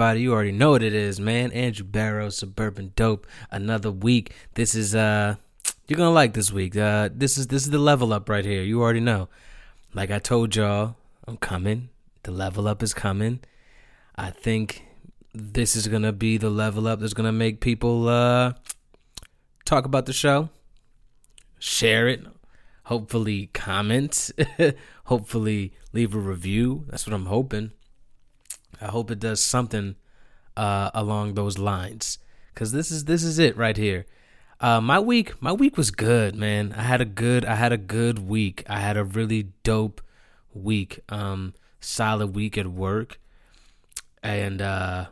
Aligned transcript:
Everybody? 0.00 0.22
You 0.22 0.32
already 0.32 0.52
know 0.52 0.70
what 0.70 0.82
it 0.82 0.94
is, 0.94 1.20
man. 1.20 1.52
Andrew 1.52 1.84
Barrow, 1.84 2.30
Suburban 2.30 2.94
Dope. 2.96 3.26
Another 3.50 3.90
week. 3.90 4.32
This 4.54 4.74
is 4.74 4.94
uh, 4.94 5.34
you're 5.86 5.98
gonna 5.98 6.08
like 6.08 6.32
this 6.32 6.50
week. 6.50 6.74
Uh, 6.74 7.10
this 7.12 7.36
is 7.36 7.48
this 7.48 7.64
is 7.64 7.70
the 7.70 7.78
level 7.78 8.14
up 8.14 8.26
right 8.30 8.42
here. 8.42 8.62
You 8.62 8.80
already 8.80 9.00
know. 9.00 9.28
Like 9.92 10.10
I 10.10 10.18
told 10.18 10.56
y'all, 10.56 10.96
I'm 11.28 11.36
coming. 11.36 11.90
The 12.22 12.30
level 12.30 12.66
up 12.66 12.82
is 12.82 12.94
coming. 12.94 13.40
I 14.16 14.30
think 14.30 14.86
this 15.34 15.76
is 15.76 15.86
gonna 15.86 16.12
be 16.12 16.38
the 16.38 16.48
level 16.48 16.88
up 16.88 17.00
that's 17.00 17.12
gonna 17.12 17.30
make 17.30 17.60
people 17.60 18.08
uh 18.08 18.54
talk 19.66 19.84
about 19.84 20.06
the 20.06 20.14
show 20.14 20.48
share 21.58 22.08
it, 22.08 22.24
hopefully 22.84 23.50
comment, 23.52 24.30
hopefully 25.04 25.74
leave 25.92 26.14
a 26.14 26.18
review. 26.18 26.86
That's 26.88 27.06
what 27.06 27.12
I'm 27.12 27.26
hoping. 27.26 27.72
I 28.80 28.86
hope 28.86 29.10
it 29.10 29.18
does 29.18 29.42
something 29.42 29.96
uh, 30.56 30.90
along 30.94 31.34
those 31.34 31.58
lines 31.58 32.18
because 32.54 32.72
this 32.72 32.90
is 32.90 33.04
this 33.04 33.22
is 33.22 33.38
it 33.38 33.56
right 33.56 33.76
here. 33.76 34.06
Uh, 34.60 34.80
my 34.80 34.98
week, 34.98 35.40
my 35.40 35.52
week 35.52 35.76
was 35.76 35.90
good, 35.90 36.34
man. 36.34 36.74
I 36.76 36.82
had 36.82 37.00
a 37.00 37.06
good, 37.06 37.46
I 37.46 37.54
had 37.54 37.72
a 37.72 37.78
good 37.78 38.18
week. 38.18 38.62
I 38.68 38.78
had 38.80 38.98
a 38.98 39.04
really 39.04 39.52
dope 39.62 40.02
week, 40.52 41.00
um, 41.08 41.54
solid 41.80 42.34
week 42.34 42.58
at 42.58 42.66
work, 42.66 43.18
and 44.22 44.60
uh, 44.60 45.06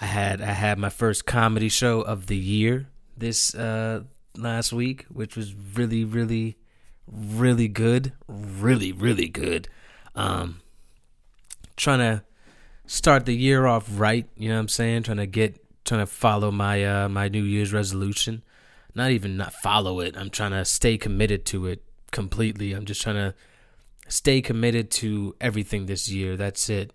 I 0.00 0.04
had 0.06 0.42
I 0.42 0.52
had 0.52 0.78
my 0.78 0.90
first 0.90 1.24
comedy 1.24 1.70
show 1.70 2.02
of 2.02 2.26
the 2.26 2.36
year 2.36 2.88
this 3.16 3.54
uh 3.54 4.02
last 4.36 4.72
week, 4.72 5.06
which 5.08 5.36
was 5.36 5.54
really, 5.54 6.04
really, 6.04 6.58
really 7.10 7.68
good. 7.68 8.12
Really, 8.28 8.92
really 8.92 9.28
good. 9.28 9.68
Um, 10.14 10.60
trying 11.76 12.00
to 12.00 12.24
start 12.86 13.26
the 13.26 13.34
year 13.34 13.66
off 13.66 13.88
right. 13.92 14.28
You 14.36 14.48
know 14.48 14.56
what 14.56 14.60
I'm 14.60 14.68
saying? 14.68 15.04
Trying 15.04 15.18
to 15.18 15.26
get, 15.26 15.56
trying 15.84 16.00
to 16.00 16.06
follow 16.06 16.50
my 16.50 16.84
uh 16.84 17.08
my 17.08 17.28
New 17.28 17.42
Year's 17.42 17.72
resolution. 17.72 18.42
Not 18.94 19.10
even 19.10 19.36
not 19.36 19.52
follow 19.52 20.00
it. 20.00 20.16
I'm 20.16 20.30
trying 20.30 20.52
to 20.52 20.64
stay 20.64 20.96
committed 20.96 21.44
to 21.46 21.66
it 21.66 21.82
completely. 22.12 22.72
I'm 22.72 22.84
just 22.84 23.02
trying 23.02 23.16
to 23.16 23.34
stay 24.08 24.40
committed 24.40 24.90
to 24.92 25.34
everything 25.40 25.86
this 25.86 26.08
year. 26.08 26.36
That's 26.36 26.68
it. 26.70 26.92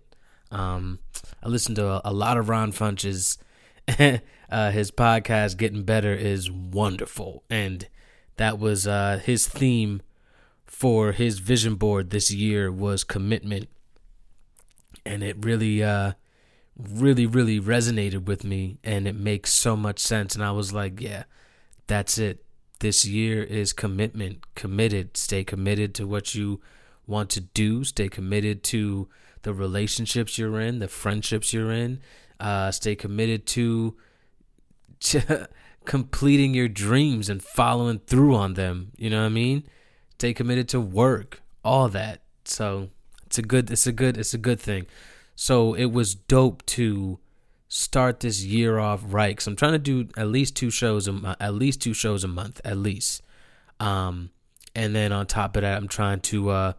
Um, 0.50 0.98
I 1.42 1.48
listened 1.48 1.76
to 1.76 1.86
a, 1.86 2.00
a 2.06 2.12
lot 2.12 2.38
of 2.38 2.48
Ron 2.48 2.72
Funches 2.72 3.38
uh, 4.50 4.70
his 4.70 4.90
podcast 4.90 5.56
getting 5.56 5.82
better 5.82 6.12
is 6.12 6.50
wonderful 6.50 7.42
and 7.50 7.88
that 8.36 8.58
was 8.58 8.86
uh, 8.86 9.20
his 9.22 9.48
theme 9.48 10.02
for 10.66 11.12
his 11.12 11.38
vision 11.38 11.74
board 11.74 12.10
this 12.10 12.30
year 12.30 12.70
was 12.70 13.04
commitment 13.04 13.68
and 15.04 15.22
it 15.22 15.36
really 15.44 15.82
uh, 15.82 16.12
really 16.76 17.26
really 17.26 17.60
resonated 17.60 18.24
with 18.26 18.44
me 18.44 18.78
and 18.82 19.06
it 19.06 19.14
makes 19.14 19.52
so 19.52 19.76
much 19.76 19.98
sense 19.98 20.34
and 20.34 20.42
i 20.42 20.50
was 20.50 20.72
like 20.72 21.00
yeah 21.00 21.24
that's 21.86 22.16
it 22.18 22.44
this 22.80 23.04
year 23.04 23.42
is 23.42 23.72
commitment 23.72 24.38
committed 24.54 25.16
stay 25.16 25.44
committed 25.44 25.94
to 25.94 26.06
what 26.06 26.34
you 26.34 26.60
want 27.06 27.28
to 27.28 27.40
do 27.40 27.84
stay 27.84 28.08
committed 28.08 28.62
to 28.62 29.08
the 29.42 29.52
relationships 29.52 30.38
you're 30.38 30.60
in 30.60 30.78
the 30.78 30.88
friendships 30.88 31.52
you're 31.52 31.72
in 31.72 32.00
uh, 32.38 32.70
stay 32.70 32.94
committed 32.94 33.46
to 33.46 33.94
to 35.00 35.48
completing 35.84 36.54
your 36.54 36.68
dreams 36.68 37.28
and 37.28 37.42
following 37.42 37.98
through 38.00 38.34
on 38.34 38.54
them. 38.54 38.92
You 38.96 39.10
know 39.10 39.20
what 39.20 39.26
I 39.26 39.30
mean? 39.30 39.64
Stay 40.14 40.34
committed 40.34 40.68
to 40.70 40.80
work, 40.80 41.42
all 41.64 41.88
that. 41.88 42.20
So 42.44 42.88
it's 43.30 43.38
a 43.38 43.42
good, 43.42 43.70
it's 43.70 43.86
a 43.86 43.92
good, 43.92 44.16
it's 44.18 44.34
a 44.34 44.38
good 44.38 44.58
thing. 44.58 44.86
So 45.36 45.74
it 45.74 45.92
was 45.92 46.16
dope 46.16 46.66
to 46.66 47.20
start 47.68 48.18
this 48.18 48.42
year 48.42 48.80
off 48.80 49.00
right 49.06 49.30
because 49.30 49.46
I'm 49.46 49.54
trying 49.54 49.72
to 49.72 49.78
do 49.78 50.08
at 50.16 50.26
least 50.26 50.56
two 50.56 50.70
shows 50.70 51.06
a 51.06 51.36
at 51.38 51.54
least 51.54 51.80
two 51.80 51.94
shows 51.94 52.24
a 52.24 52.28
month 52.28 52.60
at 52.64 52.76
least. 52.76 53.22
Um, 53.78 54.30
and 54.74 54.96
then 54.96 55.12
on 55.12 55.26
top 55.26 55.54
of 55.54 55.62
that, 55.62 55.76
I'm 55.76 55.86
trying 55.86 56.18
to 56.22 56.50
uh 56.50 56.72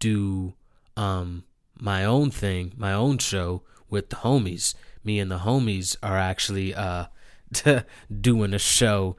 do 0.00 0.54
um 0.96 1.44
my 1.78 2.04
own 2.04 2.32
thing, 2.32 2.72
my 2.76 2.92
own 2.92 3.18
show 3.18 3.62
with 3.88 4.10
the 4.10 4.16
homies. 4.16 4.74
Me 5.04 5.20
and 5.20 5.30
the 5.30 5.38
homies 5.38 5.96
are 6.02 6.18
actually 6.18 6.74
uh 6.74 7.06
doing 8.20 8.52
a 8.52 8.58
show, 8.58 9.16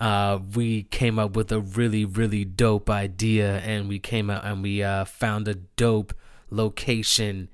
uh, 0.00 0.38
we 0.54 0.84
came 0.84 1.18
up 1.18 1.34
with 1.34 1.50
a 1.50 1.60
really, 1.60 2.04
really 2.04 2.44
dope 2.44 2.88
idea, 2.88 3.58
and 3.58 3.88
we 3.88 3.98
came 3.98 4.30
out 4.30 4.44
and 4.44 4.62
we 4.62 4.82
uh, 4.82 5.04
found 5.04 5.48
a 5.48 5.54
dope 5.54 6.14
location, 6.50 7.48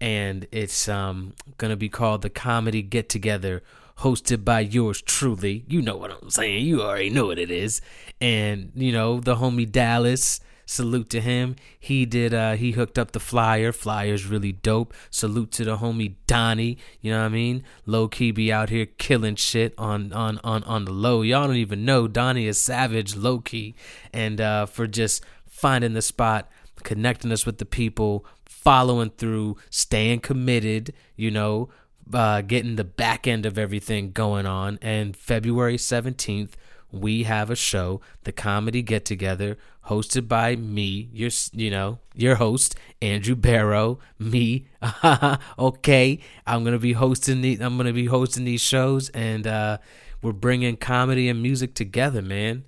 and 0.00 0.46
it's 0.50 0.88
um, 0.88 1.34
gonna 1.58 1.76
be 1.76 1.88
called 1.88 2.22
the 2.22 2.30
Comedy 2.30 2.82
Get 2.82 3.08
Together, 3.08 3.62
hosted 3.98 4.44
by 4.44 4.60
yours 4.60 5.02
truly. 5.02 5.64
You 5.68 5.82
know 5.82 5.96
what 5.96 6.10
I'm 6.10 6.30
saying? 6.30 6.64
You 6.64 6.82
already 6.82 7.10
know 7.10 7.26
what 7.26 7.38
it 7.38 7.50
is, 7.50 7.82
and 8.20 8.72
you 8.74 8.92
know 8.92 9.20
the 9.20 9.36
homie 9.36 9.70
Dallas 9.70 10.40
Salute 10.70 11.10
to 11.10 11.20
him. 11.20 11.56
He 11.80 12.06
did 12.06 12.32
uh 12.32 12.52
he 12.52 12.70
hooked 12.70 12.96
up 12.96 13.10
the 13.10 13.18
flyer. 13.18 13.72
Flyer's 13.72 14.24
really 14.24 14.52
dope. 14.52 14.94
Salute 15.10 15.50
to 15.50 15.64
the 15.64 15.78
homie 15.78 16.14
Donnie. 16.28 16.78
You 17.00 17.10
know 17.10 17.18
what 17.18 17.24
I 17.24 17.30
mean? 17.30 17.64
Low 17.86 18.06
key 18.06 18.30
be 18.30 18.52
out 18.52 18.68
here 18.68 18.86
killing 18.86 19.34
shit 19.34 19.74
on 19.76 20.12
on 20.12 20.38
on 20.44 20.62
on 20.62 20.84
the 20.84 20.92
low. 20.92 21.22
Y'all 21.22 21.48
don't 21.48 21.56
even 21.56 21.84
know 21.84 22.06
Donnie 22.06 22.46
is 22.46 22.60
savage 22.60 23.16
low 23.16 23.40
key. 23.40 23.74
And 24.12 24.40
uh 24.40 24.66
for 24.66 24.86
just 24.86 25.24
finding 25.48 25.94
the 25.94 26.02
spot, 26.02 26.48
connecting 26.84 27.32
us 27.32 27.44
with 27.44 27.58
the 27.58 27.66
people, 27.66 28.24
following 28.44 29.10
through, 29.10 29.56
staying 29.70 30.20
committed, 30.20 30.94
you 31.16 31.32
know, 31.32 31.68
uh, 32.14 32.42
getting 32.42 32.76
the 32.76 32.84
back 32.84 33.26
end 33.26 33.44
of 33.44 33.58
everything 33.58 34.12
going 34.12 34.46
on. 34.46 34.78
And 34.80 35.16
February 35.16 35.78
17th, 35.78 36.52
we 36.92 37.24
have 37.24 37.50
a 37.50 37.56
show, 37.56 38.00
the 38.24 38.32
Comedy 38.32 38.82
Get 38.82 39.04
Together, 39.04 39.56
hosted 39.86 40.28
by 40.28 40.56
me, 40.56 41.08
your 41.12 41.30
you 41.52 41.70
know, 41.70 41.98
your 42.14 42.36
host, 42.36 42.76
Andrew 43.02 43.34
Barrow, 43.34 43.98
me. 44.18 44.66
okay, 45.58 46.20
I'm 46.46 46.64
to 46.64 46.78
be 46.78 46.92
hosting 46.92 47.40
the 47.40 47.60
I'm 47.60 47.76
to 47.78 47.92
be 47.92 48.06
hosting 48.06 48.44
these 48.44 48.60
shows 48.60 49.08
and 49.10 49.46
uh 49.46 49.78
we're 50.22 50.32
bringing 50.32 50.76
comedy 50.76 51.28
and 51.28 51.42
music 51.42 51.74
together, 51.74 52.22
man. 52.22 52.64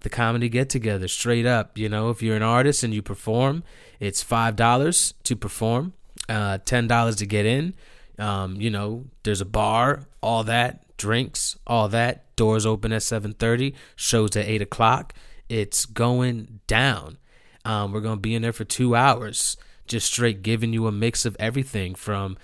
The 0.00 0.10
comedy 0.10 0.48
get 0.48 0.68
together 0.68 1.06
straight 1.06 1.46
up, 1.46 1.78
you 1.78 1.88
know, 1.88 2.10
if 2.10 2.22
you're 2.22 2.36
an 2.36 2.42
artist 2.42 2.82
and 2.82 2.92
you 2.92 3.02
perform, 3.02 3.62
it's 4.00 4.24
$5 4.24 5.14
to 5.22 5.36
perform, 5.36 5.92
uh 6.28 6.58
$10 6.58 7.16
to 7.18 7.26
get 7.26 7.46
in. 7.46 7.74
Um, 8.18 8.60
you 8.60 8.70
know, 8.70 9.06
there's 9.22 9.40
a 9.40 9.46
bar, 9.46 10.06
all 10.20 10.44
that, 10.44 10.81
drinks, 11.02 11.58
all 11.66 11.88
that. 11.88 12.34
Doors 12.36 12.64
open 12.64 12.92
at 12.92 13.02
7:30, 13.02 13.74
shows 13.96 14.36
at 14.36 14.46
8 14.46 14.62
o'clock. 14.62 15.14
It's 15.48 15.84
going 15.84 16.60
down. 16.66 17.18
Um, 17.64 17.92
we're 17.92 18.00
gonna 18.00 18.20
be 18.20 18.34
in 18.34 18.42
there 18.42 18.52
for 18.52 18.64
two 18.64 18.94
hours, 18.94 19.56
just 19.86 20.06
straight 20.06 20.42
giving 20.42 20.72
you 20.72 20.86
a 20.86 20.92
mix 20.92 21.24
of 21.24 21.36
everything 21.38 21.94
from 21.94 22.36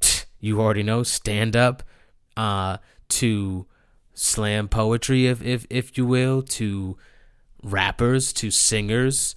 you 0.40 0.60
already 0.60 0.84
know 0.84 1.02
stand 1.02 1.56
up 1.56 1.82
uh, 2.36 2.78
to 3.08 3.66
slam 4.14 4.68
poetry, 4.68 5.26
if 5.26 5.42
if 5.42 5.66
if 5.68 5.98
you 5.98 6.06
will, 6.06 6.42
to 6.42 6.96
rappers, 7.62 8.32
to 8.34 8.50
singers, 8.52 9.34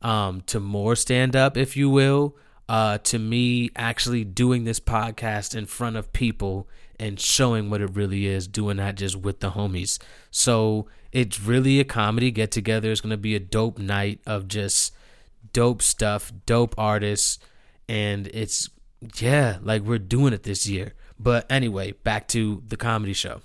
um, 0.00 0.40
to 0.42 0.60
more 0.60 0.94
stand 0.94 1.34
up, 1.34 1.56
if 1.56 1.76
you 1.76 1.90
will, 1.90 2.36
uh, 2.68 2.98
to 2.98 3.18
me 3.18 3.70
actually 3.76 4.24
doing 4.24 4.64
this 4.64 4.80
podcast 4.80 5.56
in 5.56 5.66
front 5.66 5.96
of 5.96 6.12
people 6.12 6.68
and 6.98 7.18
showing 7.18 7.70
what 7.70 7.80
it 7.80 7.90
really 7.94 8.26
is, 8.26 8.46
doing 8.46 8.76
that 8.78 8.96
just 8.96 9.16
with 9.16 9.40
the 9.40 9.52
homies. 9.52 9.98
So 10.30 10.86
it's 11.12 11.40
really 11.40 11.80
a 11.80 11.84
comedy 11.84 12.30
get 12.30 12.50
together. 12.50 12.90
It's 12.90 13.00
gonna 13.00 13.16
be 13.16 13.34
a 13.34 13.40
dope 13.40 13.78
night 13.78 14.20
of 14.26 14.48
just 14.48 14.94
dope 15.52 15.82
stuff, 15.82 16.32
dope 16.46 16.74
artists, 16.76 17.38
and 17.88 18.28
it's 18.28 18.70
yeah, 19.20 19.58
like 19.62 19.82
we're 19.82 19.98
doing 19.98 20.32
it 20.32 20.42
this 20.42 20.66
year. 20.66 20.94
But 21.18 21.46
anyway, 21.50 21.92
back 21.92 22.28
to 22.28 22.62
the 22.66 22.76
comedy 22.76 23.12
show. 23.12 23.42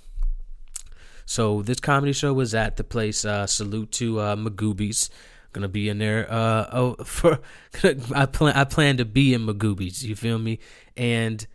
So 1.24 1.62
this 1.62 1.78
comedy 1.78 2.12
show 2.12 2.32
was 2.32 2.54
at 2.54 2.76
the 2.76 2.84
place. 2.84 3.24
Uh, 3.24 3.46
salute 3.46 3.92
to 3.92 4.18
uh, 4.18 4.36
Magooby's. 4.36 5.10
Gonna 5.52 5.68
be 5.68 5.88
in 5.88 5.98
there. 5.98 6.26
Uh, 6.30 6.66
oh, 6.72 6.94
for 7.04 7.40
I 8.14 8.26
plan 8.26 8.56
I 8.56 8.64
plan 8.64 8.96
to 8.96 9.04
be 9.04 9.34
in 9.34 9.46
Magooby's. 9.46 10.04
You 10.04 10.16
feel 10.16 10.38
me? 10.38 10.58
And 10.96 11.46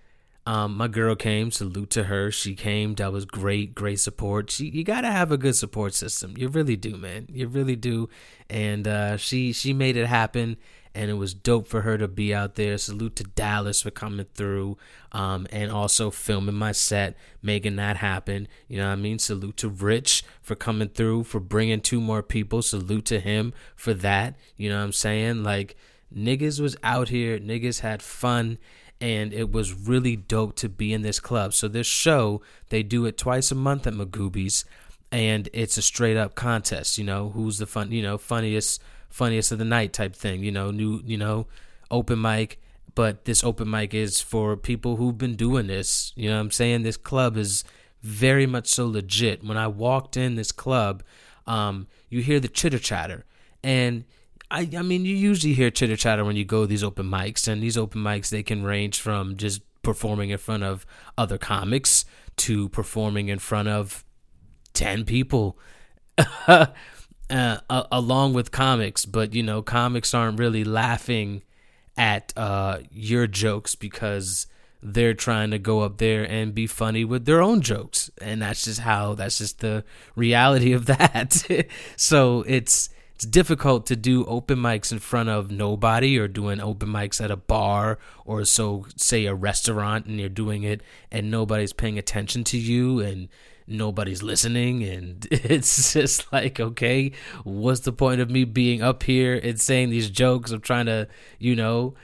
um, 0.46 0.78
my 0.78 0.88
girl 0.88 1.16
came. 1.16 1.52
Salute 1.52 1.90
to 1.92 2.04
her. 2.06 2.32
She 2.32 2.56
came. 2.56 2.96
That 2.96 3.12
was 3.12 3.26
great. 3.26 3.74
Great 3.74 4.00
support. 4.00 4.52
She, 4.52 4.70
you 4.70 4.84
gotta 4.84 5.12
have 5.12 5.32
a 5.32 5.38
good 5.38 5.56
support 5.56 5.94
system. 5.94 6.36
You 6.38 6.50
really 6.50 6.76
do, 6.76 6.98
man. 6.98 7.28
You 7.32 7.48
really 7.48 7.76
do. 7.76 8.10
And 8.50 8.88
uh, 8.88 9.18
she 9.18 9.54
she 9.54 9.74
made 9.74 9.98
it 9.98 10.08
happen 10.08 10.58
and 10.96 11.12
it 11.12 11.16
was 11.16 11.34
dope 11.34 11.68
for 11.68 11.82
her 11.82 11.98
to 11.98 12.08
be 12.08 12.34
out 12.34 12.56
there. 12.56 12.78
Salute 12.78 13.18
to 13.18 13.26
Dallas 13.26 13.82
for 13.82 13.92
coming 13.92 14.28
through, 14.34 14.78
um, 15.12 15.46
and 15.52 15.70
also 15.70 16.10
filming 16.10 16.56
my 16.56 16.72
set, 16.72 17.18
making 17.42 17.76
that 17.76 17.98
happen. 17.98 18.48
You 18.70 18.78
know 18.78 18.88
what 18.88 18.94
I 18.94 18.96
mean? 18.96 19.20
Salute 19.20 19.58
to 19.58 19.68
Rich 19.68 20.24
for 20.42 20.56
coming 20.56 20.88
through, 20.88 21.26
for 21.26 21.42
bringing 21.42 21.82
two 21.82 22.00
more 22.00 22.24
people. 22.24 22.62
Salute 22.62 23.06
to 23.06 23.20
him 23.20 23.54
for 23.76 23.94
that. 23.94 24.36
You 24.56 24.70
know 24.70 24.78
what 24.78 24.86
I'm 24.86 24.94
saying? 24.94 25.44
Like 25.44 25.76
niggas 26.16 26.62
was 26.62 26.78
out 26.82 27.10
here, 27.10 27.38
niggas 27.40 27.82
had 27.82 28.02
fun. 28.02 28.58
And 29.02 29.34
it 29.34 29.52
was 29.52 29.74
really 29.74 30.16
dope 30.16 30.56
to 30.58 30.70
be 30.70 30.94
in 30.94 31.02
this 31.02 31.20
club. 31.20 31.54
So 31.54 31.68
this 31.68 31.88
show, 31.88 32.42
they 32.70 32.82
do 32.82 33.06
it 33.06 33.18
twice 33.18 33.52
a 33.52 33.56
month 33.56 33.86
at 33.86 33.94
Magooby's, 33.94 34.64
and 35.12 35.50
it's 35.54 35.78
a 35.78 35.82
straight 35.82 36.18
up 36.18 36.36
contest. 36.36 36.98
You 36.98 37.04
know 37.04 37.30
who's 37.30 37.58
the 37.58 37.66
fun, 37.66 37.92
you 37.92 38.02
know, 38.02 38.18
funniest 38.18 38.82
funniest 39.10 39.52
of 39.52 39.60
the 39.60 39.66
night 39.66 39.94
type 39.94 40.16
thing. 40.16 40.44
You 40.44 40.52
know, 40.52 40.72
new 40.72 41.02
you 41.06 41.18
know, 41.18 41.48
open 41.92 42.22
mic. 42.22 42.62
But 42.96 43.26
this 43.26 43.44
open 43.44 43.70
mic 43.70 43.94
is 43.94 44.22
for 44.22 44.56
people 44.56 44.96
who've 44.96 45.18
been 45.18 45.36
doing 45.36 45.68
this. 45.68 46.14
You 46.16 46.30
know 46.30 46.40
I'm 46.40 46.52
saying? 46.52 46.84
This 46.84 46.98
club 46.98 47.36
is 47.36 47.66
very 48.02 48.46
much 48.46 48.68
so 48.68 48.88
legit. 48.88 49.44
When 49.44 49.58
I 49.58 49.68
walked 49.68 50.16
in 50.16 50.36
this 50.36 50.54
club, 50.54 51.04
um, 51.46 51.88
you 52.10 52.22
hear 52.22 52.40
the 52.40 52.48
chitter 52.48 52.80
chatter. 52.80 53.26
And 53.64 54.06
I, 54.52 54.70
I 54.78 54.82
mean, 54.82 55.06
you 55.06 55.16
usually 55.16 55.54
hear 55.54 55.72
chitter 55.72 55.96
chatter 55.96 56.24
when 56.24 56.36
you 56.36 56.46
go 56.46 56.62
to 56.62 56.68
these 56.68 56.84
open 56.84 57.08
mics, 57.08 57.48
and 57.48 57.62
these 57.62 57.78
open 57.78 58.02
mics 58.02 58.30
they 58.30 58.44
can 58.44 58.64
range 58.64 59.00
from 59.00 59.38
just 59.38 59.62
performing 59.82 60.30
in 60.30 60.38
front 60.38 60.64
of 60.64 60.86
other 61.18 61.38
comics 61.38 62.06
to 62.38 62.70
performing 62.70 63.30
in 63.30 63.40
front 63.40 63.68
of 63.68 64.04
ten 64.74 65.06
people. 65.06 65.58
uh, 67.30 67.60
along 67.70 68.34
with 68.34 68.52
comics, 68.52 69.06
but 69.06 69.34
you 69.34 69.44
know, 69.44 69.62
comics 69.62 70.14
aren't 70.14 70.40
really 70.40 70.64
laughing 70.64 71.42
at 71.98 72.34
uh, 72.36 72.80
your 72.92 73.28
jokes 73.28 73.76
because 73.76 74.48
they're 74.82 75.14
trying 75.14 75.50
to 75.52 75.58
go 75.58 75.82
up 75.82 75.98
there 75.98 76.24
and 76.24 76.54
be 76.54 76.68
funny 76.68 77.04
with 77.04 77.26
their 77.26 77.42
own 77.42 77.62
jokes, 77.62 78.12
and 78.22 78.42
that's 78.42 78.66
just 78.66 78.82
how 78.82 79.16
that's 79.16 79.40
just 79.40 79.60
the 79.60 79.84
reality 80.16 80.74
of 80.74 80.86
that. 80.86 81.44
so 81.96 82.44
it's 82.48 82.90
it's 83.16 83.26
difficult 83.26 83.86
to 83.88 83.96
do 83.96 84.26
open 84.26 84.60
mics 84.60 84.92
in 84.92 85.00
front 85.00 85.30
of 85.30 85.50
nobody 85.50 86.18
or 86.18 86.28
doing 86.28 86.60
open 86.60 86.90
mics 86.90 87.24
at 87.24 87.32
a 87.32 87.36
bar 87.36 87.98
or 88.26 88.46
so 88.46 88.86
say 88.96 89.26
a 89.26 89.34
restaurant 89.34 90.06
and 90.06 90.20
you're 90.20 90.30
doing 90.30 90.64
it 90.64 90.82
and 91.12 91.32
nobody's 91.32 91.74
paying 91.74 91.98
attention 91.98 92.44
to 92.44 92.58
you 92.58 93.00
and 93.00 93.30
nobody's 93.68 94.22
listening 94.22 94.84
and 94.84 95.28
it's 95.32 95.94
just 95.94 96.32
like 96.32 96.60
okay 96.60 97.12
what's 97.44 97.80
the 97.82 97.92
point 97.92 98.22
of 98.22 98.30
me 98.30 98.44
being 98.44 98.84
up 98.84 99.02
here 99.04 99.40
and 99.42 99.60
saying 99.60 99.90
these 99.90 100.10
jokes 100.10 100.52
i'm 100.52 100.62
trying 100.62 100.86
to 100.86 101.08
you 101.40 101.56
know 101.56 101.96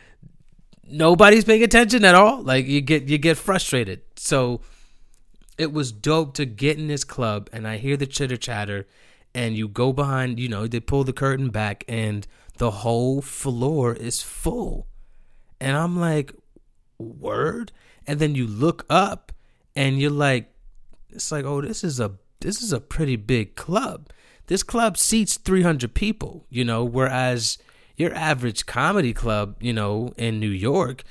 nobody's 0.91 1.45
paying 1.45 1.63
attention 1.63 2.05
at 2.05 2.15
all? 2.15 2.41
Like 2.41 2.67
you 2.67 2.81
get 2.81 3.03
you 3.03 3.17
get 3.17 3.37
frustrated. 3.37 4.01
So 4.15 4.61
it 5.57 5.71
was 5.71 5.91
dope 5.91 6.33
to 6.35 6.45
get 6.45 6.77
in 6.77 6.87
this 6.87 7.03
club 7.03 7.49
and 7.51 7.67
i 7.67 7.77
hear 7.77 7.97
the 7.97 8.07
chitter 8.07 8.37
chatter 8.37 8.87
and 9.33 9.55
you 9.55 9.67
go 9.67 9.93
behind 9.93 10.39
you 10.39 10.49
know 10.49 10.67
they 10.67 10.79
pull 10.79 11.03
the 11.03 11.13
curtain 11.13 11.49
back 11.49 11.83
and 11.87 12.27
the 12.57 12.71
whole 12.71 13.21
floor 13.21 13.93
is 13.93 14.21
full 14.21 14.87
and 15.59 15.75
i'm 15.75 15.99
like 15.99 16.33
word 16.99 17.71
and 18.05 18.19
then 18.19 18.35
you 18.35 18.45
look 18.45 18.85
up 18.89 19.31
and 19.75 19.99
you're 19.99 20.11
like 20.11 20.51
it's 21.11 21.31
like, 21.31 21.45
oh, 21.45 21.61
this 21.61 21.83
is 21.83 21.99
a 21.99 22.13
this 22.39 22.61
is 22.61 22.73
a 22.73 22.79
pretty 22.79 23.15
big 23.15 23.55
club. 23.55 24.09
This 24.47 24.63
club 24.63 24.97
seats 24.97 25.37
300 25.37 25.93
people, 25.93 26.45
you 26.49 26.65
know, 26.65 26.83
whereas 26.83 27.57
your 27.95 28.13
average 28.15 28.65
comedy 28.65 29.13
club, 29.13 29.55
you 29.61 29.73
know, 29.73 30.13
in 30.17 30.39
New 30.39 30.49
York 30.49 31.03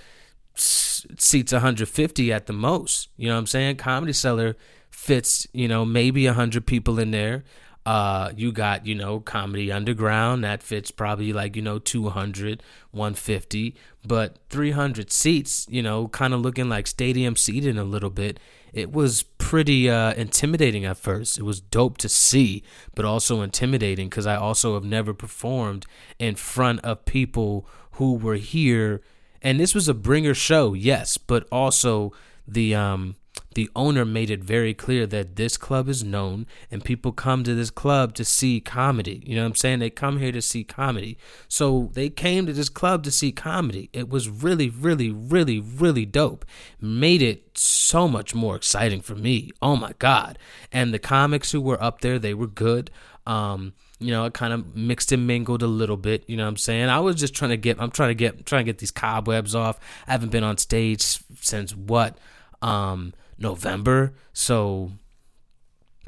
seats 0.55 1.53
150 1.53 2.33
at 2.33 2.47
the 2.47 2.53
most. 2.53 3.09
You 3.17 3.29
know 3.29 3.35
what 3.35 3.41
I'm 3.41 3.47
saying? 3.47 3.77
Comedy 3.77 4.13
Cellar 4.13 4.57
fits, 4.91 5.47
you 5.53 5.69
know, 5.69 5.85
maybe 5.85 6.27
100 6.27 6.67
people 6.67 6.99
in 6.99 7.13
there. 7.13 7.45
Uh, 7.91 8.31
you 8.37 8.53
got, 8.53 8.87
you 8.87 8.95
know, 8.95 9.19
Comedy 9.19 9.73
Underground 9.73 10.45
that 10.45 10.63
fits 10.63 10.93
probably 10.93 11.33
like, 11.33 11.57
you 11.57 11.63
know, 11.63 11.81
200, 11.81 12.63
150, 12.93 13.75
but 14.07 14.39
300 14.49 15.11
seats, 15.11 15.67
you 15.69 15.83
know, 15.83 16.07
kind 16.07 16.33
of 16.33 16.41
looking 16.41 16.69
like 16.69 16.87
stadium 16.87 17.35
seating 17.35 17.79
a 17.79 17.85
little 17.85 18.11
bit 18.11 18.39
it 18.73 18.93
was 18.93 19.25
pretty 19.39 19.91
uh, 19.91 20.15
intimidating 20.15 20.85
at 20.85 20.97
first. 20.97 21.39
It 21.39 21.43
was 21.43 21.61
dope 21.61 21.99
to 21.99 22.09
see, 22.09 22.63
but 22.95 23.05
also 23.05 23.43
intimidating 23.43 24.09
because 24.09 24.27
I 24.27 24.37
also 24.37 24.75
have 24.75 24.85
never 24.85 25.13
performed 25.13 25.87
in 26.19 26.37
front 26.37 26.81
of 26.81 27.05
people 27.05 27.67
who 27.93 28.15
were 28.15 28.37
here. 28.37 29.03
And 29.43 29.59
this 29.59 29.75
was 29.75 29.89
a 29.89 29.95
bringer 29.95 30.35
show, 30.35 30.75
yes, 30.75 31.19
but 31.19 31.49
also 31.51 32.13
the 32.47 32.75
um, 32.75 33.17
the 33.55 33.69
owner 33.75 34.05
made 34.05 34.31
it 34.31 34.45
very 34.45 34.75
clear 34.75 35.07
that 35.07 35.37
this 35.37 35.57
club 35.57 35.89
is 35.89 36.05
known 36.05 36.47
and 36.71 36.85
people 36.85 37.13
come 37.13 37.43
to 37.45 37.55
this 37.55 37.71
club 37.71 38.15
to 38.15 38.25
see 38.25 38.61
comedy. 38.61 39.23
You 39.27 39.37
know 39.37 39.43
what 39.43 39.49
I'm 39.49 39.55
saying? 39.57 39.81
They 39.81 39.91
come 39.91 40.19
here 40.19 40.33
to 40.33 40.43
see 40.43 40.63
comedy. 40.63 41.19
So 41.49 41.91
they 41.95 42.11
came 42.11 42.47
to 42.47 42.53
this 42.53 42.69
club 42.69 43.03
to 43.05 43.11
see 43.11 43.33
comedy. 43.33 43.91
It 43.93 44.09
was 44.09 44.29
really, 44.29 44.69
really, 44.69 45.11
really, 45.11 45.59
really 45.59 46.07
dope. 46.07 46.45
Made 46.81 47.23
it 47.23 47.59
so 47.59 48.07
much 48.07 48.35
more 48.35 48.57
exciting 48.57 49.01
for 49.01 49.15
me. 49.15 49.51
Oh 49.61 49.77
my 49.77 49.93
God. 49.99 50.39
And 50.71 50.95
the 50.95 50.99
comics 50.99 51.51
who 51.51 51.61
were 51.61 51.83
up 51.83 52.01
there, 52.01 52.19
they 52.19 52.35
were 52.35 52.47
good. 52.47 52.91
Um, 53.27 53.75
you 53.99 54.11
know, 54.13 54.25
it 54.25 54.33
kind 54.33 54.53
of 54.53 54.75
mixed 54.75 55.13
and 55.13 55.27
mingled 55.27 55.63
a 55.63 55.67
little 55.67 55.97
bit. 55.97 56.25
You 56.29 56.37
know 56.37 56.45
what 56.45 56.51
I'm 56.51 56.57
saying? 56.57 56.89
I 56.89 57.01
was 57.01 57.17
just 57.17 57.35
trying 57.35 57.51
to 57.51 57.57
get, 57.57 57.81
I'm 57.81 57.91
trying 57.91 58.11
to 58.11 58.15
get, 58.15 58.47
trying 58.47 58.65
to 58.65 58.73
get 58.73 58.79
these 58.79 58.91
cobwebs 58.91 59.55
off. 59.55 59.79
I 60.07 60.13
haven't 60.13 60.31
been 60.31 60.45
on 60.45 60.57
stage 60.57 61.03
since 61.41 61.75
what? 61.75 62.17
Um, 62.63 63.13
November. 63.41 64.13
So 64.33 64.93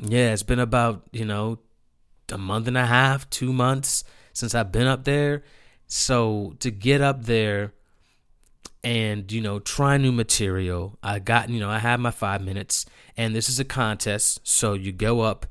yeah, 0.00 0.32
it's 0.32 0.42
been 0.42 0.58
about, 0.58 1.02
you 1.12 1.24
know, 1.24 1.58
a 2.30 2.38
month 2.38 2.68
and 2.68 2.76
a 2.76 2.86
half, 2.86 3.28
two 3.30 3.52
months 3.52 4.04
since 4.32 4.54
I've 4.54 4.72
been 4.72 4.86
up 4.86 5.04
there. 5.04 5.42
So 5.86 6.54
to 6.60 6.70
get 6.70 7.00
up 7.00 7.24
there 7.24 7.72
and, 8.84 9.30
you 9.30 9.40
know, 9.40 9.58
try 9.58 9.96
new 9.96 10.12
material, 10.12 10.98
I 11.02 11.18
got, 11.18 11.50
you 11.50 11.60
know, 11.60 11.70
I 11.70 11.78
have 11.78 12.00
my 12.00 12.10
five 12.10 12.42
minutes 12.42 12.86
and 13.16 13.34
this 13.34 13.48
is 13.48 13.60
a 13.60 13.64
contest. 13.64 14.40
So 14.44 14.74
you 14.74 14.92
go 14.92 15.20
up 15.20 15.46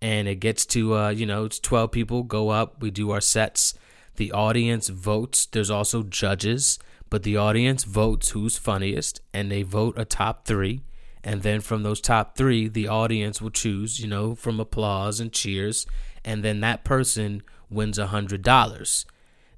and 0.00 0.26
it 0.26 0.36
gets 0.36 0.66
to, 0.66 0.96
uh, 0.96 1.08
you 1.10 1.26
know, 1.26 1.44
it's 1.44 1.58
12 1.58 1.92
people 1.92 2.22
go 2.22 2.48
up. 2.48 2.82
We 2.82 2.90
do 2.90 3.10
our 3.10 3.20
sets. 3.20 3.74
The 4.16 4.32
audience 4.32 4.88
votes. 4.88 5.46
There's 5.46 5.70
also 5.70 6.02
judges, 6.02 6.78
but 7.08 7.22
the 7.22 7.36
audience 7.36 7.84
votes 7.84 8.30
who's 8.30 8.58
funniest 8.58 9.20
and 9.32 9.50
they 9.50 9.62
vote 9.62 9.94
a 9.96 10.04
top 10.04 10.44
three 10.46 10.82
and 11.24 11.42
then 11.42 11.60
from 11.60 11.82
those 11.82 12.00
top 12.00 12.36
three 12.36 12.68
the 12.68 12.88
audience 12.88 13.40
will 13.40 13.50
choose 13.50 14.00
you 14.00 14.08
know 14.08 14.34
from 14.34 14.60
applause 14.60 15.20
and 15.20 15.32
cheers. 15.32 15.86
And 16.24 16.44
then 16.44 16.60
that 16.60 16.84
person 16.84 17.42
wins 17.68 17.98
a 17.98 18.08
hundred 18.08 18.42
dollars. 18.42 19.06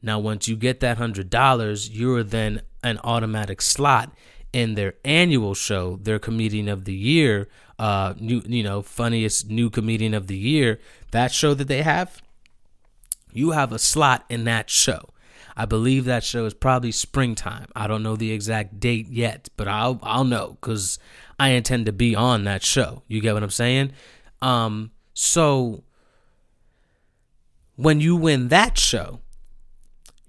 Now 0.02 0.18
once 0.18 0.48
you 0.48 0.56
get 0.56 0.80
that 0.80 0.98
hundred 0.98 1.30
dollars 1.30 1.90
you're 1.90 2.22
then 2.22 2.62
an 2.82 2.98
automatic 3.02 3.62
slot 3.62 4.12
in 4.52 4.76
their 4.76 4.94
annual 5.04 5.52
show 5.52 5.96
their 5.96 6.20
comedian 6.20 6.68
of 6.68 6.84
the 6.84 6.94
year 6.94 7.48
uh 7.78 8.14
new 8.20 8.40
you 8.46 8.62
know 8.62 8.82
funniest 8.82 9.50
new 9.50 9.68
comedian 9.68 10.14
of 10.14 10.28
the 10.28 10.36
year 10.36 10.78
that 11.10 11.32
show 11.32 11.54
that 11.54 11.66
they 11.66 11.82
have 11.82 12.22
you 13.32 13.50
have 13.50 13.72
a 13.72 13.78
slot 13.80 14.24
in 14.30 14.44
that 14.44 14.70
show 14.70 15.08
I 15.56 15.66
believe 15.66 16.04
that 16.04 16.24
show 16.24 16.46
is 16.46 16.54
probably 16.54 16.92
springtime. 16.92 17.66
I 17.76 17.86
don't 17.86 18.02
know 18.02 18.16
the 18.16 18.32
exact 18.32 18.80
date 18.80 19.08
yet, 19.08 19.48
but 19.56 19.68
I'll 19.68 20.00
I'll 20.02 20.24
know 20.24 20.58
because 20.60 20.98
I 21.38 21.50
intend 21.50 21.86
to 21.86 21.92
be 21.92 22.14
on 22.14 22.44
that 22.44 22.62
show. 22.62 23.02
You 23.06 23.20
get 23.20 23.34
what 23.34 23.42
I'm 23.42 23.50
saying? 23.50 23.92
Um, 24.42 24.90
so 25.12 25.84
when 27.76 28.00
you 28.00 28.16
win 28.16 28.48
that 28.48 28.78
show, 28.78 29.20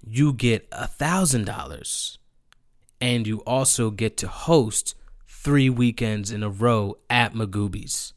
you 0.06 0.32
get 0.32 0.68
a 0.70 0.86
thousand 0.86 1.46
dollars, 1.46 2.18
and 3.00 3.26
you 3.26 3.38
also 3.40 3.90
get 3.90 4.16
to 4.18 4.28
host 4.28 4.94
three 5.28 5.68
weekends 5.68 6.30
in 6.30 6.42
a 6.42 6.50
row 6.50 6.96
at 7.10 7.34
Magooby's, 7.34 8.12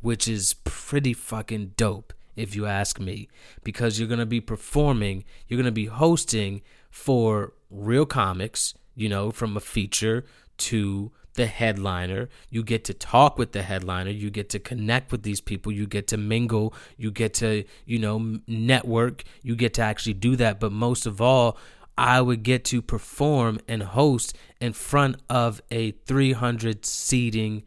which 0.00 0.26
is 0.26 0.54
pretty 0.64 1.12
fucking 1.12 1.74
dope 1.76 2.12
if 2.36 2.54
you 2.56 2.66
ask 2.66 2.98
me, 2.98 3.28
because 3.62 3.98
you're 3.98 4.08
gonna 4.08 4.26
be 4.26 4.40
performing, 4.40 5.24
you're 5.46 5.58
gonna 5.58 5.70
be 5.70 5.86
hosting 5.86 6.62
for 6.90 7.52
real 7.70 8.06
comics, 8.06 8.74
you 8.94 9.08
know, 9.08 9.30
from 9.30 9.56
a 9.56 9.60
feature 9.60 10.24
to 10.58 11.12
the 11.34 11.46
headliner. 11.46 12.28
You 12.50 12.62
get 12.62 12.84
to 12.84 12.94
talk 12.94 13.38
with 13.38 13.52
the 13.52 13.62
headliner. 13.62 14.10
You 14.10 14.30
get 14.30 14.50
to 14.50 14.58
connect 14.58 15.12
with 15.12 15.22
these 15.22 15.40
people. 15.40 15.72
You 15.72 15.86
get 15.86 16.06
to 16.08 16.16
mingle. 16.16 16.74
You 16.96 17.10
get 17.10 17.34
to, 17.34 17.64
you 17.86 17.98
know, 17.98 18.40
network. 18.46 19.24
You 19.42 19.56
get 19.56 19.74
to 19.74 19.82
actually 19.82 20.14
do 20.14 20.36
that. 20.36 20.60
But 20.60 20.72
most 20.72 21.06
of 21.06 21.20
all, 21.20 21.56
I 21.96 22.20
would 22.20 22.42
get 22.42 22.64
to 22.66 22.82
perform 22.82 23.60
and 23.68 23.82
host 23.82 24.36
in 24.60 24.72
front 24.72 25.16
of 25.28 25.60
a 25.70 25.92
300 25.92 26.84
seating 26.84 27.64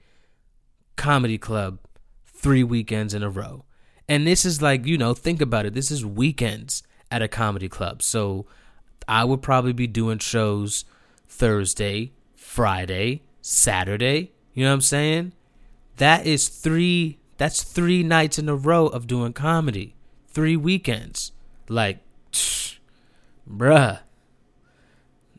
comedy 0.96 1.38
club 1.38 1.80
three 2.26 2.64
weekends 2.64 3.14
in 3.14 3.24
a 3.24 3.30
row. 3.30 3.66
And 4.08 4.28
this 4.28 4.46
is 4.46 4.62
like, 4.62 4.86
you 4.86 4.98
know, 4.98 5.14
think 5.14 5.42
about 5.42 5.66
it. 5.66 5.74
This 5.74 5.92
is 5.92 6.06
weekends 6.06 6.84
at 7.10 7.22
a 7.22 7.28
comedy 7.28 7.70
club. 7.70 8.02
So 8.02 8.46
I 9.08 9.24
would 9.24 9.42
probably 9.42 9.74
be 9.74 9.88
doing 9.88 10.20
shows 10.20 10.86
Thursday, 11.28 12.12
Friday, 12.36 13.24
Saturday. 13.42 14.32
You 14.54 14.64
know 14.64 14.70
what 14.70 14.76
I'm 14.76 14.82
saying? 14.82 15.34
That 15.98 16.26
is 16.26 16.50
three 16.50 17.20
that's 17.38 17.64
three 17.64 18.02
nights 18.02 18.40
in 18.40 18.48
a 18.48 18.56
row 18.56 18.88
of 18.88 19.08
doing 19.08 19.34
comedy. 19.34 19.96
Three 20.28 20.56
weekends. 20.56 21.32
Like 21.68 22.00
bruh. 23.50 24.00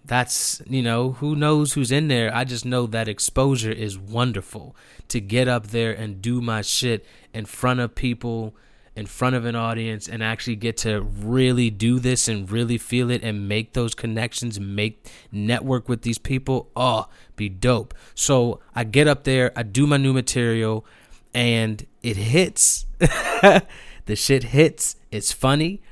That's, 0.06 0.62
you 0.68 0.82
know, 0.82 1.12
who 1.12 1.34
knows 1.34 1.72
who's 1.72 1.90
in 1.90 2.08
there. 2.08 2.34
I 2.34 2.44
just 2.44 2.64
know 2.64 2.86
that 2.86 3.08
exposure 3.08 3.72
is 3.72 3.98
wonderful 3.98 4.76
to 5.08 5.20
get 5.20 5.48
up 5.48 5.68
there 5.68 5.92
and 5.92 6.22
do 6.22 6.40
my 6.40 6.62
shit 6.62 7.04
in 7.34 7.44
front 7.44 7.80
of 7.80 7.94
people 7.94 8.54
in 8.96 9.04
front 9.04 9.36
of 9.36 9.44
an 9.44 9.54
audience 9.54 10.08
and 10.08 10.22
actually 10.22 10.56
get 10.56 10.78
to 10.78 11.02
really 11.02 11.68
do 11.68 11.98
this 11.98 12.28
and 12.28 12.50
really 12.50 12.78
feel 12.78 13.10
it 13.10 13.22
and 13.22 13.46
make 13.46 13.74
those 13.74 13.94
connections, 13.94 14.58
make 14.58 15.06
network 15.30 15.86
with 15.86 16.00
these 16.00 16.16
people, 16.16 16.70
oh, 16.74 17.06
be 17.36 17.48
dope. 17.50 17.92
So 18.14 18.60
I 18.74 18.84
get 18.84 19.06
up 19.06 19.24
there, 19.24 19.52
I 19.54 19.64
do 19.64 19.86
my 19.86 19.98
new 19.98 20.14
material, 20.14 20.86
and 21.34 21.86
it 22.02 22.16
hits. 22.16 22.86
the 22.98 24.16
shit 24.16 24.44
hits. 24.44 24.96
It's 25.10 25.30
funny. 25.30 25.82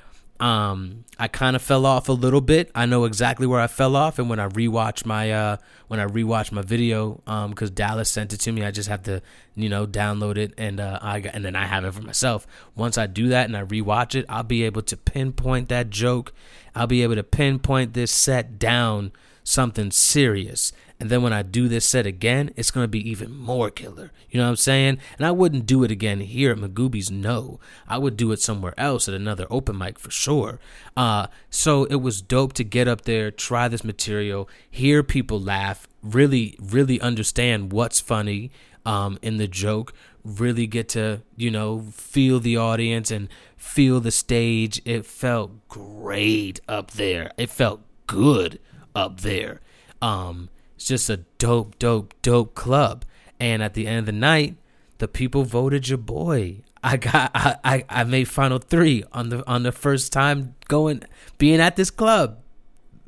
Um, 0.41 1.05
I 1.17 1.29
kind 1.29 1.55
of 1.55 1.63
fell 1.63 1.87
off 1.87 2.09
a 2.09 2.13
little 2.13 2.41
bit. 2.41 2.71
I 2.75 2.87
know 2.87 3.05
exactly 3.05 3.47
where 3.47 3.61
I 3.61 3.69
fell 3.69 3.95
off, 3.95 4.19
and 4.19 4.29
when 4.29 4.41
I 4.41 4.49
rewatch 4.49 5.07
my 5.07 5.31
uh, 5.31 5.57
when 5.87 6.01
I 6.01 6.07
rewatch 6.07 6.51
my 6.51 6.63
video, 6.63 7.23
um, 7.27 7.51
because 7.51 7.71
Dallas 7.71 8.11
sent 8.11 8.33
it 8.33 8.41
to 8.41 8.53
me, 8.53 8.65
I 8.65 8.73
just 8.73 8.89
have 8.89 9.05
to, 9.05 9.23
you 9.55 9.69
know, 9.69 9.87
download 9.87 10.37
it, 10.37 10.53
and 10.59 10.81
uh, 10.81 10.99
I 11.01 11.19
and 11.21 11.45
then 11.45 11.55
I 11.55 11.67
have 11.67 11.85
it 11.85 11.95
for 11.95 12.03
myself. 12.03 12.47
Once 12.75 12.99
I 12.99 13.07
do 13.07 13.29
that 13.29 13.47
and 13.47 13.57
I 13.57 13.63
rewatch 13.63 14.17
it, 14.17 14.27
I'll 14.29 14.43
be 14.43 14.65
able 14.65 14.83
to 14.83 14.97
pinpoint 14.97 15.69
that 15.69 15.91
joke. 15.91 16.33
I'll 16.75 16.89
be 16.89 17.03
able 17.05 17.15
to 17.15 17.23
pinpoint 17.23 17.95
this 17.95 18.11
set 18.11 18.59
down 18.59 19.13
something 19.45 19.93
serious. 19.93 20.73
And 21.05 21.11
then 21.11 21.21
when 21.21 21.35
I 21.35 21.43
do 21.43 21.69
this 21.69 21.85
set 21.85 22.07
again, 22.07 22.51
it's 22.57 22.71
going 22.71 22.85
to 22.85 22.89
be 22.89 23.11
even 23.11 23.31
more 23.31 23.69
killer. 23.69 24.11
You 24.31 24.39
know 24.39 24.45
what 24.45 24.53
I'm 24.53 24.57
saying? 24.57 24.99
And 25.19 25.27
I 25.27 25.33
wouldn't 25.33 25.67
do 25.67 25.85
it 25.85 25.91
again 25.91 26.21
here 26.21 26.51
at 26.51 26.57
Magooby's, 26.57 27.11
no. 27.11 27.61
I 27.87 27.99
would 27.99 28.17
do 28.17 28.33
it 28.33 28.41
somewhere 28.41 28.73
else 28.79 29.07
at 29.07 29.13
another 29.13 29.47
open 29.51 29.77
mic 29.77 29.99
for 29.99 30.11
sure. 30.11 30.61
Uh, 30.97 31.27
so 31.51 31.85
it 31.85 31.97
was 31.97 32.23
dope 32.23 32.55
to 32.55 32.65
get 32.65 32.89
up 32.89 33.03
there, 33.03 33.31
try 33.31 33.69
this 33.69 33.85
material, 33.85 34.49
hear 34.71 35.03
people 35.03 35.39
laugh, 35.39 35.87
really, 36.03 36.57
really 36.59 36.99
understand 37.03 37.71
what's 37.71 38.01
funny 38.01 38.51
um, 38.87 39.19
in 39.21 39.37
the 39.37 39.47
joke, 39.47 39.93
really 40.25 40.67
get 40.67 40.89
to, 40.89 41.21
you 41.37 41.51
know, 41.51 41.85
feel 41.93 42.41
the 42.41 42.57
audience 42.57 43.11
and 43.11 43.29
feel 43.59 44.01
the 44.01 44.11
stage. 44.11 44.81
It 44.87 45.05
felt 45.05 45.69
great 45.69 46.63
up 46.67 46.93
there. 46.93 47.31
It 47.37 47.51
felt 47.51 47.83
good 48.07 48.59
up 48.95 49.21
there. 49.21 49.61
Um, 50.01 50.49
it's 50.77 50.87
just 50.87 51.11
a 51.11 51.19
dope, 51.39 51.79
dope, 51.79 52.15
dope 52.23 52.55
club. 52.55 53.05
And 53.41 53.63
at 53.63 53.75
the 53.75 53.87
end 53.87 54.01
of 54.01 54.07
the 54.07 54.13
night, 54.13 54.57
the 54.99 55.09
people 55.09 55.45
voted 55.45 55.89
your 55.89 55.99
boy. 55.99 56.63
I 56.83 56.97
got 56.97 57.31
I, 57.35 57.57
I, 57.65 57.85
I 57.89 58.05
made 58.05 58.29
final 58.29 58.59
three 58.59 59.05
on 59.13 59.31
the 59.31 59.47
on 59.49 59.63
the 59.63 59.73
first 59.73 60.13
time 60.13 60.55
going 60.69 61.03
being 61.39 61.61
at 61.61 61.77
this 61.77 61.91
club. 61.91 62.39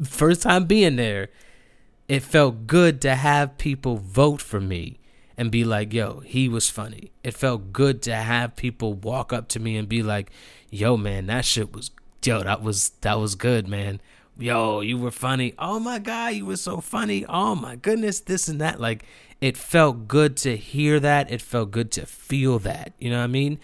First 0.03 0.43
time 0.43 0.65
being 0.65 0.97
there. 0.97 1.29
It 2.09 2.23
felt 2.23 2.69
good 2.69 3.01
to 3.01 3.17
have 3.17 3.59
people 3.59 3.97
vote 3.97 4.41
for 4.41 4.61
me 4.61 5.01
and 5.37 5.51
be 5.51 5.65
like, 5.65 5.93
yo, 5.93 6.21
he 6.21 6.49
was 6.49 6.71
funny. 6.71 7.11
It 7.25 7.35
felt 7.35 7.73
good 7.73 8.01
to 8.03 8.15
have 8.15 8.55
people 8.55 8.95
walk 8.95 9.33
up 9.33 9.49
to 9.49 9.61
me 9.61 9.77
and 9.77 9.89
be 9.89 10.05
like, 10.05 10.31
yo, 10.71 10.97
man, 10.97 11.27
that 11.27 11.45
shit 11.45 11.75
was 11.75 11.91
yo, 12.25 12.43
that 12.43 12.63
was 12.63 12.91
that 13.01 13.19
was 13.19 13.35
good, 13.35 13.69
man 13.69 14.01
yo, 14.39 14.81
you 14.81 14.99
were 14.99 15.11
funny. 15.11 15.55
Oh 15.59 15.79
my 15.79 15.99
God, 15.99 16.35
you 16.35 16.47
were 16.47 16.57
so 16.57 16.81
funny. 16.81 17.25
Oh 17.27 17.55
my 17.55 17.77
goodness, 17.77 18.21
this 18.21 18.49
and 18.49 18.61
that. 18.61 18.81
Like, 18.81 19.05
it 19.41 19.57
felt 19.57 20.09
good 20.09 20.37
to 20.39 20.57
hear 20.57 20.99
that. 21.01 21.31
It 21.31 21.43
felt 21.43 21.71
good 21.71 21.91
to 21.93 22.07
feel 22.07 22.59
that. 22.61 22.93
You 22.99 23.11
know 23.11 23.19
what 23.19 23.25
I 23.25 23.29
mean? 23.29 23.59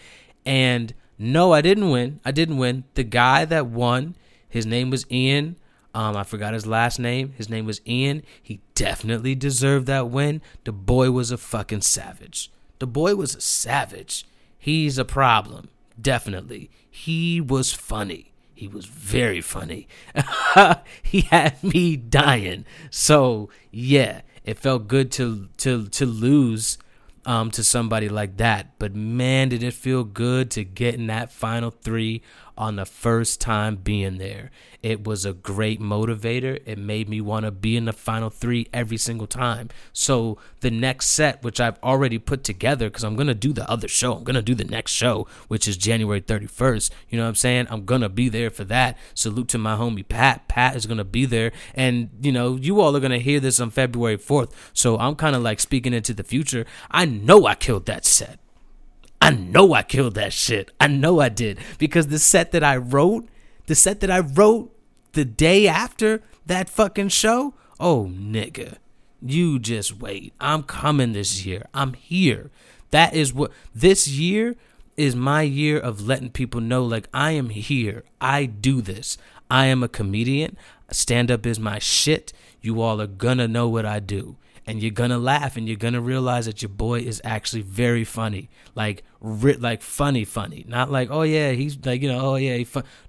And 0.44 0.92
no, 1.18 1.52
I 1.52 1.60
didn't 1.60 1.90
win. 1.90 2.20
I 2.24 2.30
didn't 2.30 2.58
win. 2.58 2.84
The 2.94 3.04
guy 3.04 3.44
that 3.44 3.66
won, 3.66 4.16
his 4.48 4.66
name 4.66 4.90
was 4.90 5.06
Ian. 5.10 5.56
Um, 5.94 6.16
I 6.16 6.24
forgot 6.24 6.54
his 6.54 6.66
last 6.66 6.98
name. 6.98 7.34
His 7.36 7.50
name 7.50 7.66
was 7.66 7.80
Ian. 7.86 8.22
He 8.42 8.60
definitely 8.74 9.34
deserved 9.34 9.86
that 9.86 10.08
win. 10.08 10.40
The 10.64 10.72
boy 10.72 11.10
was 11.10 11.30
a 11.30 11.36
fucking 11.36 11.82
savage. 11.82 12.50
The 12.78 12.86
boy 12.86 13.14
was 13.14 13.34
a 13.34 13.40
savage. 13.40 14.26
He's 14.58 14.98
a 14.98 15.04
problem. 15.04 15.68
Definitely. 16.00 16.70
He 16.90 17.40
was 17.40 17.72
funny. 17.72 18.31
He 18.62 18.68
was 18.68 18.86
very 18.86 19.40
funny. 19.40 19.88
he 21.02 21.22
had 21.22 21.60
me 21.64 21.96
dying. 21.96 22.64
So 22.90 23.50
yeah, 23.72 24.20
it 24.44 24.56
felt 24.56 24.86
good 24.86 25.10
to 25.18 25.48
to 25.56 25.88
to 25.88 26.06
lose 26.06 26.78
um 27.26 27.50
to 27.50 27.64
somebody 27.64 28.08
like 28.08 28.36
that. 28.36 28.78
But 28.78 28.94
man, 28.94 29.48
did 29.48 29.64
it 29.64 29.74
feel 29.74 30.04
good 30.04 30.52
to 30.52 30.62
get 30.62 30.94
in 30.94 31.08
that 31.08 31.32
final 31.32 31.72
three 31.72 32.22
on 32.62 32.76
the 32.76 32.86
first 32.86 33.40
time 33.40 33.74
being 33.74 34.18
there. 34.18 34.48
It 34.84 35.04
was 35.04 35.24
a 35.24 35.32
great 35.32 35.80
motivator. 35.80 36.60
It 36.64 36.78
made 36.78 37.08
me 37.08 37.20
want 37.20 37.44
to 37.44 37.50
be 37.50 37.76
in 37.76 37.86
the 37.86 37.92
final 37.92 38.30
three 38.30 38.68
every 38.72 38.98
single 38.98 39.26
time. 39.26 39.68
So 39.92 40.38
the 40.60 40.70
next 40.70 41.06
set, 41.06 41.42
which 41.42 41.60
I've 41.60 41.82
already 41.82 42.18
put 42.18 42.44
together, 42.44 42.88
because 42.88 43.02
I'm 43.02 43.16
gonna 43.16 43.34
do 43.34 43.52
the 43.52 43.68
other 43.68 43.88
show. 43.88 44.14
I'm 44.14 44.22
gonna 44.22 44.42
do 44.42 44.54
the 44.54 44.64
next 44.64 44.92
show, 44.92 45.26
which 45.48 45.66
is 45.66 45.76
January 45.76 46.20
31st. 46.20 46.90
You 47.08 47.18
know 47.18 47.24
what 47.24 47.30
I'm 47.30 47.34
saying? 47.34 47.66
I'm 47.68 47.84
gonna 47.84 48.08
be 48.08 48.28
there 48.28 48.50
for 48.50 48.62
that. 48.64 48.96
Salute 49.12 49.48
to 49.48 49.58
my 49.58 49.74
homie 49.74 50.06
Pat. 50.06 50.46
Pat 50.46 50.76
is 50.76 50.86
gonna 50.86 51.02
be 51.02 51.26
there, 51.26 51.50
and 51.74 52.10
you 52.20 52.30
know, 52.30 52.54
you 52.54 52.80
all 52.80 52.96
are 52.96 53.00
gonna 53.00 53.18
hear 53.18 53.40
this 53.40 53.58
on 53.58 53.70
February 53.70 54.18
4th. 54.18 54.52
So 54.72 54.98
I'm 54.98 55.16
kind 55.16 55.34
of 55.34 55.42
like 55.42 55.58
speaking 55.58 55.94
into 55.94 56.14
the 56.14 56.22
future. 56.22 56.64
I 56.92 57.06
know 57.06 57.46
I 57.46 57.56
killed 57.56 57.86
that 57.86 58.04
set. 58.04 58.38
I 59.22 59.30
know 59.30 59.72
I 59.72 59.84
killed 59.84 60.14
that 60.14 60.32
shit. 60.32 60.72
I 60.80 60.88
know 60.88 61.20
I 61.20 61.28
did 61.28 61.60
because 61.78 62.08
the 62.08 62.18
set 62.18 62.50
that 62.50 62.64
I 62.64 62.76
wrote, 62.76 63.28
the 63.66 63.76
set 63.76 64.00
that 64.00 64.10
I 64.10 64.18
wrote 64.18 64.76
the 65.12 65.24
day 65.24 65.68
after 65.68 66.24
that 66.46 66.68
fucking 66.68 67.10
show, 67.10 67.54
oh 67.78 68.10
nigga, 68.10 68.78
you 69.24 69.60
just 69.60 70.00
wait. 70.00 70.32
I'm 70.40 70.64
coming 70.64 71.12
this 71.12 71.46
year. 71.46 71.66
I'm 71.72 71.94
here. 71.94 72.50
That 72.90 73.14
is 73.14 73.32
what 73.32 73.52
this 73.72 74.08
year 74.08 74.56
is 74.96 75.14
my 75.14 75.42
year 75.42 75.78
of 75.78 76.04
letting 76.04 76.30
people 76.30 76.60
know 76.60 76.84
like 76.84 77.08
I 77.14 77.30
am 77.30 77.50
here. 77.50 78.02
I 78.20 78.46
do 78.46 78.80
this. 78.80 79.18
I 79.48 79.66
am 79.66 79.84
a 79.84 79.88
comedian. 79.88 80.56
Stand 80.90 81.30
up 81.30 81.46
is 81.46 81.60
my 81.60 81.78
shit. 81.78 82.32
You 82.60 82.80
all 82.80 83.00
are 83.00 83.06
gonna 83.06 83.46
know 83.46 83.68
what 83.68 83.86
I 83.86 84.00
do 84.00 84.36
and 84.66 84.82
you're 84.82 84.90
gonna 84.90 85.18
laugh 85.18 85.56
and 85.56 85.66
you're 85.66 85.76
gonna 85.76 86.00
realize 86.00 86.46
that 86.46 86.62
your 86.62 86.68
boy 86.68 87.00
is 87.00 87.20
actually 87.24 87.62
very 87.62 88.04
funny. 88.04 88.48
Like 88.74 89.04
ri- 89.20 89.54
like 89.54 89.82
funny 89.82 90.24
funny. 90.24 90.64
Not 90.68 90.90
like 90.90 91.08
oh 91.10 91.22
yeah 91.22 91.52
he's 91.52 91.78
like 91.84 92.02
you 92.02 92.08
know 92.08 92.20
oh 92.20 92.36
yeah 92.36 92.56
he 92.56 92.64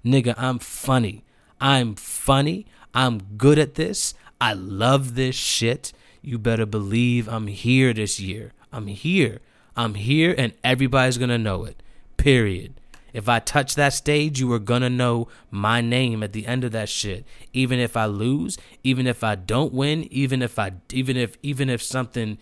nigga 0.06 0.34
i'm 0.38 0.60
funny. 0.60 1.24
I'm 1.62 1.96
funny. 1.96 2.66
I'm 2.94 3.20
good 3.38 3.58
at 3.58 3.76
this. 3.76 4.14
I 4.42 4.54
love 4.54 5.16
this 5.16 5.36
shit. 5.36 5.94
You 6.22 6.38
better 6.38 6.66
believe 6.66 7.28
i'm 7.28 7.48
here 7.48 7.94
this 7.94 8.20
year. 8.20 8.54
I'm 8.72 8.88
here. 8.88 9.40
I'm 9.76 9.96
here 9.96 10.36
and 10.38 10.54
everybody's 10.64 11.18
gonna 11.18 11.38
know 11.38 11.66
it. 11.66 11.82
Period 12.18 12.80
if 13.14 13.30
I 13.30 13.40
touch 13.40 13.76
that 13.76 13.94
stage, 13.94 14.40
you 14.40 14.52
are 14.54 14.60
gonna 14.60 14.90
know 14.90 15.28
my 15.52 15.82
name 15.82 16.24
at 16.24 16.34
the 16.34 16.48
end 16.48 16.64
of 16.64 16.72
that 16.72 16.90
shit. 16.90 17.26
Even 17.54 17.80
if 17.80 17.96
I 17.96 18.06
lose, 18.06 18.58
even 18.84 19.06
if 19.06 19.24
I 19.24 19.36
don't 19.36 19.72
win, 19.72 20.12
even 20.12 20.42
if 20.42 20.58
I 20.58 20.74
even 20.92 21.16
if 21.16 21.38
even 21.44 21.70
if 21.70 21.82
something 21.82 22.40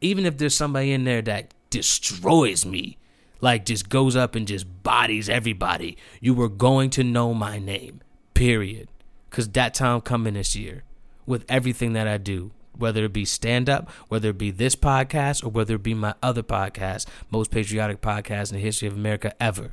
even 0.00 0.26
if 0.26 0.36
there's 0.38 0.54
somebody 0.54 0.92
in 0.92 1.04
there 1.04 1.22
that 1.22 1.54
destroys 1.70 2.66
me, 2.66 2.98
like 3.40 3.64
just 3.64 3.88
goes 3.88 4.16
up 4.16 4.34
and 4.34 4.46
just 4.46 4.82
bodies 4.82 5.28
everybody. 5.28 5.96
You 6.20 6.34
were 6.34 6.48
going 6.48 6.90
to 6.90 7.04
know 7.04 7.32
my 7.32 7.58
name. 7.58 8.02
Period. 8.34 8.88
Cause 9.30 9.48
that 9.48 9.74
time 9.74 10.00
coming 10.00 10.34
this 10.34 10.56
year 10.56 10.82
with 11.26 11.44
everything 11.48 11.92
that 11.94 12.08
I 12.08 12.18
do. 12.18 12.50
Whether 12.76 13.04
it 13.04 13.12
be 13.12 13.26
stand 13.26 13.68
up, 13.68 13.90
whether 14.08 14.30
it 14.30 14.38
be 14.38 14.50
this 14.50 14.74
podcast, 14.74 15.44
or 15.44 15.50
whether 15.50 15.74
it 15.74 15.82
be 15.82 15.92
my 15.92 16.14
other 16.22 16.42
podcast, 16.42 17.06
most 17.30 17.50
patriotic 17.50 18.00
podcast 18.00 18.50
in 18.50 18.56
the 18.56 18.62
history 18.62 18.88
of 18.88 18.94
America 18.94 19.34
ever. 19.42 19.72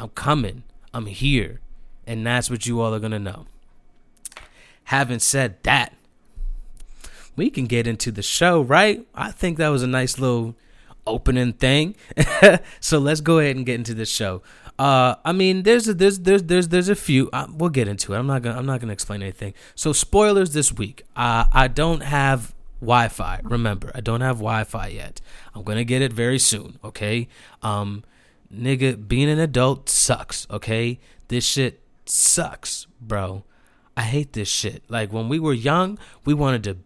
I'm 0.00 0.10
coming. 0.10 0.62
I'm 0.94 1.06
here. 1.06 1.60
And 2.06 2.26
that's 2.26 2.50
what 2.50 2.66
you 2.66 2.80
all 2.80 2.94
are 2.94 3.00
gonna 3.00 3.18
know. 3.18 3.46
Having 4.84 5.18
said 5.18 5.62
that, 5.64 5.92
we 7.36 7.50
can 7.50 7.66
get 7.66 7.86
into 7.86 8.10
the 8.10 8.22
show, 8.22 8.62
right? 8.62 9.06
I 9.14 9.30
think 9.30 9.58
that 9.58 9.68
was 9.68 9.82
a 9.82 9.86
nice 9.86 10.18
little 10.18 10.56
opening 11.06 11.52
thing. 11.52 11.96
so 12.80 12.98
let's 12.98 13.20
go 13.20 13.38
ahead 13.38 13.56
and 13.56 13.66
get 13.66 13.76
into 13.76 13.94
the 13.94 14.06
show. 14.06 14.42
Uh, 14.78 15.16
I 15.24 15.32
mean, 15.32 15.64
there's 15.64 15.88
a, 15.88 15.94
there's 15.94 16.20
there's 16.20 16.44
there's 16.44 16.68
there's 16.68 16.88
a 16.88 16.94
few. 16.94 17.28
Uh, 17.32 17.46
we'll 17.52 17.70
get 17.70 17.88
into 17.88 18.14
it. 18.14 18.18
I'm 18.18 18.26
not 18.26 18.42
gonna 18.42 18.56
I'm 18.56 18.66
not 18.66 18.80
gonna 18.80 18.92
explain 18.92 19.22
anything. 19.22 19.54
So 19.74 19.92
spoilers 19.92 20.52
this 20.52 20.72
week. 20.72 21.04
Uh, 21.16 21.46
I 21.52 21.66
don't 21.68 22.02
have 22.02 22.54
Wi-Fi. 22.80 23.40
Remember, 23.42 23.90
I 23.94 24.00
don't 24.00 24.20
have 24.20 24.36
Wi-Fi 24.36 24.86
yet. 24.88 25.20
I'm 25.54 25.64
gonna 25.64 25.84
get 25.84 26.00
it 26.00 26.12
very 26.12 26.38
soon. 26.38 26.78
Okay. 26.84 27.28
Um, 27.62 28.04
nigga, 28.54 29.06
being 29.08 29.28
an 29.28 29.38
adult 29.38 29.88
sucks. 29.88 30.46
Okay, 30.50 30.98
this 31.28 31.44
shit 31.44 31.80
sucks, 32.04 32.86
bro. 33.00 33.44
I 33.96 34.02
hate 34.02 34.32
this 34.32 34.48
shit. 34.48 34.82
Like 34.88 35.12
when 35.12 35.28
we 35.28 35.38
were 35.38 35.52
young, 35.52 35.98
we 36.24 36.34
wanted 36.34 36.64
to 36.64 36.76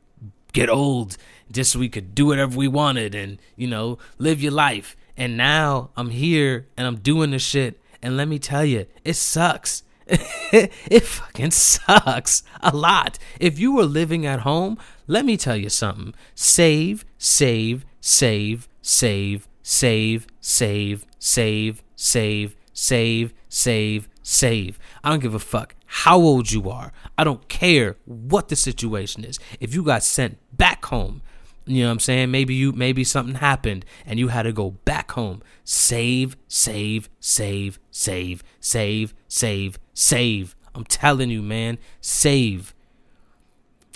get 0.52 0.68
old 0.68 1.16
just 1.50 1.72
so 1.72 1.78
we 1.78 1.88
could 1.88 2.14
do 2.14 2.26
whatever 2.26 2.56
we 2.56 2.68
wanted 2.68 3.14
and 3.14 3.38
you 3.56 3.66
know 3.66 3.98
live 4.18 4.42
your 4.42 4.52
life. 4.52 4.96
And 5.16 5.36
now 5.36 5.90
I'm 5.96 6.10
here 6.10 6.68
and 6.76 6.86
I'm 6.86 6.96
doing 6.96 7.30
this 7.30 7.42
shit 7.42 7.78
and 8.02 8.16
let 8.16 8.28
me 8.28 8.38
tell 8.38 8.64
you, 8.64 8.86
it 9.04 9.14
sucks. 9.14 9.84
it 10.06 11.04
fucking 11.04 11.52
sucks 11.52 12.42
a 12.60 12.74
lot. 12.74 13.18
If 13.38 13.58
you 13.58 13.72
were 13.72 13.84
living 13.84 14.26
at 14.26 14.40
home, 14.40 14.76
let 15.06 15.24
me 15.24 15.36
tell 15.36 15.56
you 15.56 15.68
something. 15.68 16.12
Save, 16.34 17.04
save, 17.18 17.86
save, 18.00 18.68
save, 18.82 19.48
save, 19.62 20.26
save, 20.40 21.06
save, 21.18 21.82
save, 21.94 22.56
save, 22.72 23.34
save, 23.48 24.08
save. 24.22 24.78
I 25.02 25.10
don't 25.10 25.20
give 25.20 25.34
a 25.34 25.38
fuck 25.38 25.74
how 25.86 26.16
old 26.18 26.50
you 26.50 26.70
are. 26.70 26.90
I 27.18 27.24
don't 27.24 27.46
care 27.48 27.96
what 28.06 28.48
the 28.48 28.56
situation 28.56 29.24
is. 29.24 29.38
If 29.60 29.74
you 29.74 29.82
got 29.82 30.02
sent 30.02 30.38
back 30.56 30.86
home, 30.86 31.20
you 31.66 31.82
know 31.82 31.88
what 31.88 31.92
I'm 31.92 32.00
saying? 32.00 32.30
Maybe 32.30 32.54
you 32.54 32.72
maybe 32.72 33.04
something 33.04 33.36
happened 33.36 33.84
and 34.06 34.18
you 34.18 34.28
had 34.28 34.44
to 34.44 34.52
go 34.52 34.70
back 34.70 35.12
home. 35.12 35.42
Save, 35.64 36.36
save, 36.48 37.10
save, 37.20 37.78
save, 37.90 38.42
save, 38.58 39.14
save, 39.28 39.78
save. 39.92 40.56
I'm 40.74 40.84
telling 40.84 41.28
you, 41.28 41.42
man, 41.42 41.78
save. 42.00 42.74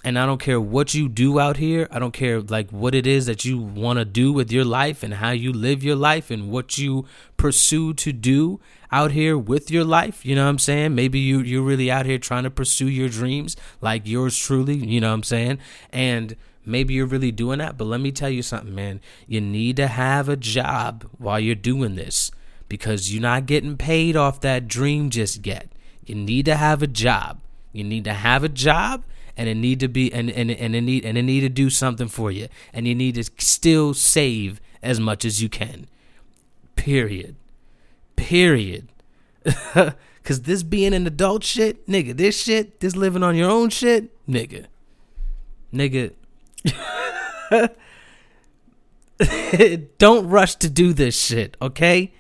And 0.07 0.17
I 0.17 0.25
don't 0.25 0.41
care 0.41 0.61
what 0.61 0.95
you 0.95 1.09
do 1.09 1.41
out 1.41 1.57
here. 1.57 1.89
I 1.91 1.99
don't 1.99 2.13
care 2.13 2.41
like 2.41 2.71
what 2.71 2.95
it 2.95 3.09
is 3.09 3.27
that 3.27 3.45
you 3.45 3.59
want 3.59 3.99
to 3.99 4.05
do 4.05 4.33
with 4.33 4.53
your 4.53 4.65
life 4.65 5.03
and 5.03 5.15
how 5.15 5.33
you 5.33 5.53
live 5.53 5.83
your 5.83 5.97
life 5.97 6.31
and 6.31 6.49
what 6.49 6.79
you 6.79 7.07
pursue 7.37 7.93
to 7.95 8.13
do 8.13 8.61
out 8.93 9.11
here 9.11 9.37
with 9.37 9.69
your 9.69 9.83
life. 9.83 10.25
You 10.25 10.37
know 10.37 10.45
what 10.45 10.51
I'm 10.51 10.59
saying? 10.61 10.95
Maybe 10.95 11.19
you 11.19 11.41
you're 11.41 11.61
really 11.61 11.91
out 11.91 12.07
here 12.07 12.19
trying 12.19 12.45
to 12.45 12.53
pursue 12.53 12.89
your 12.89 13.09
dreams 13.09 13.57
like 13.81 14.07
yours 14.07 14.39
truly, 14.39 14.77
you 14.77 15.01
know 15.01 15.09
what 15.09 15.15
I'm 15.15 15.23
saying? 15.25 15.59
And 15.91 16.37
Maybe 16.69 16.95
you're 16.95 17.07
really 17.07 17.31
doing 17.31 17.61
that, 17.61 17.79
but 17.79 17.85
let 17.85 18.01
me 18.01 18.11
tell 18.11 18.29
you 18.29 18.43
something, 18.43 18.75
man. 18.75 19.01
You 19.29 19.41
need 19.41 19.77
to 19.77 19.87
have 19.87 20.29
a 20.29 20.37
job 20.37 21.09
while 21.17 21.39
you're 21.39 21.55
doing 21.55 21.95
this 21.95 22.33
because 22.69 23.15
you're 23.15 23.23
not 23.23 23.47
getting 23.47 23.77
paid 23.77 24.17
off 24.17 24.41
that 24.41 24.67
dream 24.67 25.09
just 25.09 25.47
yet. 25.47 25.69
You 26.05 26.17
need 26.17 26.45
to 26.47 26.57
have 26.57 26.83
a 26.83 26.89
job. 26.89 27.39
You 27.73 27.85
need 27.85 28.03
to 28.03 28.15
have 28.15 28.43
a 28.43 28.49
job 28.49 29.05
and 29.37 29.49
it 29.49 29.57
need 29.57 29.81
to 29.81 29.89
be 29.89 30.13
and, 30.13 30.31
and, 30.31 30.51
and 30.51 30.75
it 30.75 30.81
need 30.81 31.05
and 31.05 31.19
it 31.19 31.23
need 31.23 31.41
to 31.41 31.49
do 31.49 31.71
something 31.71 32.09
for 32.09 32.31
you. 32.31 32.49
And 32.73 32.87
you 32.87 32.95
need 32.95 33.17
to 33.17 33.25
still 33.39 33.95
save 33.95 34.61
as 34.83 35.01
much 35.01 35.25
as 35.25 35.43
you 35.43 35.49
can. 35.49 35.87
Period. 36.77 37.37
Period. 38.17 38.89
Cause 40.25 40.43
this 40.43 40.65
being 40.65 40.93
an 40.93 41.07
adult 41.07 41.45
shit, 41.45 41.87
nigga, 41.87 42.17
this 42.17 42.43
shit, 42.43 42.81
this 42.81 42.97
living 42.97 43.23
on 43.23 43.37
your 43.37 43.49
own 43.49 43.71
shit, 43.71 44.11
nigga. 44.29 44.67
Nigga, 45.73 46.13
Don't 49.99 50.29
rush 50.29 50.57
to 50.57 50.69
do 50.69 50.93
this 50.93 51.19
shit, 51.19 51.57
okay? 51.63 52.13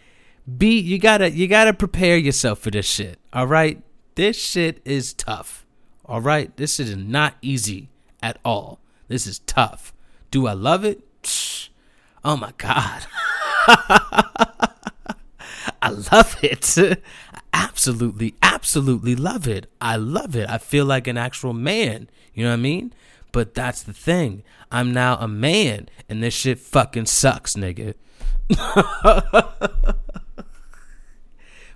Be 0.57 0.79
you 0.79 0.99
gotta 0.99 1.31
you 1.31 1.49
gotta 1.49 1.73
prepare 1.73 2.17
yourself 2.17 2.61
for 2.61 2.71
this 2.71 2.87
shit. 2.87 3.19
All 3.33 3.47
right, 3.47 3.83
this 4.15 4.37
shit 4.37 4.81
is 4.85 5.13
tough. 5.13 5.66
All 6.09 6.21
right, 6.21 6.57
this 6.57 6.79
is 6.79 6.97
not 6.97 7.35
easy 7.43 7.89
at 8.23 8.39
all. 8.45 8.79
This 9.09 9.27
is 9.27 9.41
tough. 9.41 9.93
Do 10.31 10.47
I 10.47 10.53
love 10.53 10.85
it? 10.85 11.03
Oh 12.25 12.37
my 12.37 12.53
god. 12.59 13.07
I 15.83 15.91
love 16.13 16.37
it. 16.43 16.79
I 16.79 16.97
absolutely, 17.53 18.35
absolutely 18.41 19.17
love 19.17 19.49
it. 19.49 19.69
I 19.81 19.97
love 19.97 20.37
it. 20.37 20.49
I 20.49 20.59
feel 20.59 20.85
like 20.85 21.09
an 21.09 21.19
actual 21.19 21.53
man. 21.53 22.09
You 22.35 22.45
know 22.45 22.51
what 22.51 22.55
I 22.55 22.59
mean? 22.59 22.93
But 23.33 23.55
that's 23.55 23.83
the 23.83 23.93
thing. 23.93 24.45
I'm 24.71 24.93
now 24.93 25.17
a 25.17 25.27
man, 25.27 25.89
and 26.09 26.23
this 26.23 26.35
shit 26.35 26.59
fucking 26.59 27.07
sucks, 27.07 27.55
nigga. 27.55 27.95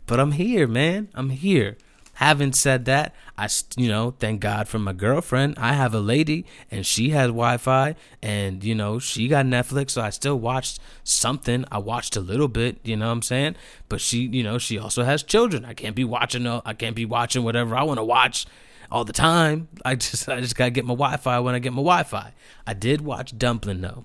but 0.07 0.21
I'm 0.21 0.33
here, 0.33 0.67
man. 0.67 1.09
I'm 1.15 1.31
here. 1.31 1.77
Having 2.21 2.53
said 2.53 2.85
that, 2.85 3.15
I, 3.39 3.49
you 3.79 3.89
know, 3.89 4.11
thank 4.19 4.43
God 4.43 4.69
for 4.69 4.79
my 4.79 4.93
girlfriend. 4.93 5.55
I 5.57 5.73
have 5.73 5.95
a 5.95 6.01
lady 6.01 6.45
and 6.71 6.85
she 6.85 7.11
has 7.11 7.29
Wi 7.29 7.57
Fi 7.57 7.97
and, 8.21 8.63
you 8.63 8.75
know, 8.75 8.99
she 8.99 9.27
got 9.27 9.47
Netflix. 9.47 9.93
So 9.93 10.03
I 10.03 10.11
still 10.11 10.39
watched 10.39 10.81
something. 11.03 11.65
I 11.73 11.79
watched 11.79 12.17
a 12.17 12.21
little 12.21 12.49
bit, 12.49 12.77
you 12.85 12.95
know 12.95 13.07
what 13.07 13.13
I'm 13.13 13.23
saying? 13.23 13.57
But 13.89 14.03
she, 14.03 14.19
you 14.19 14.43
know, 14.43 14.59
she 14.59 14.79
also 14.79 15.03
has 15.05 15.23
children. 15.23 15.65
I 15.65 15.73
can't 15.73 15.97
be 15.97 16.05
watching, 16.05 16.47
I 16.47 16.75
can't 16.75 16.95
be 16.95 17.07
watching 17.07 17.43
whatever 17.43 17.75
I 17.75 17.85
want 17.85 17.97
to 17.97 18.05
watch 18.05 18.45
all 18.93 19.07
the 19.07 19.15
time. 19.15 19.69
I 19.87 19.95
just 19.95 20.29
I 20.29 20.43
just 20.43 20.57
gotta 20.57 20.73
get 20.73 20.85
my 20.85 20.93
Wi-Fi 20.93 21.39
when 21.39 21.55
I 21.55 21.59
get 21.59 21.73
my 21.73 21.77
Wi-Fi. 21.77 22.35
I 22.67 22.75
did 22.75 23.01
watch 23.01 23.39
Dumpling 23.39 23.81
though. 23.81 24.05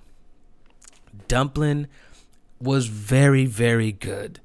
Dumpling 1.28 1.86
was 2.62 2.86
very 2.86 3.44
very 3.44 3.92
good. 3.92 4.40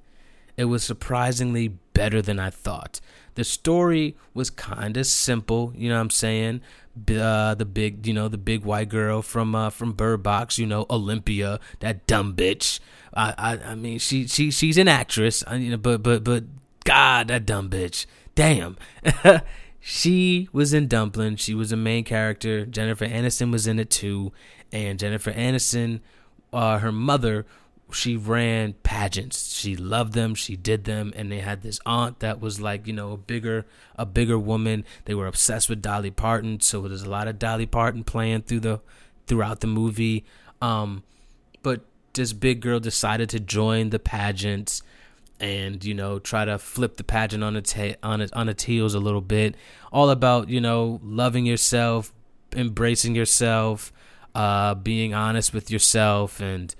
It 0.57 0.65
was 0.65 0.83
surprisingly 0.83 1.77
better 1.93 2.21
than 2.21 2.37
I 2.37 2.49
thought. 2.49 2.99
The 3.35 3.43
story 3.43 4.15
was 4.33 4.49
kind 4.49 4.97
of 4.97 5.05
simple, 5.05 5.73
you 5.75 5.89
know 5.89 5.95
what 5.95 6.01
I'm 6.01 6.09
saying? 6.09 6.61
Uh, 7.09 7.55
the 7.55 7.65
big, 7.65 8.05
you 8.05 8.13
know, 8.13 8.27
the 8.27 8.37
big 8.37 8.63
white 8.63 8.89
girl 8.89 9.21
from 9.21 9.55
uh, 9.55 9.69
from 9.69 9.93
Bird 9.93 10.21
Box, 10.23 10.57
you 10.57 10.65
know, 10.65 10.85
Olympia, 10.89 11.59
that 11.79 12.05
dumb 12.05 12.35
bitch. 12.35 12.79
I, 13.13 13.33
I, 13.37 13.71
I 13.71 13.75
mean, 13.75 13.99
she, 13.99 14.27
she, 14.27 14.51
she's 14.51 14.77
an 14.77 14.87
actress, 14.87 15.43
you 15.51 15.71
know, 15.71 15.77
but, 15.77 16.03
but, 16.03 16.23
but, 16.23 16.43
God, 16.83 17.27
that 17.27 17.45
dumb 17.45 17.69
bitch. 17.69 18.05
Damn. 18.35 18.77
she 19.79 20.49
was 20.51 20.73
in 20.73 20.87
Dumpling. 20.87 21.35
She 21.35 21.53
was 21.53 21.71
a 21.71 21.77
main 21.77 22.03
character. 22.03 22.65
Jennifer 22.65 23.05
Aniston 23.05 23.51
was 23.51 23.67
in 23.67 23.79
it 23.79 23.89
too. 23.89 24.31
And 24.71 24.97
Jennifer 24.97 25.31
Aniston, 25.31 25.99
uh, 26.53 26.79
her 26.79 26.91
mother, 26.91 27.45
she 27.91 28.15
ran 28.15 28.73
pageants. 28.83 29.53
She 29.55 29.75
loved 29.75 30.13
them. 30.13 30.35
She 30.35 30.55
did 30.55 30.85
them. 30.85 31.13
And 31.15 31.31
they 31.31 31.39
had 31.39 31.61
this 31.61 31.79
aunt 31.85 32.19
that 32.19 32.39
was 32.39 32.59
like, 32.59 32.87
you 32.87 32.93
know, 32.93 33.13
a 33.13 33.17
bigger, 33.17 33.65
a 33.95 34.05
bigger 34.05 34.37
woman. 34.39 34.85
They 35.05 35.13
were 35.13 35.27
obsessed 35.27 35.69
with 35.69 35.81
Dolly 35.81 36.11
Parton. 36.11 36.59
So 36.59 36.87
there's 36.87 37.03
a 37.03 37.09
lot 37.09 37.27
of 37.27 37.39
Dolly 37.39 37.65
Parton 37.65 38.03
playing 38.03 38.43
through 38.43 38.61
the, 38.61 38.81
throughout 39.27 39.59
the 39.61 39.67
movie. 39.67 40.25
Um, 40.61 41.03
but 41.63 41.81
this 42.13 42.33
big 42.33 42.61
girl 42.61 42.79
decided 42.79 43.29
to 43.29 43.39
join 43.39 43.89
the 43.89 43.99
pageants 43.99 44.81
and 45.41 45.83
you 45.83 45.93
know 45.93 46.19
try 46.19 46.45
to 46.45 46.57
flip 46.59 46.97
the 46.97 47.03
pageant 47.03 47.43
on 47.43 47.55
its 47.55 47.73
head, 47.73 47.97
on 48.03 48.21
its 48.21 48.31
on 48.33 48.47
its 48.47 48.63
heels 48.63 48.93
a 48.93 48.99
little 48.99 49.21
bit. 49.21 49.55
All 49.91 50.09
about 50.09 50.49
you 50.49 50.61
know 50.61 51.01
loving 51.03 51.45
yourself, 51.45 52.13
embracing 52.53 53.15
yourself, 53.15 53.91
uh, 54.35 54.75
being 54.75 55.13
honest 55.13 55.53
with 55.53 55.71
yourself, 55.71 56.39
and 56.39 56.73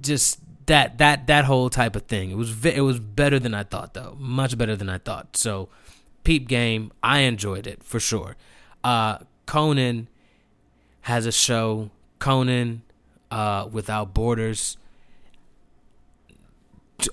just 0.00 0.40
that 0.66 0.98
that 0.98 1.26
that 1.26 1.44
whole 1.44 1.70
type 1.70 1.96
of 1.96 2.02
thing. 2.02 2.30
It 2.30 2.36
was 2.36 2.64
it 2.64 2.80
was 2.80 2.98
better 2.98 3.38
than 3.38 3.54
I 3.54 3.62
thought 3.62 3.94
though, 3.94 4.16
much 4.18 4.56
better 4.56 4.76
than 4.76 4.88
I 4.88 4.98
thought. 4.98 5.36
So, 5.36 5.68
Peep 6.24 6.48
Game, 6.48 6.92
I 7.02 7.20
enjoyed 7.20 7.66
it 7.66 7.82
for 7.82 8.00
sure. 8.00 8.36
Uh, 8.82 9.18
Conan 9.46 10.08
has 11.02 11.26
a 11.26 11.32
show, 11.32 11.90
Conan 12.18 12.82
uh, 13.30 13.68
Without 13.70 14.14
Borders 14.14 14.76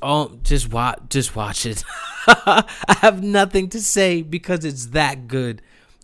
oh, 0.02 0.40
just 0.44 0.72
watch, 0.72 1.00
just 1.10 1.36
watch 1.36 1.66
it. 1.66 1.84
I 2.28 2.66
have 3.02 3.24
nothing 3.24 3.70
to 3.70 3.82
say 3.82 4.22
because 4.22 4.66
it's 4.66 4.88
that 4.88 5.28
good. 5.28 5.62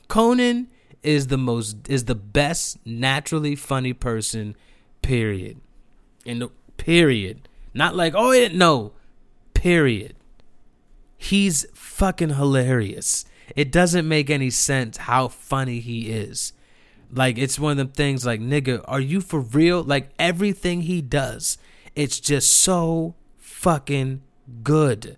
Conan 0.08 0.68
is 1.02 1.28
the 1.28 1.38
most 1.38 1.78
is 1.88 2.06
the 2.06 2.16
best 2.16 2.78
naturally 2.86 3.56
funny 3.56 3.94
person. 3.94 4.56
Period. 5.02 5.60
In 6.26 6.40
the 6.40 6.50
period. 6.80 7.48
Not 7.76 7.96
like 7.96 8.14
oh 8.16 8.32
yeah, 8.32 8.50
no. 8.52 8.94
Period. 9.54 10.16
He's 11.18 11.68
fucking 11.74 12.30
hilarious. 12.30 13.26
It 13.56 13.72
doesn't 13.72 14.08
make 14.08 14.30
any 14.30 14.50
sense 14.50 14.98
how 14.98 15.28
funny 15.28 15.80
he 15.80 16.10
is. 16.10 16.54
Like 17.12 17.38
it's 17.38 17.60
one 17.60 17.74
of 17.74 17.78
them 17.78 17.90
things 17.90 18.26
like 18.26 18.40
nigga, 18.40 18.84
are 18.88 19.00
you 19.00 19.22
for 19.22 19.40
real? 19.40 19.84
Like 19.84 20.10
everything 20.18 20.82
he 20.82 21.02
does, 21.02 21.58
it's 21.96 22.20
just 22.20 22.56
so 22.56 23.16
fucking 23.38 24.22
good. 24.64 25.18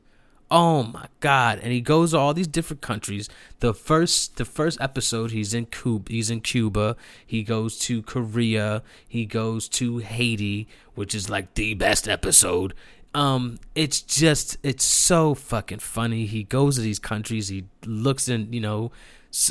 Oh 0.54 0.84
my 0.84 1.08
god! 1.22 1.60
And 1.64 1.72
he 1.72 1.80
goes 1.80 2.12
to 2.12 2.18
all 2.18 2.34
these 2.34 2.48
different 2.48 2.82
countries. 2.82 3.30
The 3.62 3.74
first, 3.74 4.36
the 4.36 4.44
first 4.44 4.82
episode, 4.82 5.32
he's 5.32 5.54
in 5.54 5.68
Cuba. 5.68 6.12
He's 6.12 6.30
in 6.30 6.42
Cuba. 6.42 6.98
He 7.26 7.42
goes 7.42 7.80
to 7.80 8.02
Korea. 8.02 8.84
He 9.08 9.26
goes 9.26 9.70
to 9.70 10.00
Haiti, 10.00 10.68
which 10.94 11.16
is 11.16 11.30
like 11.30 11.54
the 11.54 11.74
best 11.76 12.10
episode. 12.10 12.74
Um, 13.14 13.60
it's 13.76 14.02
just, 14.02 14.58
it's 14.62 14.84
so 14.84 15.34
fucking 15.36 15.80
funny. 15.80 16.26
He 16.26 16.44
goes 16.44 16.76
to 16.76 16.82
these 16.82 17.00
countries. 17.00 17.48
He 17.48 17.66
looks 17.86 18.28
in, 18.28 18.52
you 18.52 18.62
know, 18.62 18.92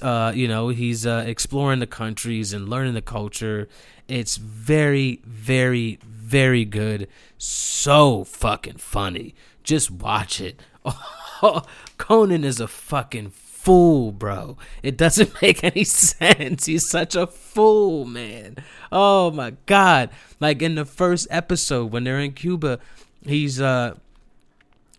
uh, 0.03 0.33
you 0.35 0.49
know, 0.49 0.69
he's 0.69 1.07
uh, 1.07 1.25
exploring 1.27 1.79
the 1.81 1.87
countries 1.87 2.53
and 2.53 2.69
learning 2.69 2.95
the 2.95 3.03
culture. 3.03 3.69
It's 4.09 4.37
very, 4.37 5.21
very, 5.25 5.99
very 6.03 6.65
good. 6.65 7.09
So 7.39 8.25
fucking 8.25 8.79
funny. 8.79 9.35
Just 9.63 9.91
watch 9.91 10.41
it. 10.41 10.61
Conan 11.99 12.45
is 12.45 12.61
a 12.61 12.69
fucking 12.69 13.31
fool, 13.31 14.11
bro. 14.13 14.57
It 14.83 14.97
doesn't 14.97 15.41
make 15.43 15.63
any 15.63 15.85
sense. 15.85 16.67
He's 16.67 16.89
such 16.89 17.15
a 17.15 17.27
fool, 17.27 18.05
man. 18.05 18.57
Oh 18.91 19.31
my 19.31 19.55
god. 19.67 20.11
Like 20.41 20.63
in 20.63 20.75
the 20.75 20.85
first 20.85 21.27
episode 21.31 21.93
when 21.93 22.05
they're 22.05 22.19
in 22.19 22.33
Cuba, 22.33 22.79
he's 23.25 23.61
uh 23.61 23.95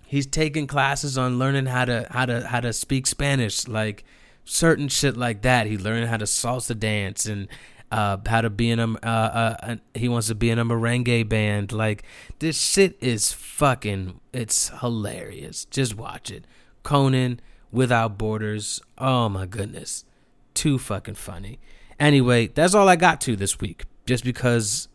he's 0.05 0.27
taking 0.27 0.67
classes 0.67 1.17
on 1.17 1.39
learning 1.39 1.65
how 1.65 1.85
to 1.85 2.07
how 2.11 2.25
to 2.25 2.45
how 2.47 2.59
to 2.59 2.71
speak 2.73 3.07
Spanish, 3.07 3.67
like 3.67 4.03
certain 4.45 4.87
shit 4.87 5.17
like 5.17 5.41
that. 5.41 5.67
He 5.67 5.77
learned 5.77 6.07
how 6.07 6.17
to 6.17 6.25
salsa 6.25 6.77
dance 6.77 7.25
and 7.25 7.47
uh, 7.91 8.17
how 8.25 8.41
to 8.41 8.49
be 8.49 8.71
in 8.71 8.79
a, 8.79 8.93
uh, 9.03 9.57
uh, 9.61 9.75
he 9.93 10.07
wants 10.07 10.27
to 10.27 10.35
be 10.35 10.49
in 10.49 10.59
a 10.59 10.65
merengue 10.65 11.27
band. 11.27 11.71
Like 11.71 12.03
this 12.39 12.59
shit 12.59 12.97
is 13.01 13.33
fucking, 13.33 14.19
it's 14.33 14.69
hilarious. 14.79 15.65
Just 15.65 15.95
watch 15.95 16.31
it. 16.31 16.45
Conan 16.83 17.39
without 17.71 18.17
borders. 18.17 18.81
Oh 18.97 19.29
my 19.29 19.45
goodness, 19.45 20.05
too 20.53 20.77
fucking 20.77 21.15
funny. 21.15 21.59
Anyway, 21.99 22.47
that's 22.47 22.73
all 22.73 22.89
I 22.89 22.95
got 22.95 23.21
to 23.21 23.35
this 23.35 23.59
week. 23.59 23.83
Just 24.05 24.23
because 24.23 24.87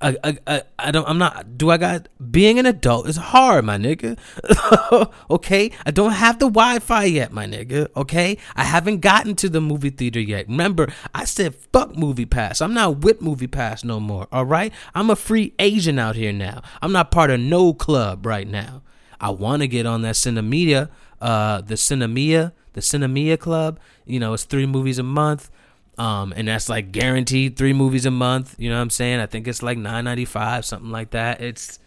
I, 0.00 0.38
I, 0.46 0.62
I, 0.78 0.90
don't 0.90 1.08
I'm 1.08 1.18
not 1.18 1.56
do 1.56 1.70
I 1.70 1.78
got 1.78 2.08
being 2.30 2.58
an 2.58 2.66
adult 2.66 3.08
is 3.08 3.16
hard, 3.16 3.64
my 3.64 3.78
nigga. 3.78 4.18
okay? 5.30 5.70
I 5.86 5.90
don't 5.90 6.12
have 6.12 6.38
the 6.38 6.46
Wi-Fi 6.46 7.04
yet, 7.04 7.32
my 7.32 7.46
nigga. 7.46 7.88
Okay? 7.96 8.36
I 8.54 8.64
haven't 8.64 9.00
gotten 9.00 9.34
to 9.36 9.48
the 9.48 9.60
movie 9.60 9.90
theater 9.90 10.20
yet. 10.20 10.48
Remember, 10.48 10.92
I 11.14 11.24
said 11.24 11.54
fuck 11.54 11.96
movie 11.96 12.26
pass. 12.26 12.60
I'm 12.60 12.74
not 12.74 12.98
with 12.98 13.22
movie 13.22 13.46
pass 13.46 13.84
no 13.84 13.98
more. 13.98 14.28
All 14.30 14.44
right? 14.44 14.72
I'm 14.94 15.08
a 15.08 15.16
free 15.16 15.54
Asian 15.58 15.98
out 15.98 16.16
here 16.16 16.32
now. 16.32 16.62
I'm 16.82 16.92
not 16.92 17.10
part 17.10 17.30
of 17.30 17.40
no 17.40 17.72
club 17.72 18.26
right 18.26 18.46
now. 18.46 18.82
I 19.18 19.30
want 19.30 19.62
to 19.62 19.68
get 19.68 19.86
on 19.86 20.02
that 20.02 20.14
Cinemedia, 20.14 20.90
uh 21.22 21.62
the 21.62 21.74
Sinemia, 21.74 22.52
the 22.74 22.82
Sinemia 22.82 23.38
club. 23.38 23.80
You 24.04 24.20
know, 24.20 24.34
it's 24.34 24.44
3 24.44 24.66
movies 24.66 24.98
a 24.98 25.02
month. 25.02 25.50
Um, 25.98 26.34
and 26.36 26.48
that's 26.48 26.68
like 26.68 26.92
guaranteed 26.92 27.56
three 27.56 27.72
movies 27.72 28.04
a 28.04 28.10
month. 28.10 28.54
You 28.58 28.68
know 28.68 28.76
what 28.76 28.82
I'm 28.82 28.90
saying? 28.90 29.20
I 29.20 29.26
think 29.26 29.48
it's 29.48 29.62
like 29.62 29.78
nine 29.78 30.04
ninety 30.04 30.24
five, 30.24 30.64
something 30.64 30.90
like 30.90 31.10
that. 31.10 31.40
It's 31.40 31.78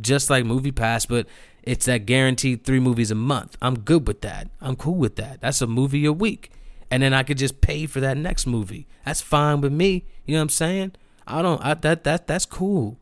just 0.00 0.30
like 0.30 0.44
Movie 0.44 0.72
Pass, 0.72 1.06
but 1.06 1.26
it's 1.62 1.86
that 1.86 2.06
guaranteed 2.06 2.64
three 2.64 2.78
movies 2.78 3.10
a 3.10 3.16
month. 3.16 3.56
I'm 3.60 3.80
good 3.80 4.06
with 4.06 4.20
that. 4.20 4.48
I'm 4.60 4.76
cool 4.76 4.94
with 4.94 5.16
that. 5.16 5.40
That's 5.40 5.60
a 5.60 5.66
movie 5.66 6.04
a 6.04 6.12
week, 6.12 6.52
and 6.90 7.02
then 7.02 7.12
I 7.12 7.24
could 7.24 7.38
just 7.38 7.60
pay 7.60 7.86
for 7.86 8.00
that 8.00 8.16
next 8.16 8.46
movie. 8.46 8.86
That's 9.04 9.20
fine 9.20 9.60
with 9.60 9.72
me. 9.72 10.04
You 10.24 10.34
know 10.34 10.38
what 10.38 10.42
I'm 10.42 10.48
saying? 10.50 10.92
I 11.26 11.42
don't. 11.42 11.64
I, 11.64 11.74
that 11.74 12.04
that 12.04 12.26
that's 12.28 12.46
cool, 12.46 12.98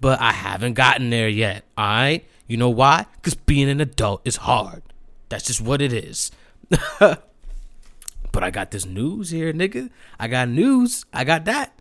but 0.00 0.20
I 0.20 0.32
haven't 0.32 0.74
gotten 0.74 1.08
there 1.08 1.28
yet. 1.28 1.64
All 1.78 1.86
right. 1.86 2.24
You 2.46 2.58
know 2.58 2.68
why? 2.68 3.06
Because 3.16 3.34
being 3.34 3.70
an 3.70 3.80
adult 3.80 4.20
is 4.26 4.36
hard. 4.36 4.82
That's 5.30 5.44
just 5.44 5.62
what 5.62 5.80
it 5.80 5.92
is. 5.92 6.30
But 8.34 8.42
I 8.42 8.50
got 8.50 8.72
this 8.72 8.84
news 8.84 9.30
here, 9.30 9.52
nigga. 9.52 9.90
I 10.18 10.26
got 10.26 10.48
news. 10.48 11.06
I 11.12 11.22
got 11.22 11.44
that. 11.44 11.80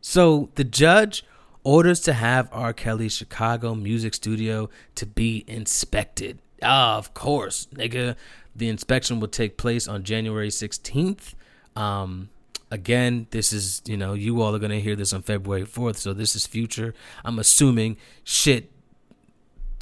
So 0.00 0.50
the 0.56 0.64
judge 0.64 1.24
orders 1.62 2.00
to 2.00 2.12
have 2.12 2.48
R. 2.50 2.72
Kelly's 2.72 3.14
Chicago 3.14 3.76
music 3.76 4.14
studio 4.14 4.68
to 4.96 5.06
be 5.06 5.44
inspected. 5.46 6.40
Of 6.60 7.14
course, 7.14 7.68
nigga. 7.72 8.16
The 8.56 8.68
inspection 8.68 9.20
will 9.20 9.28
take 9.28 9.56
place 9.56 9.86
on 9.86 10.02
January 10.02 10.48
16th. 10.48 11.34
Um, 11.76 12.30
again, 12.72 13.28
this 13.30 13.52
is, 13.52 13.80
you 13.86 13.96
know, 13.96 14.14
you 14.14 14.42
all 14.42 14.56
are 14.56 14.58
going 14.58 14.72
to 14.72 14.80
hear 14.80 14.96
this 14.96 15.12
on 15.12 15.22
February 15.22 15.64
4th, 15.64 15.98
so 15.98 16.12
this 16.12 16.34
is 16.34 16.48
future. 16.48 16.94
I'm 17.24 17.38
assuming 17.38 17.96
shit, 18.24 18.72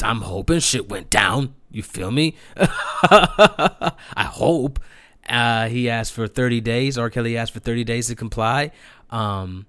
I'm 0.02 0.20
hoping 0.20 0.60
shit 0.60 0.86
went 0.90 1.08
down. 1.08 1.54
You 1.70 1.82
feel 1.82 2.10
me? 2.10 2.36
I 2.58 3.94
hope. 4.18 4.78
Uh, 5.30 5.68
he 5.68 5.88
asked 5.88 6.12
for 6.12 6.26
30 6.26 6.60
days. 6.60 6.98
R. 6.98 7.08
Kelly 7.08 7.36
asked 7.36 7.52
for 7.52 7.60
30 7.60 7.84
days 7.84 8.08
to 8.08 8.16
comply 8.16 8.72
um, 9.10 9.66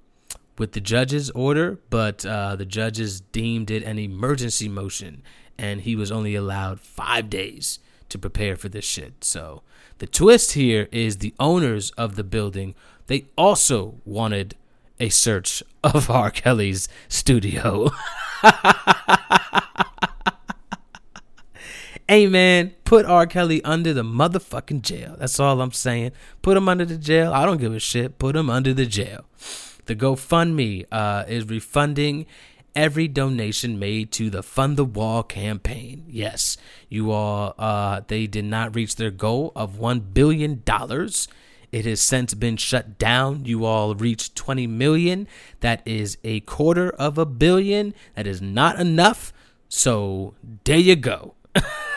with 0.58 0.72
the 0.74 0.82
judge's 0.82 1.30
order, 1.32 1.80
but 1.90 2.26
uh, 2.26 2.56
the 2.56 2.66
judges 2.66 3.22
deemed 3.22 3.70
it 3.70 3.84
an 3.84 4.00
emergency 4.00 4.68
motion, 4.68 5.22
and 5.58 5.82
he 5.82 5.96
was 5.96 6.12
only 6.12 6.36
allowed 6.36 6.80
five 6.80 7.30
days 7.30 7.80
to 8.10 8.18
prepare 8.18 8.56
for 8.56 8.70
this 8.70 8.86
shit. 8.86 9.24
So 9.24 9.62
the 10.00 10.08
twist 10.08 10.54
here 10.54 10.90
is 10.92 11.18
the 11.18 11.34
owners 11.40 11.92
of 11.92 12.16
the 12.16 12.24
building 12.24 12.74
they 13.12 13.26
also 13.38 13.96
wanted 14.06 14.56
a 14.98 15.10
search 15.10 15.62
of 15.84 16.10
R. 16.10 16.32
Kelly's 16.32 16.88
studio. 17.10 17.92
Hey 22.12 22.28
man, 22.28 22.74
put 22.84 23.06
R. 23.06 23.26
Kelly 23.26 23.64
under 23.64 23.94
the 23.94 24.04
motherfucking 24.04 24.82
jail. 24.82 25.16
That's 25.18 25.40
all 25.40 25.62
I'm 25.62 25.72
saying. 25.72 26.12
Put 26.42 26.58
him 26.58 26.68
under 26.68 26.84
the 26.84 26.98
jail. 26.98 27.32
I 27.32 27.46
don't 27.46 27.62
give 27.62 27.74
a 27.74 27.80
shit. 27.80 28.20
Put 28.20 28.36
him 28.36 28.50
under 28.50 28.74
the 28.74 28.86
jail. 28.86 29.24
The 29.86 29.96
GoFundMe 29.96 30.88
uh, 30.92 31.24
is 31.30 31.48
refunding 31.48 32.26
every 32.76 33.08
donation 33.08 33.80
made 33.80 34.12
to 34.12 34.30
the 34.30 34.44
Fund 34.44 34.76
the 34.76 34.84
Wall 34.84 35.24
campaign. 35.24 36.04
Yes, 36.10 36.58
you 36.90 37.12
all, 37.12 37.56
uh, 37.58 38.02
they 38.06 38.28
did 38.28 38.44
not 38.44 38.76
reach 38.76 38.98
their 38.98 39.10
goal 39.10 39.54
of 39.56 39.78
$1 39.78 40.14
billion. 40.14 40.64
It 41.72 41.86
has 41.86 42.02
since 42.02 42.34
been 42.34 42.58
shut 42.58 42.98
down. 42.98 43.46
You 43.46 43.64
all 43.64 43.96
reached 43.96 44.36
20 44.36 44.68
million. 44.68 45.30
That 45.62 45.82
is 45.86 46.18
a 46.26 46.42
quarter 46.42 46.90
of 46.90 47.18
a 47.18 47.26
billion. 47.26 47.94
That 48.18 48.28
is 48.28 48.42
not 48.42 48.82
enough. 48.82 49.32
So 49.70 50.34
there 50.66 50.78
you 50.78 50.98
go. 50.98 51.36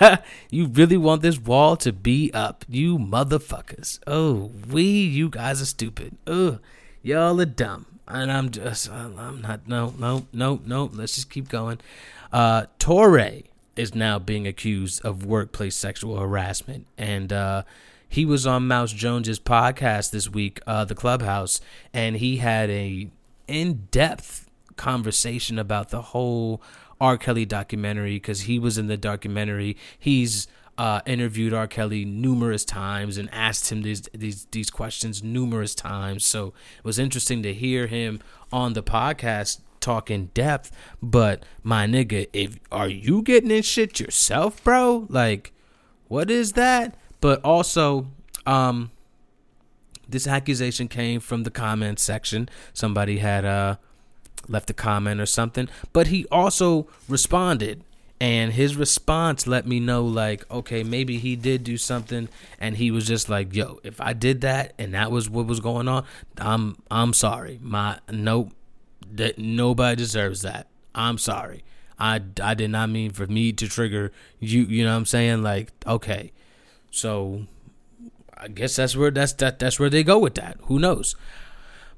you 0.51 0.67
really 0.67 0.97
want 0.97 1.23
this 1.23 1.39
wall 1.39 1.77
to 1.79 1.93
be 1.93 2.31
up, 2.33 2.65
you 2.69 2.99
motherfuckers. 2.99 3.99
Oh, 4.07 4.51
we, 4.69 4.83
you 4.85 5.29
guys 5.29 5.63
are 5.63 5.67
stupid. 5.67 6.17
Ugh, 6.27 6.61
y'all 7.03 7.41
are 7.41 7.45
dumb. 7.47 7.87
And 8.07 8.31
I'm 8.31 8.51
just, 8.51 8.91
I'm 8.91 9.41
not, 9.41 9.67
no, 9.67 9.95
no, 9.99 10.27
no, 10.33 10.61
no. 10.65 10.91
Let's 10.93 11.15
just 11.15 11.31
keep 11.31 11.49
going. 11.49 11.81
Uh, 12.33 12.67
Touré 12.79 13.45
is 13.77 13.95
now 13.95 14.19
being 14.19 14.47
accused 14.47 15.05
of 15.05 15.25
workplace 15.25 15.77
sexual 15.77 16.19
harassment. 16.19 16.87
And, 16.99 17.33
uh, 17.33 17.63
he 18.15 18.25
was 18.25 18.47
on 18.47 18.69
Mouse 18.69 18.93
Jones's 18.93 19.41
podcast 19.41 20.13
this 20.13 20.31
week, 20.31 20.61
uh, 20.69 20.85
the 20.85 20.95
Clubhouse, 20.95 21.61
and 21.93 22.17
he 22.17 22.37
had 22.37 22.71
a 22.71 23.09
in-depth 23.49 24.49
conversation 24.77 25.59
about 25.59 25.89
the 25.89 26.01
whole 26.01 26.63
R. 27.05 27.19
Kelly 27.19 27.45
documentary 27.45 28.15
because 28.15 28.43
he 28.43 28.59
was 28.59 28.79
in 28.79 28.87
the 28.87 28.97
documentary. 28.97 29.77
He's 29.99 30.49
uh, 30.79 31.03
interviewed 31.05 31.53
R. 31.53 31.67
Kelly 31.67 32.07
numerous 32.07 32.65
times 32.65 33.19
and 33.19 33.29
asked 33.31 33.71
him 33.71 33.83
these 33.83 34.09
these 34.15 34.47
these 34.53 34.71
questions 34.71 35.23
numerous 35.23 35.75
times. 35.75 36.25
So 36.25 36.55
it 36.79 36.85
was 36.85 36.99
interesting 36.99 37.43
to 37.43 37.53
hear 37.53 37.89
him 37.89 38.21
on 38.51 38.73
the 38.73 38.83
podcast 38.83 39.61
talk 39.81 40.11
in 40.11 40.31
depth. 40.33 40.73
But 41.03 41.45
my 41.63 41.87
nigga, 41.87 42.27
if 42.33 42.59
are 42.73 42.89
you 42.89 43.21
getting 43.21 43.51
in 43.51 43.63
shit 43.63 44.01
yourself, 44.01 44.65
bro? 44.65 45.07
Like, 45.11 45.53
what 46.09 46.31
is 46.31 46.53
that? 46.53 46.97
But 47.21 47.45
also, 47.45 48.07
um, 48.47 48.93
this 50.09 50.27
accusation 50.27 50.89
came 50.89 51.21
from 51.21 51.43
the 51.43 51.51
comment 51.51 51.99
section. 51.99 52.49
Somebody 52.73 53.19
had 53.19 53.45
uh 53.45 53.77
left 54.49 54.71
a 54.71 54.75
comment 54.75 55.21
or 55.21 55.27
something, 55.27 55.69
but 55.93 56.09
he 56.09 56.27
also 56.31 56.89
responded. 57.09 57.83
And 58.21 58.53
his 58.53 58.77
response 58.77 59.47
let 59.47 59.67
me 59.67 59.81
know, 59.81 60.05
like, 60.05 60.49
okay, 60.51 60.85
maybe 60.85 61.19
he 61.19 61.35
did 61.35 61.65
do 61.65 61.77
something, 61.77 62.29
and 62.61 62.77
he 62.77 62.91
was 62.91 63.07
just 63.07 63.29
like, 63.29 63.55
"Yo, 63.55 63.81
if 63.83 64.01
I 64.01 64.13
did 64.13 64.41
that 64.43 64.73
and 64.79 64.95
that 64.95 65.11
was 65.11 65.29
what 65.29 65.47
was 65.47 65.61
going 65.61 65.89
on, 65.89 66.07
I'm 66.39 66.77
I'm 66.91 67.13
sorry. 67.13 67.59
My 67.61 67.99
nope, 68.11 68.53
that 69.13 69.39
nobody 69.39 69.97
deserves 69.97 70.43
that. 70.43 70.69
I'm 70.95 71.19
sorry. 71.19 71.65
I, 71.99 72.21
I 72.43 72.55
did 72.55 72.71
not 72.71 72.91
mean 72.91 73.11
for 73.11 73.27
me 73.27 73.53
to 73.53 73.69
trigger 73.69 74.13
you. 74.41 74.63
You 74.63 74.85
know 74.85 74.91
what 74.93 74.99
I'm 74.99 75.07
saying? 75.07 75.43
Like, 75.43 75.73
okay, 75.87 76.33
so 76.91 77.47
I 78.37 78.49
guess 78.49 78.77
that's 78.77 78.97
where 78.97 79.11
that's 79.11 79.33
that 79.35 79.59
that's 79.59 79.79
where 79.79 79.91
they 79.91 80.03
go 80.03 80.19
with 80.19 80.35
that. 80.35 80.59
Who 80.63 80.79
knows? 80.79 81.17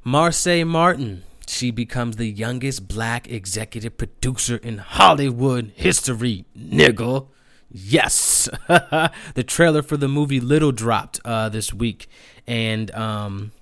Marsai 0.05 0.67
Martin. 0.67 1.25
She 1.47 1.71
becomes 1.71 2.17
the 2.17 2.29
youngest 2.29 2.89
black 2.89 3.31
executive 3.31 3.97
producer 3.97 4.57
in 4.57 4.79
Hollywood 4.79 5.73
history, 5.75 6.45
nigga. 6.59 7.29
Yes. 7.71 8.49
the 8.69 9.45
trailer 9.47 9.83
for 9.83 9.97
the 9.97 10.09
movie 10.09 10.41
Little 10.41 10.73
dropped 10.73 11.21
uh, 11.25 11.49
this 11.49 11.73
week. 11.73 12.09
And 12.47 12.91
um, 12.93 13.53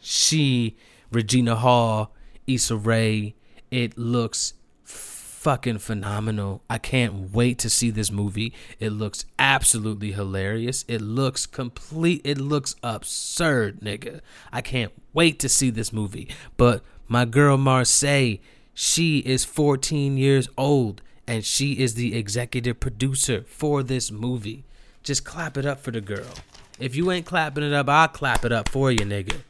she, 0.00 0.76
Regina 1.10 1.56
Hall, 1.56 2.14
Issa 2.46 2.76
Rae, 2.76 3.34
it 3.70 3.96
looks 3.96 4.54
fucking 4.84 5.78
phenomenal. 5.78 6.62
I 6.70 6.78
can't 6.78 7.32
wait 7.32 7.58
to 7.60 7.70
see 7.70 7.90
this 7.90 8.12
movie. 8.12 8.52
It 8.78 8.90
looks 8.90 9.24
absolutely 9.40 10.12
hilarious. 10.12 10.84
It 10.86 11.00
looks 11.00 11.46
complete. 11.46 12.20
It 12.22 12.38
looks 12.38 12.76
absurd, 12.82 13.80
nigga. 13.80 14.20
I 14.52 14.60
can't 14.60 14.92
wait 15.12 15.40
to 15.40 15.48
see 15.48 15.70
this 15.70 15.92
movie. 15.92 16.28
But 16.56 16.84
my 17.12 17.26
girl 17.26 17.58
Marsai, 17.58 18.40
she 18.72 19.18
is 19.18 19.44
14 19.44 20.16
years 20.16 20.48
old 20.56 21.02
and 21.26 21.44
she 21.44 21.74
is 21.74 21.92
the 21.92 22.16
executive 22.16 22.80
producer 22.80 23.42
for 23.46 23.82
this 23.82 24.10
movie. 24.10 24.64
Just 25.02 25.22
clap 25.22 25.58
it 25.58 25.66
up 25.66 25.78
for 25.78 25.90
the 25.90 26.00
girl. 26.00 26.32
If 26.80 26.96
you 26.96 27.10
ain't 27.10 27.26
clapping 27.26 27.64
it 27.64 27.72
up, 27.74 27.90
I'll 27.90 28.08
clap 28.08 28.46
it 28.46 28.52
up 28.52 28.70
for 28.70 28.90
you, 28.90 29.00
nigga. 29.00 29.42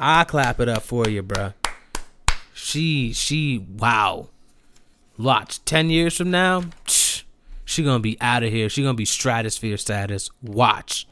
I'll 0.00 0.24
clap 0.24 0.58
it 0.58 0.68
up 0.68 0.82
for 0.82 1.08
you, 1.08 1.22
bruh. 1.22 1.54
She, 2.52 3.12
she, 3.12 3.58
wow. 3.58 4.30
Watch, 5.16 5.64
10 5.64 5.90
years 5.90 6.16
from 6.16 6.32
now, 6.32 6.64
she 7.64 7.84
gonna 7.84 8.00
be 8.00 8.20
out 8.20 8.42
of 8.42 8.50
here. 8.50 8.68
She 8.68 8.82
gonna 8.82 8.94
be 8.94 9.04
stratosphere 9.04 9.76
status. 9.76 10.28
Watch. 10.42 11.06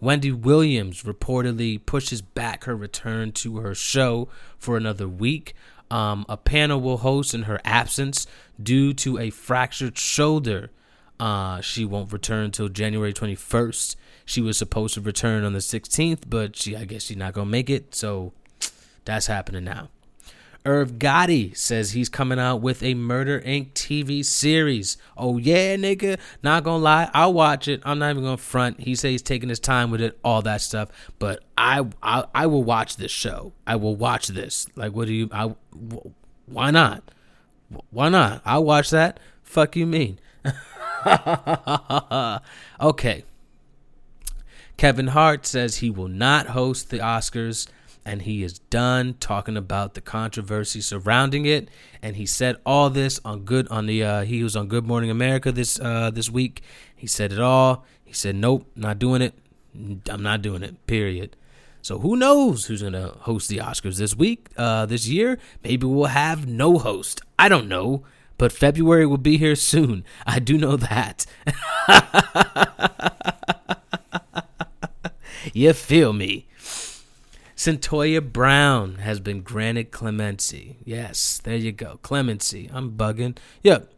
Wendy 0.00 0.30
Williams 0.30 1.02
reportedly 1.02 1.84
pushes 1.84 2.22
back 2.22 2.64
her 2.64 2.76
return 2.76 3.32
to 3.32 3.58
her 3.58 3.74
show 3.74 4.28
for 4.58 4.76
another 4.76 5.08
week. 5.08 5.54
Um, 5.90 6.24
a 6.28 6.36
panel 6.36 6.80
will 6.80 6.98
host 6.98 7.34
in 7.34 7.42
her 7.44 7.60
absence 7.64 8.26
due 8.62 8.92
to 8.94 9.18
a 9.18 9.30
fractured 9.30 9.98
shoulder. 9.98 10.70
Uh, 11.18 11.60
she 11.60 11.84
won't 11.84 12.12
return 12.12 12.44
until 12.44 12.68
January 12.68 13.12
21st. 13.12 13.96
She 14.24 14.40
was 14.40 14.56
supposed 14.56 14.94
to 14.94 15.00
return 15.00 15.44
on 15.44 15.52
the 15.52 15.58
16th, 15.58 16.22
but 16.28 16.54
she, 16.54 16.76
I 16.76 16.84
guess 16.84 17.04
she's 17.04 17.16
not 17.16 17.32
gonna 17.32 17.50
make 17.50 17.70
it. 17.70 17.94
So 17.94 18.32
that's 19.04 19.26
happening 19.26 19.64
now. 19.64 19.88
Irv 20.68 20.98
Gotti 20.98 21.56
says 21.56 21.92
he's 21.92 22.10
coming 22.10 22.38
out 22.38 22.60
with 22.60 22.82
a 22.82 22.92
Murder 22.92 23.40
Inc. 23.40 23.72
TV 23.72 24.22
series. 24.22 24.98
Oh 25.16 25.38
yeah, 25.38 25.76
nigga. 25.76 26.20
Not 26.42 26.62
gonna 26.62 26.82
lie, 26.84 27.10
I'll 27.14 27.32
watch 27.32 27.68
it. 27.68 27.80
I'm 27.86 27.98
not 27.98 28.10
even 28.10 28.22
gonna 28.22 28.36
front. 28.36 28.80
He 28.80 28.94
says 28.94 29.12
he's 29.12 29.22
taking 29.22 29.48
his 29.48 29.60
time 29.60 29.90
with 29.90 30.02
it, 30.02 30.18
all 30.22 30.42
that 30.42 30.60
stuff. 30.60 30.90
But 31.18 31.42
I, 31.56 31.86
I, 32.02 32.26
I 32.34 32.46
will 32.48 32.64
watch 32.64 32.98
this 32.98 33.10
show. 33.10 33.54
I 33.66 33.76
will 33.76 33.96
watch 33.96 34.28
this. 34.28 34.66
Like, 34.76 34.92
what 34.92 35.06
do 35.06 35.14
you? 35.14 35.30
I, 35.32 35.54
why 36.44 36.70
not? 36.70 37.02
Why 37.88 38.10
not? 38.10 38.42
I'll 38.44 38.64
watch 38.64 38.90
that. 38.90 39.18
Fuck 39.42 39.74
you 39.74 39.86
mean? 39.86 40.18
okay. 42.78 43.24
Kevin 44.76 45.06
Hart 45.08 45.46
says 45.46 45.76
he 45.76 45.88
will 45.88 46.08
not 46.08 46.48
host 46.48 46.90
the 46.90 46.98
Oscars 46.98 47.68
and 48.08 48.22
he 48.22 48.42
is 48.42 48.58
done 48.58 49.14
talking 49.20 49.54
about 49.54 49.92
the 49.92 50.00
controversy 50.00 50.80
surrounding 50.80 51.44
it. 51.44 51.68
And 52.00 52.16
he 52.16 52.24
said 52.24 52.56
all 52.64 52.88
this 52.88 53.20
on 53.22 53.40
good 53.40 53.68
on 53.68 53.84
the 53.84 54.02
uh, 54.02 54.22
he 54.22 54.42
was 54.42 54.56
on 54.56 54.66
Good 54.66 54.86
Morning 54.86 55.10
America 55.10 55.52
this 55.52 55.78
uh, 55.78 56.10
this 56.10 56.30
week. 56.30 56.62
He 56.96 57.06
said 57.06 57.32
it 57.32 57.38
all. 57.38 57.84
He 58.04 58.14
said, 58.14 58.34
"Nope, 58.34 58.66
not 58.74 58.98
doing 58.98 59.20
it. 59.20 59.34
I'm 60.08 60.22
not 60.22 60.40
doing 60.40 60.62
it." 60.62 60.86
Period. 60.86 61.36
So 61.82 61.98
who 61.98 62.16
knows 62.16 62.64
who's 62.64 62.82
gonna 62.82 63.08
host 63.20 63.50
the 63.50 63.58
Oscars 63.58 63.98
this 63.98 64.16
week, 64.16 64.48
uh, 64.56 64.86
this 64.86 65.06
year? 65.06 65.38
Maybe 65.62 65.86
we'll 65.86 66.06
have 66.06 66.46
no 66.46 66.78
host. 66.78 67.20
I 67.38 67.50
don't 67.50 67.68
know, 67.68 68.04
but 68.38 68.52
February 68.52 69.04
will 69.04 69.18
be 69.18 69.36
here 69.36 69.54
soon. 69.54 70.02
I 70.26 70.38
do 70.38 70.56
know 70.56 70.76
that. 70.76 71.26
you 75.52 75.74
feel 75.74 76.14
me? 76.14 76.47
Cyntoia 77.58 78.20
Brown 78.20 78.98
has 78.98 79.18
been 79.18 79.40
granted 79.40 79.90
clemency. 79.90 80.76
Yes, 80.84 81.40
there 81.42 81.56
you 81.56 81.72
go. 81.72 81.98
Clemency. 82.04 82.70
I'm 82.72 82.92
bugging. 82.92 83.36
Yep. 83.64 83.92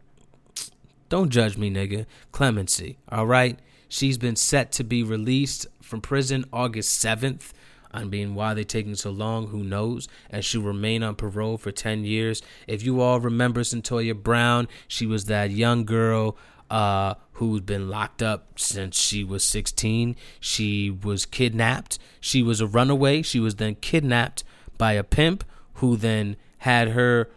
Don't 1.10 1.28
judge 1.28 1.58
me, 1.58 1.70
nigga. 1.70 2.06
Clemency. 2.32 2.96
All 3.10 3.26
right. 3.26 3.58
She's 3.86 4.16
been 4.16 4.34
set 4.34 4.72
to 4.72 4.82
be 4.82 5.02
released 5.02 5.66
from 5.82 6.00
prison 6.00 6.46
August 6.54 7.04
7th. 7.04 7.52
I 7.92 8.04
mean, 8.04 8.34
why 8.34 8.54
they 8.54 8.64
taking 8.64 8.94
so 8.94 9.10
long? 9.10 9.48
Who 9.48 9.62
knows? 9.62 10.08
And 10.30 10.42
she'll 10.42 10.62
remain 10.62 11.02
on 11.02 11.16
parole 11.16 11.58
for 11.58 11.70
10 11.70 12.04
years. 12.04 12.40
If 12.66 12.82
you 12.82 13.02
all 13.02 13.20
remember 13.20 13.60
Cyntoia 13.60 14.14
Brown, 14.14 14.68
she 14.88 15.04
was 15.04 15.26
that 15.26 15.50
young 15.50 15.84
girl 15.84 16.38
uh, 16.70 17.14
who's 17.32 17.60
been 17.60 17.88
locked 17.88 18.22
up 18.22 18.58
since 18.58 18.98
she 18.98 19.24
was 19.24 19.44
16. 19.44 20.16
She 20.38 20.90
was 20.90 21.26
kidnapped. 21.26 21.98
She 22.20 22.42
was 22.42 22.60
a 22.60 22.66
runaway. 22.66 23.22
She 23.22 23.40
was 23.40 23.56
then 23.56 23.74
kidnapped 23.76 24.44
by 24.78 24.92
a 24.92 25.04
pimp 25.04 25.44
who 25.74 25.96
then 25.96 26.36
had 26.58 26.88
her 26.88 27.28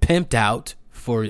pimped 0.00 0.34
out 0.34 0.74
for 0.90 1.28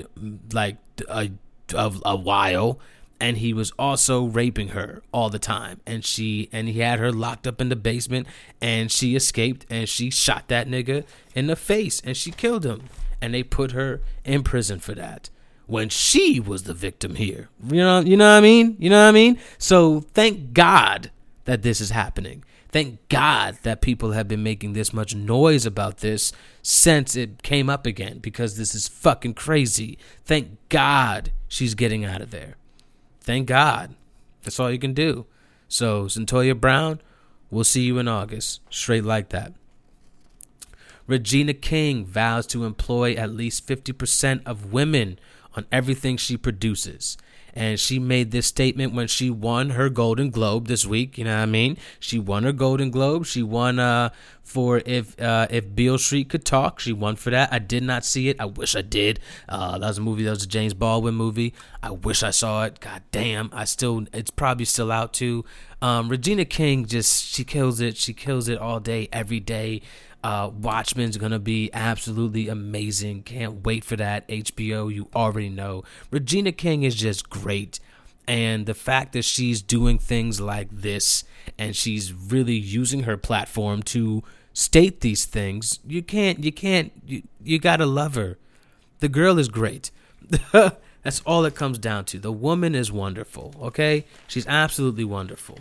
like 0.53 0.77
a, 1.09 1.31
a, 1.73 1.93
a 2.05 2.15
while 2.15 2.79
and 3.19 3.37
he 3.37 3.53
was 3.53 3.71
also 3.77 4.25
raping 4.25 4.69
her 4.69 5.03
all 5.13 5.29
the 5.29 5.39
time 5.39 5.79
and 5.85 6.03
she 6.03 6.49
and 6.51 6.67
he 6.67 6.79
had 6.79 6.99
her 6.99 7.11
locked 7.11 7.45
up 7.45 7.61
in 7.61 7.69
the 7.69 7.75
basement 7.75 8.27
and 8.59 8.91
she 8.91 9.15
escaped 9.15 9.65
and 9.69 9.87
she 9.87 10.09
shot 10.09 10.47
that 10.47 10.67
nigga 10.67 11.05
in 11.35 11.47
the 11.47 11.55
face 11.55 12.01
and 12.03 12.17
she 12.17 12.31
killed 12.31 12.65
him 12.65 12.83
and 13.21 13.33
they 13.33 13.43
put 13.43 13.71
her 13.71 14.01
in 14.25 14.41
prison 14.41 14.79
for 14.79 14.93
that 14.95 15.29
when 15.71 15.87
she 15.87 16.37
was 16.37 16.63
the 16.63 16.73
victim 16.73 17.15
here. 17.15 17.47
You 17.65 17.77
know, 17.77 18.01
you 18.01 18.17
know 18.17 18.29
what 18.29 18.39
I 18.39 18.41
mean? 18.41 18.75
You 18.77 18.89
know 18.89 19.01
what 19.01 19.07
I 19.07 19.13
mean? 19.13 19.39
So 19.57 20.01
thank 20.01 20.51
God 20.51 21.11
that 21.45 21.61
this 21.61 21.79
is 21.79 21.91
happening. 21.91 22.43
Thank 22.73 23.07
God 23.07 23.57
that 23.63 23.79
people 23.79 24.11
have 24.11 24.27
been 24.27 24.43
making 24.43 24.73
this 24.73 24.91
much 24.91 25.15
noise 25.15 25.65
about 25.65 25.99
this 25.99 26.33
since 26.61 27.15
it 27.15 27.41
came 27.41 27.69
up 27.69 27.85
again 27.85 28.19
because 28.19 28.57
this 28.57 28.75
is 28.75 28.89
fucking 28.89 29.35
crazy. 29.35 29.97
Thank 30.25 30.57
God 30.67 31.31
she's 31.47 31.73
getting 31.73 32.03
out 32.03 32.19
of 32.19 32.31
there. 32.31 32.57
Thank 33.21 33.47
God. 33.47 33.95
That's 34.43 34.59
all 34.59 34.71
you 34.71 34.79
can 34.79 34.93
do. 34.93 35.25
So, 35.69 36.07
Cyntoia 36.07 36.59
Brown, 36.59 36.99
we'll 37.49 37.63
see 37.63 37.83
you 37.83 37.97
in 37.97 38.09
August. 38.09 38.59
Straight 38.69 39.05
like 39.05 39.29
that. 39.29 39.53
Regina 41.07 41.53
King 41.53 42.05
vows 42.05 42.45
to 42.47 42.65
employ 42.65 43.13
at 43.13 43.31
least 43.31 43.65
50% 43.67 44.41
of 44.45 44.73
women 44.73 45.17
on 45.55 45.65
everything 45.71 46.17
she 46.17 46.37
produces. 46.37 47.17
And 47.53 47.77
she 47.77 47.99
made 47.99 48.31
this 48.31 48.47
statement 48.47 48.93
when 48.93 49.07
she 49.07 49.29
won 49.29 49.71
her 49.71 49.89
Golden 49.89 50.29
Globe 50.29 50.67
this 50.67 50.85
week. 50.85 51.17
You 51.17 51.25
know 51.25 51.35
what 51.35 51.43
I 51.43 51.47
mean? 51.47 51.77
She 51.99 52.17
won 52.17 52.43
her 52.43 52.53
Golden 52.53 52.91
Globe. 52.91 53.25
She 53.25 53.43
won 53.43 53.77
uh, 53.77 54.11
for 54.41 54.81
if 54.85 55.19
uh, 55.19 55.47
if 55.49 55.75
Beale 55.75 55.97
Street 55.97 56.29
could 56.29 56.45
talk. 56.45 56.79
She 56.79 56.93
won 56.93 57.17
for 57.17 57.29
that. 57.29 57.51
I 57.51 57.59
did 57.59 57.83
not 57.83 58.05
see 58.05 58.29
it. 58.29 58.39
I 58.39 58.45
wish 58.45 58.73
I 58.73 58.81
did. 58.81 59.19
Uh, 59.49 59.77
that 59.79 59.87
was 59.87 59.97
a 59.97 60.01
movie. 60.01 60.23
That 60.23 60.29
was 60.29 60.43
a 60.43 60.47
James 60.47 60.73
Baldwin 60.73 61.15
movie. 61.15 61.53
I 61.83 61.91
wish 61.91 62.23
I 62.23 62.31
saw 62.31 62.63
it. 62.63 62.79
God 62.79 63.01
damn. 63.11 63.49
I 63.51 63.65
still. 63.65 64.05
It's 64.13 64.31
probably 64.31 64.65
still 64.65 64.89
out 64.89 65.11
too. 65.11 65.43
Um, 65.81 66.07
Regina 66.07 66.45
King 66.45 66.85
just 66.85 67.25
she 67.25 67.43
kills 67.43 67.81
it. 67.81 67.97
She 67.97 68.13
kills 68.13 68.47
it 68.47 68.59
all 68.59 68.79
day, 68.79 69.09
every 69.11 69.41
day. 69.41 69.81
Uh, 70.23 70.51
Watchmen's 70.53 71.17
gonna 71.17 71.39
be 71.39 71.69
absolutely 71.73 72.47
amazing. 72.47 73.23
Can't 73.23 73.63
wait 73.65 73.83
for 73.83 73.95
that. 73.95 74.27
HBO, 74.27 74.93
you 74.93 75.07
already 75.15 75.49
know. 75.49 75.83
Regina 76.11 76.51
King 76.51 76.83
is 76.83 76.95
just 76.95 77.29
great. 77.29 77.79
And 78.27 78.65
the 78.65 78.75
fact 78.75 79.13
that 79.13 79.23
she's 79.23 79.61
doing 79.61 79.97
things 79.97 80.39
like 80.39 80.69
this 80.71 81.23
and 81.57 81.75
she's 81.75 82.13
really 82.13 82.55
using 82.55 83.03
her 83.03 83.17
platform 83.17 83.81
to 83.83 84.23
state 84.53 85.01
these 85.01 85.25
things, 85.25 85.79
you 85.87 86.03
can't, 86.03 86.43
you 86.43 86.51
can't, 86.51 86.91
you, 87.05 87.23
you 87.43 87.59
gotta 87.59 87.85
love 87.85 88.15
her. 88.15 88.37
The 88.99 89.09
girl 89.09 89.39
is 89.39 89.49
great. 89.49 89.89
That's 90.51 91.21
all 91.25 91.45
it 91.45 91.55
comes 91.55 91.79
down 91.79 92.05
to. 92.05 92.19
The 92.19 92.31
woman 92.31 92.75
is 92.75 92.91
wonderful, 92.91 93.55
okay? 93.59 94.05
She's 94.27 94.45
absolutely 94.45 95.03
wonderful. 95.03 95.57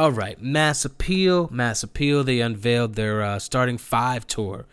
All 0.00 0.12
right, 0.12 0.40
Mass 0.40 0.86
Appeal. 0.86 1.50
Mass 1.52 1.82
Appeal. 1.82 2.24
They 2.24 2.40
unveiled 2.40 2.94
their 2.94 3.20
uh, 3.20 3.38
starting 3.38 3.76
five 3.76 4.26
tour, 4.26 4.64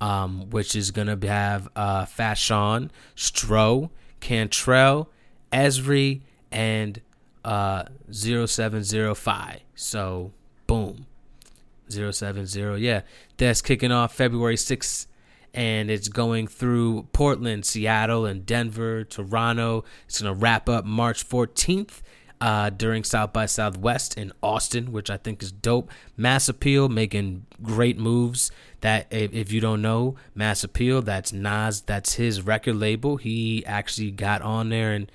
um, 0.00 0.48
which 0.50 0.76
is 0.76 0.92
gonna 0.92 1.18
have 1.26 1.68
uh, 1.74 2.04
Fashawn, 2.04 2.90
Stro, 3.16 3.90
Cantrell, 4.20 5.10
Esri, 5.52 6.20
and 6.52 7.00
uh, 7.44 7.86
0705. 8.12 9.60
So, 9.74 10.30
boom. 10.68 11.06
070. 11.88 12.78
Yeah, 12.78 13.00
that's 13.38 13.62
kicking 13.62 13.90
off 13.90 14.14
February 14.14 14.54
6th 14.54 15.08
and 15.52 15.90
it's 15.90 16.06
going 16.06 16.46
through 16.46 17.08
Portland, 17.12 17.64
Seattle, 17.66 18.24
and 18.24 18.46
Denver, 18.46 19.02
Toronto. 19.02 19.84
It's 20.04 20.20
going 20.20 20.32
to 20.32 20.38
wrap 20.38 20.68
up 20.68 20.84
March 20.84 21.26
14th. 21.28 22.02
Uh, 22.38 22.68
during 22.68 23.02
South 23.02 23.32
by 23.32 23.46
Southwest 23.46 24.18
in 24.18 24.30
Austin, 24.42 24.92
which 24.92 25.08
I 25.08 25.16
think 25.16 25.42
is 25.42 25.50
dope. 25.50 25.90
Mass 26.18 26.50
Appeal 26.50 26.90
making 26.90 27.46
great 27.62 27.98
moves. 27.98 28.50
That 28.82 29.06
if, 29.10 29.32
if 29.32 29.52
you 29.52 29.60
don't 29.62 29.80
know, 29.80 30.16
Mass 30.34 30.62
Appeal, 30.62 31.00
that's 31.00 31.32
Nas, 31.32 31.80
that's 31.80 32.14
his 32.14 32.42
record 32.42 32.76
label. 32.76 33.16
He 33.16 33.64
actually 33.64 34.10
got 34.10 34.42
on 34.42 34.68
there 34.68 34.92
and 34.92 35.10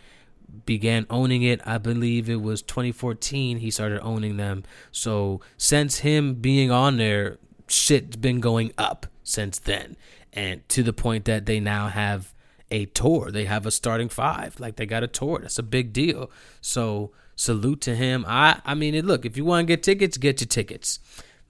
began 0.66 1.06
owning 1.10 1.44
it. 1.44 1.62
I 1.66 1.78
believe 1.78 2.30
it 2.30 2.42
was 2.42 2.62
2014 2.62 3.58
he 3.58 3.72
started 3.72 4.02
owning 4.02 4.38
them. 4.38 4.64
So 4.92 5.42
since 5.58 6.00
him 6.00 6.36
being 6.36 6.72
on 6.72 6.98
there, 6.98 7.38
shit's 7.68 8.18
been 8.18 8.40
going 8.40 8.74
up 8.78 9.08
since 9.24 9.60
then. 9.60 9.96
And 10.34 10.68
to 10.70 10.84
the 10.84 10.94
point 10.94 11.26
that 11.26 11.46
they 11.46 11.60
now 11.60 11.88
have 11.88 12.34
a 12.72 12.86
tour. 12.86 13.32
They 13.32 13.46
have 13.46 13.66
a 13.66 13.72
starting 13.72 14.10
five. 14.10 14.60
Like 14.60 14.78
they 14.78 14.86
got 14.86 15.04
a 15.04 15.08
tour. 15.08 15.40
That's 15.42 15.60
a 15.60 15.64
big 15.64 15.94
deal. 15.94 16.32
So 16.62 17.12
salute 17.36 17.82
to 17.82 17.96
him. 17.96 18.26
I 18.28 18.62
I 18.66 18.74
mean, 18.74 19.06
look, 19.06 19.26
if 19.26 19.38
you 19.38 19.46
want 19.46 19.68
to 19.68 19.74
get 19.74 19.84
tickets, 19.84 20.18
get 20.18 20.42
your 20.42 20.48
tickets 20.48 21.00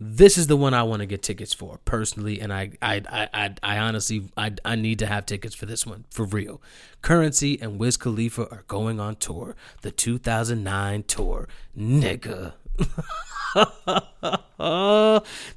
this 0.03 0.35
is 0.35 0.47
the 0.47 0.57
one 0.57 0.73
I 0.73 0.81
want 0.81 1.01
to 1.01 1.05
get 1.05 1.21
tickets 1.21 1.53
for 1.53 1.77
personally, 1.85 2.41
and 2.41 2.51
I 2.51 2.71
I 2.81 3.03
I 3.07 3.29
I, 3.33 3.53
I 3.61 3.77
honestly 3.77 4.29
I, 4.35 4.51
I 4.65 4.75
need 4.75 4.97
to 4.99 5.05
have 5.05 5.27
tickets 5.27 5.53
for 5.53 5.67
this 5.67 5.85
one 5.85 6.05
for 6.09 6.25
real. 6.25 6.59
Currency 7.03 7.61
and 7.61 7.77
Wiz 7.77 7.97
Khalifa 7.97 8.49
are 8.49 8.63
going 8.67 8.99
on 8.99 9.17
tour, 9.17 9.55
the 9.83 9.91
2009 9.91 11.03
tour, 11.03 11.47
nigga. 11.77 12.53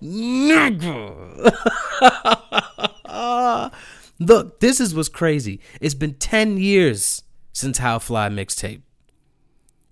nigga. 0.03 1.33
Look, 4.18 4.61
this 4.61 4.81
is 4.81 4.94
what's 4.94 5.09
crazy. 5.09 5.61
It's 5.81 5.94
been 5.94 6.14
10 6.14 6.57
years 6.57 7.22
since 7.53 7.79
How 7.79 7.98
Fly 7.98 8.29
mixtape. 8.29 8.83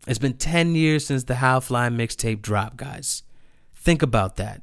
It's 0.07 0.19
been 0.19 0.37
10 0.37 0.75
years 0.75 1.07
since 1.07 1.25
the 1.25 1.37
How 1.37 1.61
Fly 1.61 1.89
mixtape 1.89 2.43
dropped, 2.43 2.77
guys. 2.77 3.23
Think 3.75 4.03
about 4.03 4.37
that. 4.37 4.63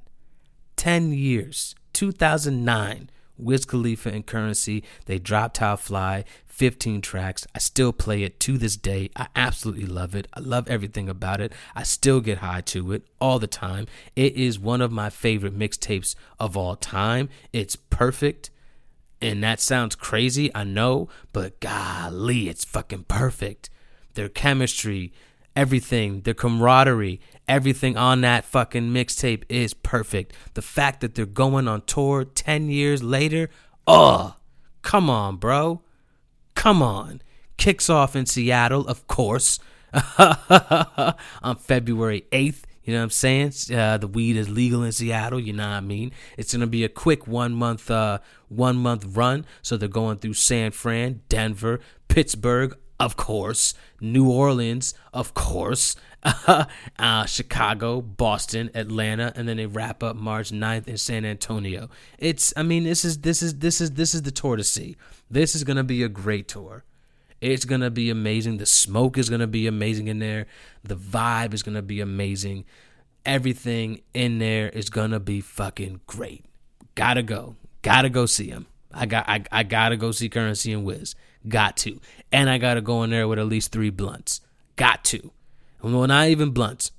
10 0.78 1.12
years. 1.12 1.76
2009. 1.94 3.10
Wiz 3.38 3.66
Khalifa 3.66 4.10
and 4.10 4.26
Currency. 4.26 4.84
They 5.06 5.18
dropped 5.18 5.58
How 5.58 5.76
Fly, 5.76 6.26
15 6.46 7.02
tracks. 7.02 7.48
I 7.56 7.60
still 7.60 7.94
play 7.94 8.24
it 8.24 8.40
to 8.42 8.58
this 8.58 8.76
day. 8.76 9.10
I 9.16 9.28
absolutely 9.36 9.86
love 9.86 10.14
it. 10.14 10.28
I 10.34 10.42
love 10.42 10.68
everything 10.68 11.08
about 11.08 11.40
it. 11.40 11.54
I 11.74 11.84
still 11.84 12.20
get 12.20 12.40
high 12.40 12.62
to 12.62 12.92
it 12.92 13.04
all 13.20 13.40
the 13.40 13.48
time. 13.48 13.88
It 14.16 14.36
is 14.36 14.60
one 14.60 14.82
of 14.82 14.92
my 14.92 15.10
favorite 15.10 15.58
mixtapes 15.58 16.16
of 16.40 16.58
all 16.58 16.76
time. 16.76 17.30
It's 17.54 17.78
perfect. 17.78 18.50
And 19.22 19.44
that 19.44 19.60
sounds 19.60 19.96
crazy, 19.96 20.54
I 20.56 20.64
know, 20.64 21.10
but 21.34 21.60
golly, 21.60 22.48
it's 22.48 22.64
fucking 22.64 23.06
perfect. 23.10 23.70
Their 24.14 24.30
chemistry, 24.30 25.12
everything, 25.56 26.22
their 26.22 26.34
camaraderie, 26.34 27.20
everything 27.48 27.98
on 27.98 28.22
that 28.22 28.46
fucking 28.46 28.92
mixtape 28.92 29.44
is 29.50 29.74
perfect. 29.74 30.34
The 30.54 30.62
fact 30.62 31.02
that 31.02 31.16
they're 31.16 31.26
going 31.26 31.68
on 31.68 31.82
tour 31.82 32.24
10 32.24 32.70
years 32.70 33.04
later, 33.04 33.50
oh, 33.86 34.36
come 34.84 35.10
on, 35.10 35.36
bro. 35.36 35.82
Come 36.56 36.82
on. 36.82 37.22
Kicks 37.58 37.90
off 37.90 38.16
in 38.16 38.26
Seattle, 38.26 38.88
of 38.88 39.06
course, 39.08 39.60
on 40.18 41.58
February 41.58 42.26
8th. 42.32 42.64
You 42.90 42.94
know 42.94 43.02
what 43.02 43.04
I'm 43.04 43.10
saying? 43.12 43.54
Uh, 43.72 43.98
the 43.98 44.08
weed 44.08 44.36
is 44.36 44.50
legal 44.50 44.82
in 44.82 44.92
Seattle. 44.92 45.40
You 45.40 45.54
know 45.54 45.68
what 45.68 45.76
I 45.76 45.80
mean? 45.82 46.12
It's 46.38 46.54
gonna 46.54 46.66
be 46.66 46.84
a 46.84 46.90
quick 46.90 47.28
one 47.28 47.54
month, 47.54 47.92
uh, 47.92 48.18
one 48.50 48.76
month 48.76 49.06
run. 49.16 49.46
So 49.62 49.78
they're 49.78 49.88
going 49.88 50.18
through 50.18 50.34
San 50.34 50.72
Fran, 50.72 51.22
Denver, 51.30 51.80
Pittsburgh, 52.08 52.78
of 53.00 53.16
course, 53.16 53.74
New 54.02 54.30
Orleans, 54.30 54.94
of 55.14 55.34
course, 55.34 55.96
uh, 56.24 57.26
Chicago, 57.26 58.02
Boston, 58.02 58.70
Atlanta, 58.76 59.32
and 59.36 59.48
then 59.48 59.58
they 59.58 59.66
wrap 59.66 60.04
up 60.04 60.18
March 60.18 60.52
9th 60.52 60.88
in 60.88 60.98
San 60.98 61.24
Antonio. 61.24 61.90
It's, 62.18 62.54
I 62.58 62.64
mean, 62.64 62.84
this 62.84 63.06
is 63.06 63.20
this 63.20 63.42
is 63.42 63.60
this 63.60 63.80
is 63.80 63.92
this 63.92 64.14
is 64.14 64.24
the 64.24 64.32
tour 64.32 64.58
to 64.58 64.64
see. 64.64 64.98
This 65.32 65.56
is 65.56 65.64
gonna 65.64 65.84
be 65.84 66.04
a 66.04 66.10
great 66.10 66.50
tour. 66.50 66.84
It's 67.40 67.64
gonna 67.64 67.90
be 67.90 68.10
amazing. 68.10 68.58
The 68.58 68.66
smoke 68.66 69.18
is 69.18 69.30
gonna 69.30 69.48
be 69.48 69.66
amazing 69.66 70.10
in 70.10 70.20
there. 70.20 70.48
The 70.84 70.96
vibe 70.96 71.54
is 71.54 71.64
gonna 71.64 71.82
be 71.82 72.02
amazing. 72.02 72.66
Everything 73.26 74.02
in 74.14 74.40
there 74.40 74.68
is 74.70 74.90
gonna 74.90 75.22
be 75.22 75.40
fucking 75.40 76.02
great. 76.06 76.44
Gotta 76.96 77.24
go. 77.24 77.56
Gotta 77.82 78.10
go 78.10 78.26
see 78.26 78.50
him. 78.50 78.66
I 78.92 79.06
got 79.06 79.30
I, 79.30 79.44
I 79.52 79.64
gotta 79.64 79.98
go 79.98 80.12
see 80.12 80.30
Currency 80.30 80.74
and 80.74 80.84
Wiz. 80.84 81.16
Got 81.48 81.78
to. 81.78 82.00
And 82.32 82.50
I 82.50 82.58
got 82.58 82.74
to 82.74 82.82
go 82.82 83.04
in 83.04 83.12
there 83.12 83.28
with 83.28 83.40
at 83.40 83.46
least 83.46 83.72
three 83.72 83.90
blunts. 83.90 84.42
Got 84.76 85.04
to. 85.06 85.32
Well, 85.82 86.08
not 86.08 86.28
even 86.28 86.52
blunts. 86.52 86.92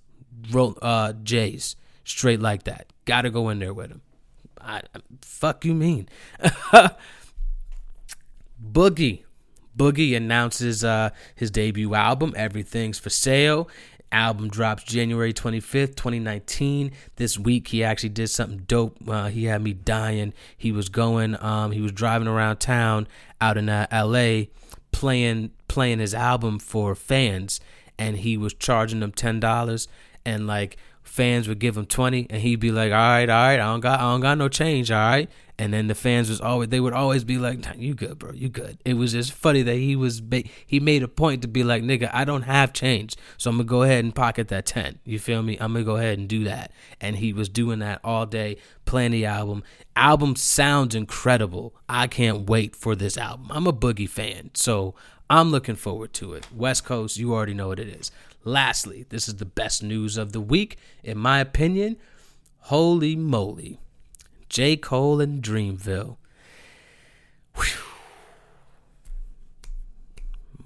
Roll, 0.50 0.78
uh, 0.80 1.12
J's. 1.22 1.76
Straight 2.04 2.40
like 2.40 2.64
that. 2.64 2.92
Got 3.04 3.22
to 3.22 3.30
go 3.30 3.50
in 3.50 3.58
there 3.58 3.74
with 3.74 3.90
him. 3.90 4.00
I, 4.60 4.82
fuck 5.22 5.64
you 5.64 5.74
mean? 5.74 6.08
Boogie. 8.62 9.24
Boogie 9.76 10.16
announces 10.16 10.84
uh, 10.84 11.10
his 11.34 11.50
debut 11.50 11.94
album, 11.94 12.32
Everything's 12.36 12.98
for 12.98 13.10
Sale. 13.10 13.68
Album 14.12 14.49
drops 14.49 14.83
January 14.83 15.33
25th, 15.33 15.94
2019. 15.94 16.92
This 17.16 17.38
week, 17.38 17.68
he 17.68 17.85
actually 17.85 18.09
did 18.09 18.29
something 18.29 18.64
dope. 18.66 18.96
Uh, 19.09 19.29
he 19.29 19.44
had 19.44 19.62
me 19.62 19.73
dying. 19.73 20.35
He 20.57 20.73
was 20.73 20.88
going, 20.88 21.40
um, 21.42 21.70
he 21.70 21.81
was 21.81 21.92
driving 21.92 22.29
around 22.29 22.59
town 22.59 23.07
out 23.40 23.57
in 23.57 23.68
uh, 23.68 23.87
LA 23.92 24.46
playing 24.92 25.51
playing 25.68 26.01
his 26.01 26.14
album 26.14 26.59
for 26.59 26.94
fans 26.94 27.61
and 27.99 28.18
he 28.18 28.37
was 28.37 28.55
charging 28.55 29.01
them 29.01 29.12
$10 29.12 29.88
and 30.25 30.46
like 30.46 30.77
fans 31.02 31.48
would 31.48 31.58
give 31.58 31.76
him 31.76 31.86
20 31.86 32.28
and 32.30 32.40
he'd 32.42 32.60
be 32.60 32.70
like 32.70 32.92
all 32.92 32.98
right 32.98 33.28
all 33.28 33.46
right 33.46 33.54
i 33.60 33.64
don't 33.64 33.80
got 33.80 33.98
i 33.98 34.02
don't 34.02 34.20
got 34.20 34.38
no 34.38 34.48
change 34.48 34.90
all 34.90 34.98
right. 34.98 35.30
And 35.58 35.74
then 35.74 35.88
the 35.88 35.94
fans 35.94 36.30
was 36.30 36.40
always 36.40 36.70
they 36.70 36.80
would 36.80 36.94
always 36.94 37.22
be 37.22 37.36
like 37.36 37.58
nah, 37.58 37.72
you 37.76 37.92
good 37.92 38.18
bro 38.18 38.32
you 38.32 38.48
good. 38.48 38.78
It 38.86 38.94
was 38.94 39.12
just 39.12 39.32
funny 39.32 39.60
that 39.60 39.74
he 39.74 39.94
was 39.94 40.22
he 40.66 40.80
made 40.80 41.02
a 41.02 41.08
point 41.08 41.42
to 41.42 41.48
be 41.48 41.62
like 41.62 41.82
nigga 41.82 42.08
i 42.14 42.24
don't 42.24 42.42
have 42.42 42.72
change 42.72 43.14
so 43.36 43.50
i'm 43.50 43.56
gonna 43.56 43.64
go 43.64 43.82
ahead 43.82 44.02
and 44.02 44.14
pocket 44.14 44.48
that 44.48 44.64
10 44.64 45.00
you 45.04 45.18
feel 45.18 45.42
me? 45.42 45.58
I'm 45.60 45.74
gonna 45.74 45.84
go 45.84 45.96
ahead 45.96 46.18
and 46.18 46.28
do 46.28 46.44
that. 46.44 46.72
And 46.98 47.16
he 47.16 47.34
was 47.34 47.50
doing 47.50 47.80
that 47.80 48.00
all 48.02 48.24
day 48.24 48.56
playing 48.86 49.10
the 49.10 49.26
album. 49.26 49.62
Album 49.96 50.34
sounds 50.34 50.94
incredible. 50.94 51.74
I 51.88 52.06
can't 52.06 52.48
wait 52.48 52.74
for 52.74 52.96
this 52.96 53.18
album. 53.18 53.48
I'm 53.50 53.66
a 53.66 53.72
boogie 53.72 54.08
fan 54.08 54.50
so 54.54 54.94
i'm 55.28 55.50
looking 55.50 55.76
forward 55.76 56.14
to 56.14 56.32
it. 56.32 56.46
West 56.54 56.86
coast 56.86 57.18
you 57.18 57.34
already 57.34 57.52
know 57.52 57.68
what 57.68 57.78
it 57.78 57.88
is 57.88 58.10
Lastly, 58.44 59.05
this 59.09 59.29
is 59.29 59.37
the 59.37 59.44
best 59.44 59.83
news 59.83 60.16
of 60.16 60.33
the 60.33 60.40
week, 60.40 60.79
in 61.03 61.18
my 61.18 61.40
opinion. 61.40 61.96
Holy 62.64 63.16
moly. 63.16 63.79
J. 64.48 64.76
Cole 64.76 65.20
and 65.20 65.42
Dreamville. 65.42 66.16
Whew. 67.55 67.90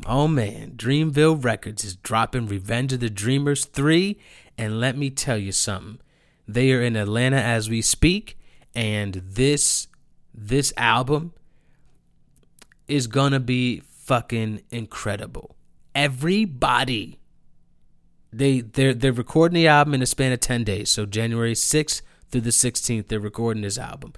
Oh 0.06 0.28
man, 0.28 0.72
Dreamville 0.76 1.42
Records 1.42 1.84
is 1.84 1.96
dropping 1.96 2.46
Revenge 2.46 2.92
of 2.92 3.00
the 3.00 3.08
Dreamers 3.08 3.64
3, 3.64 4.18
and 4.58 4.78
let 4.78 4.98
me 4.98 5.08
tell 5.08 5.38
you 5.38 5.52
something. 5.52 5.98
They 6.46 6.72
are 6.72 6.82
in 6.82 6.96
Atlanta 6.96 7.40
as 7.40 7.70
we 7.70 7.80
speak, 7.80 8.38
and 8.74 9.14
this 9.14 9.88
this 10.34 10.72
album 10.76 11.32
is 12.86 13.06
gonna 13.06 13.40
be 13.40 13.80
fucking 13.80 14.62
incredible. 14.70 15.56
Everybody 15.94 17.18
they 18.38 18.60
they're 18.60 18.94
they're 18.94 19.12
recording 19.12 19.54
the 19.54 19.68
album 19.68 19.94
in 19.94 20.02
a 20.02 20.06
span 20.06 20.32
of 20.32 20.40
10 20.40 20.64
days. 20.64 20.90
So 20.90 21.06
january 21.06 21.54
6th 21.54 22.02
through 22.30 22.42
the 22.42 22.50
16th 22.50 23.08
they're 23.08 23.20
recording 23.20 23.62
this 23.62 23.78
album. 23.78 24.12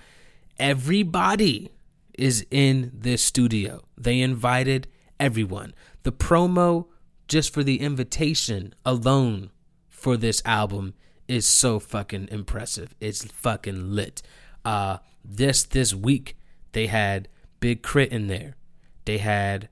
Everybody 0.58 1.70
is 2.14 2.46
in 2.50 2.92
this 2.94 3.22
studio. 3.22 3.82
They 3.98 4.20
invited 4.20 4.88
everyone. 5.20 5.74
The 6.02 6.12
promo 6.12 6.86
just 7.28 7.52
for 7.52 7.62
the 7.62 7.80
invitation 7.80 8.74
alone 8.84 9.50
for 9.88 10.16
this 10.16 10.40
album 10.44 10.94
is 11.28 11.46
so 11.46 11.78
fucking 11.78 12.28
impressive. 12.30 12.94
It's 13.00 13.24
fucking 13.24 13.92
lit. 13.92 14.22
Uh 14.64 14.98
this 15.24 15.62
this 15.62 15.94
week 15.94 16.36
they 16.72 16.86
had 16.86 17.28
Big 17.58 17.82
K.R.I.T. 17.82 18.14
in 18.14 18.26
there. 18.28 18.56
They 19.04 19.18
had 19.18 19.68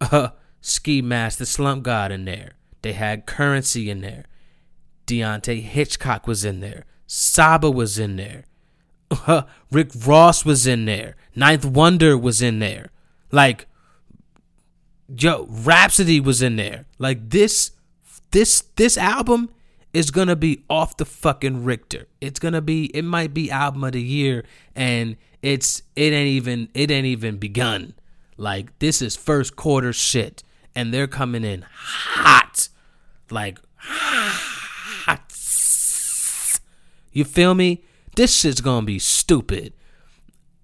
uh 0.00 0.30
ski 0.60 1.00
mask 1.00 1.38
the 1.38 1.46
slump 1.46 1.84
god 1.84 2.10
in 2.10 2.24
there 2.24 2.57
they 2.82 2.92
had 2.92 3.26
Currency 3.26 3.90
in 3.90 4.00
there. 4.00 4.24
Deante' 5.06 5.62
Hitchcock 5.62 6.26
was 6.26 6.44
in 6.44 6.60
there. 6.60 6.84
Saba 7.06 7.70
was 7.70 7.98
in 7.98 8.16
there. 8.16 8.44
Rick 9.70 9.90
Ross 10.06 10.44
was 10.44 10.66
in 10.66 10.84
there. 10.84 11.16
Ninth 11.34 11.64
Wonder 11.64 12.16
was 12.16 12.42
in 12.42 12.58
there. 12.58 12.90
Like, 13.32 13.66
yo, 15.08 15.46
Rapsody 15.48 16.20
was 16.20 16.42
in 16.42 16.56
there. 16.56 16.84
Like 16.98 17.30
this, 17.30 17.72
this, 18.30 18.62
this 18.76 18.98
album 18.98 19.50
is 19.92 20.10
gonna 20.10 20.36
be 20.36 20.64
off 20.68 20.96
the 20.96 21.04
fucking 21.04 21.64
Richter. 21.64 22.06
It's 22.20 22.38
gonna 22.38 22.60
be 22.60 22.86
it 22.94 23.02
might 23.02 23.32
be 23.32 23.50
album 23.50 23.84
of 23.84 23.92
the 23.92 24.02
year 24.02 24.44
and 24.74 25.16
it's 25.42 25.82
it 25.96 26.12
ain't 26.12 26.28
even 26.28 26.68
it 26.74 26.90
ain't 26.90 27.06
even 27.06 27.38
begun. 27.38 27.94
Like 28.36 28.78
this 28.78 29.00
is 29.00 29.16
first 29.16 29.56
quarter 29.56 29.92
shit 29.92 30.42
and 30.74 30.92
they're 30.92 31.06
coming 31.06 31.44
in 31.44 31.64
hot. 31.68 32.47
Like. 33.30 33.58
You 37.12 37.24
feel 37.24 37.54
me? 37.54 37.82
This 38.14 38.34
shit's 38.34 38.60
gonna 38.60 38.86
be 38.86 38.98
stupid. 38.98 39.72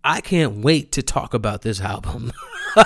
I 0.05 0.21
can't 0.21 0.59
wait 0.59 0.93
to 0.93 1.03
talk 1.03 1.35
about 1.35 1.63
this 1.63 1.81
album. 1.81 2.31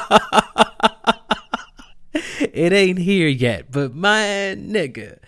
it 2.15 2.73
ain't 2.73 2.99
here 2.99 3.29
yet, 3.29 3.73
but 3.73 3.95
my 3.95 4.55
nigga, 4.57 5.19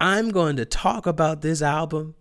I'm 0.00 0.30
going 0.30 0.56
to 0.56 0.64
talk 0.64 1.06
about 1.06 1.40
this 1.40 1.62
album. 1.62 2.16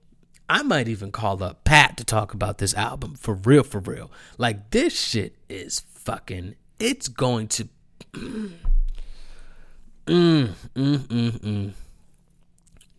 I 0.48 0.64
might 0.64 0.88
even 0.88 1.12
call 1.12 1.44
up 1.44 1.64
Pat 1.64 1.98
to 1.98 2.06
talk 2.06 2.34
about 2.34 2.60
this 2.60 2.74
album 2.76 3.16
for 3.16 3.34
real, 3.34 3.64
for 3.64 3.80
real. 3.80 4.12
Like, 4.38 4.70
this 4.70 4.98
shit 4.98 5.36
is 5.50 5.80
fucking, 5.80 6.56
it's 6.80 7.08
going 7.08 7.48
to. 7.50 7.68
mm, 10.08 10.50
mm, 10.76 10.98
mm, 10.98 11.32
mm. 11.40 11.74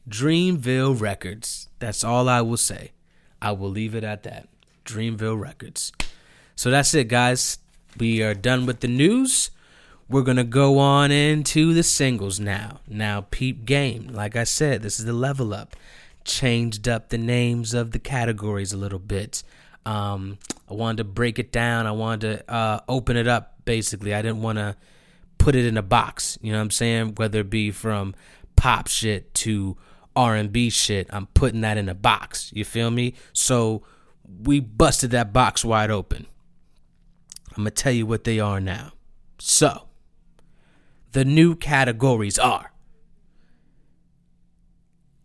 Dreamville 0.08 0.98
Records. 0.98 1.68
That's 1.78 2.04
all 2.04 2.28
I 2.28 2.40
will 2.40 2.56
say. 2.56 2.92
I 3.40 3.52
will 3.52 3.70
leave 3.70 3.94
it 3.94 4.04
at 4.04 4.22
that. 4.22 4.48
Dreamville 4.84 5.40
Records. 5.40 5.92
So 6.56 6.70
that's 6.70 6.94
it, 6.94 7.08
guys. 7.08 7.58
We 7.98 8.22
are 8.22 8.34
done 8.34 8.66
with 8.66 8.80
the 8.80 8.88
news. 8.88 9.50
We're 10.08 10.22
going 10.22 10.38
to 10.38 10.44
go 10.44 10.78
on 10.78 11.10
into 11.10 11.74
the 11.74 11.82
singles 11.82 12.40
now. 12.40 12.80
Now, 12.88 13.26
peep 13.30 13.64
game. 13.64 14.08
Like 14.08 14.36
I 14.36 14.44
said, 14.44 14.82
this 14.82 14.98
is 14.98 15.04
the 15.04 15.12
level 15.12 15.52
up. 15.52 15.76
Changed 16.24 16.88
up 16.88 17.10
the 17.10 17.18
names 17.18 17.74
of 17.74 17.90
the 17.90 17.98
categories 17.98 18.72
a 18.72 18.76
little 18.76 18.98
bit. 18.98 19.42
Um, 19.84 20.38
I 20.70 20.74
wanted 20.74 20.98
to 20.98 21.04
break 21.04 21.38
it 21.38 21.52
down. 21.52 21.86
I 21.86 21.92
wanted 21.92 22.38
to 22.38 22.52
uh, 22.52 22.80
open 22.88 23.16
it 23.16 23.26
up, 23.26 23.64
basically. 23.64 24.14
I 24.14 24.22
didn't 24.22 24.42
want 24.42 24.58
to 24.58 24.76
put 25.38 25.54
it 25.54 25.64
in 25.64 25.76
a 25.76 25.82
box. 25.82 26.38
You 26.42 26.52
know 26.52 26.58
what 26.58 26.64
I'm 26.64 26.70
saying? 26.70 27.14
Whether 27.16 27.40
it 27.40 27.50
be 27.50 27.70
from 27.70 28.14
pop 28.56 28.88
shit 28.88 29.32
to 29.34 29.76
R&B 30.14 30.70
shit, 30.70 31.08
I'm 31.10 31.26
putting 31.26 31.60
that 31.62 31.78
in 31.78 31.88
a 31.88 31.94
box. 31.94 32.50
You 32.54 32.64
feel 32.64 32.90
me? 32.90 33.14
So 33.32 33.82
we 34.44 34.60
busted 34.60 35.10
that 35.12 35.32
box 35.32 35.64
wide 35.64 35.90
open. 35.90 36.26
I'm 37.56 37.64
to 37.64 37.70
tell 37.70 37.92
you 37.92 38.06
what 38.06 38.24
they 38.24 38.38
are 38.38 38.60
now. 38.60 38.92
So, 39.38 39.88
the 41.12 41.24
new 41.24 41.54
categories 41.56 42.38
are 42.38 42.72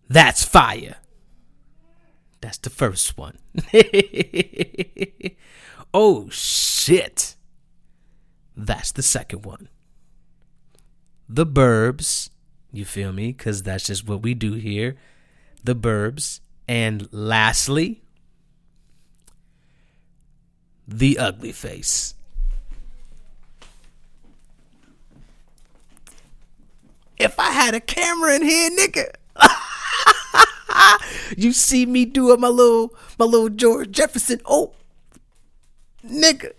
That's 0.08 0.44
Fire. 0.44 0.98
That's 2.42 2.58
the 2.58 2.70
first 2.70 3.18
one. 3.18 3.38
oh, 5.94 6.28
shit. 6.30 7.36
That's 8.56 8.92
the 8.92 9.02
second 9.02 9.46
one. 9.46 9.70
The 11.34 11.46
Burbs. 11.46 12.30
You 12.72 12.86
feel 12.86 13.12
me? 13.12 13.32
Because 13.32 13.64
that's 13.64 13.88
just 13.88 14.08
what 14.08 14.22
we 14.22 14.34
do 14.34 14.54
here. 14.54 14.96
The 15.64 15.76
Burbs. 15.76 16.40
And 16.68 17.10
lastly, 17.12 18.02
The 20.88 21.18
Ugly 21.18 21.52
Face. 21.52 22.16
if 27.24 27.40
I 27.40 27.52
had 27.52 27.74
a 27.74 27.80
camera 27.80 28.36
in 28.36 28.44
here, 28.44 28.70
nigga. 28.72 29.06
you 31.38 31.54
see 31.54 31.86
me 31.86 32.06
doing 32.06 32.42
my 32.42 32.50
little 32.50 32.94
my 33.18 33.26
little 33.26 33.50
George 33.50 33.92
Jefferson. 33.92 34.42
Oh, 34.46 34.74
nigga. 36.06 36.52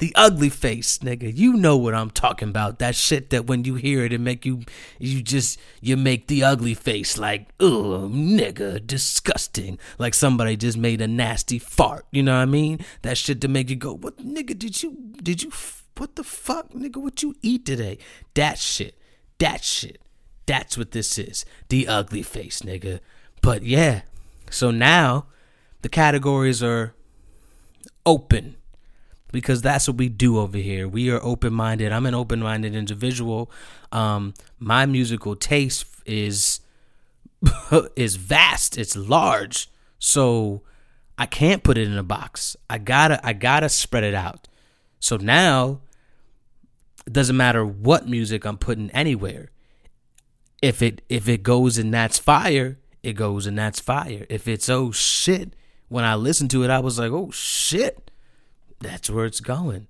The 0.00 0.14
ugly 0.16 0.48
face, 0.48 0.98
nigga. 0.98 1.30
You 1.36 1.52
know 1.52 1.76
what 1.76 1.94
I'm 1.94 2.10
talking 2.10 2.48
about. 2.48 2.78
That 2.78 2.94
shit 2.94 3.28
that 3.30 3.46
when 3.46 3.64
you 3.64 3.74
hear 3.74 4.02
it, 4.02 4.14
it 4.14 4.20
make 4.20 4.46
you, 4.46 4.62
you 4.98 5.20
just, 5.20 5.60
you 5.82 5.94
make 5.94 6.26
the 6.26 6.42
ugly 6.42 6.72
face 6.72 7.18
like, 7.18 7.50
ugh, 7.60 8.10
nigga, 8.10 8.84
disgusting. 8.86 9.78
Like 9.98 10.14
somebody 10.14 10.56
just 10.56 10.78
made 10.78 11.02
a 11.02 11.06
nasty 11.06 11.58
fart. 11.58 12.06
You 12.12 12.22
know 12.22 12.34
what 12.34 12.42
I 12.42 12.46
mean? 12.46 12.80
That 13.02 13.18
shit 13.18 13.42
to 13.42 13.48
make 13.48 13.68
you 13.68 13.76
go, 13.76 13.94
what, 13.94 14.16
nigga, 14.16 14.58
did 14.58 14.82
you, 14.82 14.96
did 15.22 15.42
you, 15.42 15.52
what 15.98 16.16
the 16.16 16.24
fuck, 16.24 16.72
nigga, 16.72 16.96
what 16.96 17.22
you 17.22 17.34
eat 17.42 17.66
today? 17.66 17.98
That 18.32 18.56
shit. 18.58 18.98
That 19.38 19.62
shit. 19.62 20.00
That's 20.46 20.78
what 20.78 20.92
this 20.92 21.18
is. 21.18 21.44
The 21.68 21.86
ugly 21.86 22.22
face, 22.22 22.62
nigga. 22.62 23.00
But 23.42 23.64
yeah. 23.64 24.00
So 24.50 24.70
now 24.70 25.26
the 25.82 25.90
categories 25.90 26.62
are 26.62 26.94
open 28.06 28.56
because 29.32 29.62
that's 29.62 29.88
what 29.88 29.96
we 29.96 30.08
do 30.08 30.38
over 30.38 30.58
here. 30.58 30.88
We 30.88 31.10
are 31.10 31.22
open 31.22 31.52
minded. 31.52 31.92
I'm 31.92 32.06
an 32.06 32.14
open 32.14 32.40
minded 32.40 32.74
individual. 32.74 33.50
Um, 33.92 34.34
my 34.58 34.86
musical 34.86 35.36
taste 35.36 35.86
is 36.06 36.60
is 37.96 38.16
vast. 38.16 38.78
It's 38.78 38.96
large. 38.96 39.68
So 39.98 40.62
I 41.18 41.26
can't 41.26 41.62
put 41.62 41.78
it 41.78 41.86
in 41.88 41.96
a 41.96 42.02
box. 42.02 42.56
I 42.68 42.78
gotta 42.78 43.24
I 43.26 43.32
gotta 43.32 43.68
spread 43.68 44.04
it 44.04 44.14
out. 44.14 44.48
So 44.98 45.16
now 45.16 45.80
it 47.06 47.12
doesn't 47.12 47.36
matter 47.36 47.64
what 47.64 48.08
music 48.08 48.44
I'm 48.44 48.58
putting 48.58 48.90
anywhere 48.90 49.50
if 50.62 50.82
it 50.82 51.02
if 51.08 51.28
it 51.28 51.42
goes 51.42 51.78
and 51.78 51.92
that's 51.92 52.18
fire, 52.18 52.78
it 53.02 53.14
goes 53.14 53.46
and 53.46 53.58
that's 53.58 53.80
fire. 53.80 54.26
If 54.28 54.46
it's 54.46 54.68
oh 54.68 54.90
shit, 54.92 55.54
when 55.88 56.04
I 56.04 56.14
listened 56.14 56.50
to 56.52 56.64
it, 56.64 56.70
I 56.70 56.80
was 56.80 56.98
like, 56.98 57.12
oh 57.12 57.30
shit, 57.30 58.09
that's 58.80 59.10
where 59.10 59.26
it's 59.26 59.40
going. 59.40 59.88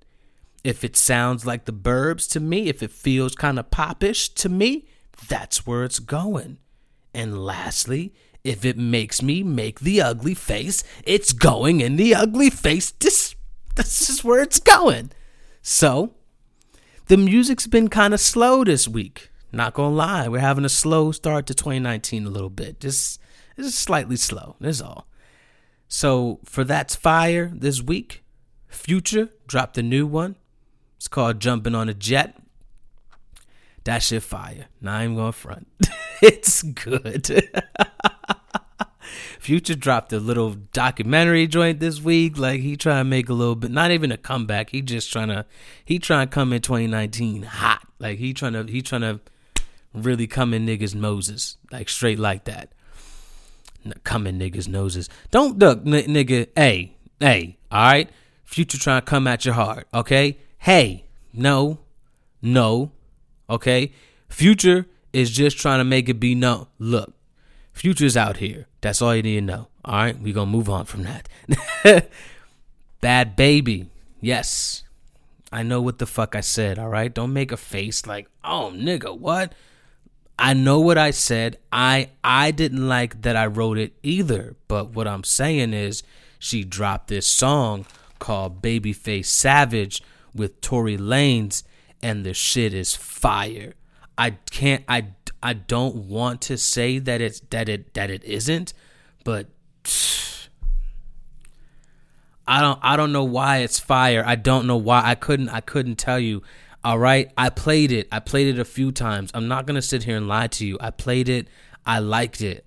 If 0.63 0.83
it 0.83 0.95
sounds 0.95 1.45
like 1.45 1.65
the 1.65 1.73
Burbs 1.73 2.29
to 2.31 2.39
me, 2.39 2.67
if 2.67 2.83
it 2.83 2.91
feels 2.91 3.35
kind 3.35 3.57
of 3.57 3.71
popish 3.71 4.29
to 4.29 4.49
me, 4.49 4.85
that's 5.27 5.65
where 5.65 5.83
it's 5.83 5.99
going. 5.99 6.59
And 7.13 7.43
lastly, 7.43 8.13
if 8.43 8.63
it 8.63 8.77
makes 8.77 9.21
me 9.21 9.43
make 9.43 9.79
the 9.79 10.01
ugly 10.01 10.33
face, 10.33 10.83
it's 11.03 11.33
going 11.33 11.81
in 11.81 11.95
the 11.95 12.13
ugly 12.13 12.49
face. 12.49 12.91
This, 12.91 13.35
this 13.75 14.09
is 14.09 14.23
where 14.23 14.41
it's 14.41 14.59
going. 14.59 15.11
So, 15.61 16.13
the 17.07 17.17
music's 17.17 17.67
been 17.67 17.89
kind 17.89 18.13
of 18.13 18.19
slow 18.19 18.63
this 18.63 18.87
week. 18.87 19.29
Not 19.51 19.73
gonna 19.73 19.95
lie, 19.95 20.27
we're 20.27 20.39
having 20.39 20.65
a 20.65 20.69
slow 20.69 21.11
start 21.11 21.45
to 21.47 21.53
2019 21.53 22.25
a 22.25 22.29
little 22.29 22.49
bit. 22.49 22.79
Just, 22.79 23.19
just 23.57 23.79
slightly 23.79 24.15
slow. 24.15 24.55
That's 24.59 24.81
all. 24.81 25.07
So 25.87 26.39
for 26.45 26.63
that's 26.63 26.95
fire 26.95 27.51
this 27.53 27.81
week, 27.81 28.20
Future 28.71 29.29
dropped 29.47 29.77
a 29.77 29.83
new 29.83 30.07
one. 30.07 30.37
It's 30.97 31.07
called 31.07 31.39
Jumping 31.39 31.75
on 31.75 31.89
a 31.89 31.93
Jet. 31.93 32.37
That 33.83 34.03
shit 34.03 34.23
fire. 34.23 34.67
Now 34.79 34.95
I'm 34.95 35.15
going 35.15 35.31
front. 35.33 35.67
it's 36.21 36.63
good. 36.63 37.49
Future 39.39 39.75
dropped 39.75 40.13
a 40.13 40.19
little 40.19 40.51
documentary 40.71 41.47
joint 41.47 41.79
this 41.79 41.99
week. 41.99 42.37
Like 42.37 42.61
he 42.61 42.77
trying 42.77 43.01
to 43.01 43.09
make 43.09 43.27
a 43.27 43.33
little 43.33 43.55
bit, 43.55 43.71
not 43.71 43.91
even 43.91 44.11
a 44.11 44.17
comeback. 44.17 44.69
He 44.69 44.81
just 44.81 45.11
trying 45.11 45.29
to, 45.29 45.45
he 45.83 45.99
trying 45.99 46.27
to 46.27 46.33
come 46.33 46.53
in 46.53 46.61
2019 46.61 47.43
hot. 47.43 47.85
Like 47.99 48.19
he 48.19 48.33
trying 48.33 48.53
to, 48.53 48.63
he 48.63 48.81
trying 48.81 49.01
to 49.01 49.19
really 49.93 50.27
come 50.27 50.53
in 50.53 50.65
niggas' 50.65 50.95
noses, 50.95 51.57
like 51.71 51.89
straight 51.89 52.19
like 52.19 52.45
that. 52.45 52.71
Come 54.03 54.27
in 54.27 54.37
niggas' 54.37 54.67
noses. 54.67 55.09
Don't 55.31 55.57
duck, 55.57 55.79
n- 55.79 55.91
nigga. 55.93 56.47
Hey, 56.55 56.95
hey, 57.19 57.57
all 57.71 57.81
right. 57.81 58.09
Future 58.51 58.77
trying 58.77 59.01
to 59.01 59.05
come 59.05 59.27
at 59.27 59.45
your 59.45 59.53
heart, 59.53 59.87
okay? 59.93 60.37
Hey, 60.57 61.05
no, 61.31 61.79
no, 62.41 62.91
okay. 63.49 63.93
Future 64.27 64.87
is 65.13 65.31
just 65.31 65.57
trying 65.57 65.79
to 65.79 65.85
make 65.85 66.09
it 66.09 66.19
be 66.19 66.35
known. 66.35 66.67
Look, 66.77 67.13
Future's 67.71 68.17
out 68.17 68.37
here. 68.37 68.67
That's 68.81 69.01
all 69.01 69.15
you 69.15 69.23
need 69.23 69.35
to 69.35 69.41
know. 69.41 69.67
All 69.85 69.95
right, 69.95 70.19
we 70.19 70.33
gonna 70.33 70.51
move 70.51 70.69
on 70.69 70.83
from 70.83 71.03
that. 71.03 71.29
Bhad 73.01 73.37
Bhabie, 73.37 73.87
yes. 74.19 74.83
I 75.49 75.63
know 75.63 75.81
what 75.81 75.99
the 75.99 76.05
fuck 76.05 76.35
I 76.35 76.41
said, 76.41 76.77
all 76.77 76.89
right? 76.89 77.13
Don't 77.13 77.31
make 77.31 77.53
a 77.53 77.57
face 77.57 78.05
like, 78.05 78.27
oh, 78.43 78.73
nigga, 78.75 79.17
what? 79.17 79.53
I 80.37 80.53
know 80.53 80.81
what 80.81 80.97
I 80.97 81.11
said. 81.11 81.57
I 81.71 82.09
I 82.21 82.51
didn't 82.51 82.85
like 82.89 83.21
that 83.21 83.37
I 83.37 83.45
wrote 83.45 83.77
it 83.77 83.93
either, 84.03 84.57
but 84.67 84.89
what 84.89 85.07
I'm 85.07 85.23
saying 85.23 85.73
is 85.73 86.03
she 86.37 86.65
dropped 86.65 87.07
this 87.07 87.27
song 87.27 87.85
called 88.21 88.61
Babyface 88.61 89.25
Savage 89.25 90.01
with 90.33 90.61
Tory 90.61 90.95
Lanez 90.95 91.63
and 92.01 92.25
the 92.25 92.33
shit 92.33 92.73
is 92.73 92.95
fire. 92.95 93.73
I 94.17 94.31
can't 94.49 94.85
I 94.87 95.07
I 95.43 95.53
don't 95.53 95.95
want 96.07 96.41
to 96.43 96.57
say 96.57 96.99
that 96.99 97.19
it's 97.19 97.41
that 97.49 97.67
it 97.67 97.93
that 97.95 98.09
it 98.09 98.23
isn't, 98.23 98.73
but 99.25 99.47
I 102.47 102.61
don't 102.61 102.79
I 102.81 102.95
don't 102.95 103.11
know 103.11 103.23
why 103.23 103.57
it's 103.57 103.79
fire. 103.79 104.23
I 104.25 104.35
don't 104.35 104.67
know 104.67 104.77
why 104.77 105.01
I 105.03 105.15
couldn't 105.15 105.49
I 105.49 105.61
couldn't 105.61 105.95
tell 105.95 106.19
you. 106.19 106.43
All 106.83 106.97
right, 106.97 107.31
I 107.37 107.49
played 107.49 107.91
it. 107.91 108.07
I 108.11 108.19
played 108.19 108.47
it 108.47 108.59
a 108.59 108.65
few 108.65 108.91
times. 108.91 109.31
I'm 109.33 109.47
not 109.47 109.65
gonna 109.65 109.81
sit 109.81 110.03
here 110.03 110.17
and 110.17 110.27
lie 110.27 110.47
to 110.47 110.65
you. 110.65 110.77
I 110.79 110.91
played 110.91 111.27
it. 111.27 111.47
I 111.85 111.99
liked 111.99 112.41
it. 112.41 112.65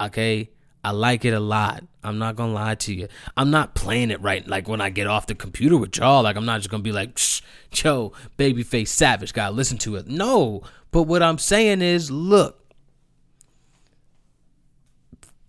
Okay? 0.00 0.50
I 0.86 0.92
like 0.92 1.24
it 1.24 1.32
a 1.32 1.40
lot. 1.40 1.82
I'm 2.04 2.18
not 2.18 2.36
gonna 2.36 2.52
lie 2.52 2.76
to 2.76 2.94
you. 2.94 3.08
I'm 3.36 3.50
not 3.50 3.74
playing 3.74 4.12
it 4.12 4.22
right 4.22 4.46
like 4.46 4.68
when 4.68 4.80
I 4.80 4.88
get 4.88 5.08
off 5.08 5.26
the 5.26 5.34
computer 5.34 5.76
with 5.76 5.96
y'all. 5.96 6.22
Like 6.22 6.36
I'm 6.36 6.44
not 6.44 6.58
just 6.58 6.70
gonna 6.70 6.84
be 6.84 6.92
like, 6.92 7.18
Joe, 7.72 8.12
babyface 8.38 8.86
savage, 8.86 9.32
gotta 9.32 9.52
listen 9.52 9.78
to 9.78 9.96
it. 9.96 10.06
No. 10.06 10.62
But 10.92 11.02
what 11.02 11.24
I'm 11.24 11.38
saying 11.38 11.82
is, 11.82 12.08
look, 12.12 12.72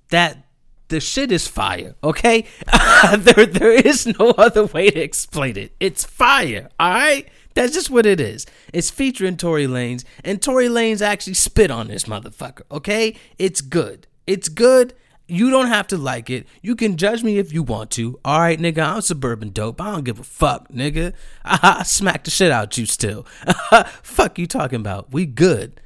that 0.10 0.44
the 0.88 1.00
shit 1.00 1.32
is 1.32 1.48
fire, 1.48 1.94
okay? 2.04 2.46
there 3.16 3.46
there 3.46 3.74
is 3.74 4.08
no 4.08 4.32
other 4.40 4.66
way 4.66 4.90
to 4.90 5.00
explain 5.00 5.56
it. 5.56 5.72
It's 5.80 6.04
fire, 6.04 6.70
all 6.80 6.90
right? 6.90 7.28
That's 7.54 7.76
just 7.76 7.92
what 7.92 8.08
it 8.08 8.20
is. 8.20 8.48
It's 8.74 8.90
featuring 8.90 9.38
Tory 9.38 9.68
Lanez, 9.68 10.04
and 10.24 10.42
Tory 10.42 10.68
Lanez 10.68 11.04
actually 11.04 11.36
spit 11.36 11.70
on 11.70 11.90
this 11.90 12.06
motherfucker, 12.06 12.64
okay? 12.72 13.16
It's 13.38 13.62
good. 13.62 14.08
It's 14.26 14.50
good. 14.50 14.96
You 15.28 15.50
don't 15.50 15.68
have 15.68 15.88
to 15.88 15.98
like 15.98 16.30
it. 16.30 16.48
You 16.62 16.76
can 16.76 16.96
judge 16.96 17.22
me 17.22 17.38
if 17.38 17.52
you 17.52 17.62
want 17.62 17.92
to. 17.92 18.20
All 18.24 18.40
right, 18.40 18.58
nigga, 18.58 18.82
I'm 18.82 19.02
suburban 19.02 19.50
dope. 19.50 19.82
I 19.82 19.92
don't 19.92 20.06
give 20.06 20.20
a 20.20 20.24
fuck, 20.24 20.70
nigga. 20.70 21.14
I, 21.44 21.78
I 21.80 21.84
smack 21.84 22.24
the 22.24 22.32
shit 22.32 22.52
out 22.52 22.78
you 22.78 22.86
still. 22.86 23.24
fuck 24.04 24.40
you 24.40 24.48
talking 24.48 24.80
about? 24.80 25.12
We 25.12 25.26
good. 25.26 25.82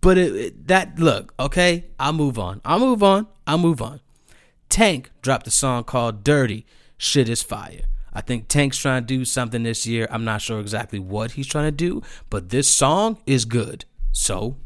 But 0.00 0.16
it, 0.16 0.34
it, 0.34 0.68
that 0.68 0.98
look, 0.98 1.34
okay? 1.38 1.86
I'll 1.98 2.12
move 2.12 2.38
on. 2.38 2.60
I'll 2.64 2.78
move 2.78 3.02
on. 3.02 3.26
I'll 3.46 3.58
move 3.58 3.82
on. 3.82 4.00
Tank 4.68 5.10
dropped 5.22 5.46
a 5.46 5.50
song 5.50 5.84
called 5.84 6.24
Dirty. 6.24 6.64
Shit 6.96 7.28
is 7.28 7.42
fire. 7.42 7.82
I 8.12 8.20
think 8.20 8.48
Tank's 8.48 8.78
trying 8.78 9.02
to 9.02 9.06
do 9.06 9.24
something 9.24 9.62
this 9.62 9.86
year. 9.86 10.08
I'm 10.10 10.24
not 10.24 10.40
sure 10.40 10.60
exactly 10.60 10.98
what 10.98 11.32
he's 11.32 11.46
trying 11.46 11.66
to 11.66 11.70
do, 11.70 12.02
but 12.30 12.48
this 12.48 12.72
song 12.72 13.18
is 13.26 13.44
good. 13.44 13.84
So 14.12 14.56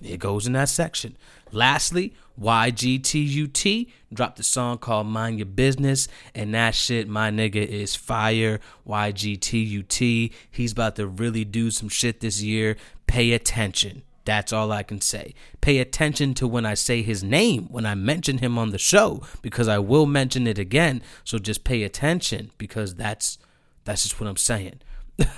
it 0.00 0.18
goes 0.18 0.46
in 0.46 0.52
that 0.54 0.68
section. 0.68 1.16
Lastly, 1.52 2.14
YGTUT 2.40 3.88
dropped 4.12 4.40
a 4.40 4.42
song 4.42 4.78
called 4.78 5.06
Mind 5.06 5.38
Your 5.38 5.46
Business, 5.46 6.08
and 6.34 6.54
that 6.54 6.74
shit, 6.74 7.08
my 7.08 7.30
nigga, 7.30 7.66
is 7.66 7.94
fire. 7.94 8.60
YGTUT, 8.86 10.32
he's 10.50 10.72
about 10.72 10.96
to 10.96 11.06
really 11.06 11.44
do 11.44 11.70
some 11.70 11.88
shit 11.88 12.20
this 12.20 12.42
year. 12.42 12.76
Pay 13.06 13.32
attention. 13.32 14.02
That's 14.24 14.52
all 14.52 14.70
I 14.70 14.82
can 14.82 15.00
say. 15.00 15.34
Pay 15.60 15.78
attention 15.78 16.34
to 16.34 16.46
when 16.46 16.64
I 16.64 16.74
say 16.74 17.02
his 17.02 17.24
name, 17.24 17.64
when 17.64 17.84
I 17.84 17.94
mention 17.94 18.38
him 18.38 18.58
on 18.58 18.70
the 18.70 18.78
show, 18.78 19.22
because 19.42 19.66
I 19.66 19.78
will 19.78 20.06
mention 20.06 20.46
it 20.46 20.58
again. 20.58 21.02
So 21.24 21.38
just 21.38 21.64
pay 21.64 21.82
attention 21.82 22.50
because 22.58 22.94
that's 22.94 23.38
that's 23.84 24.02
just 24.02 24.20
what 24.20 24.28
I'm 24.28 24.36
saying. 24.36 24.80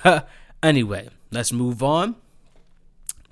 anyway, 0.63 1.09
let's 1.31 1.53
move 1.53 1.83
on. 1.83 2.17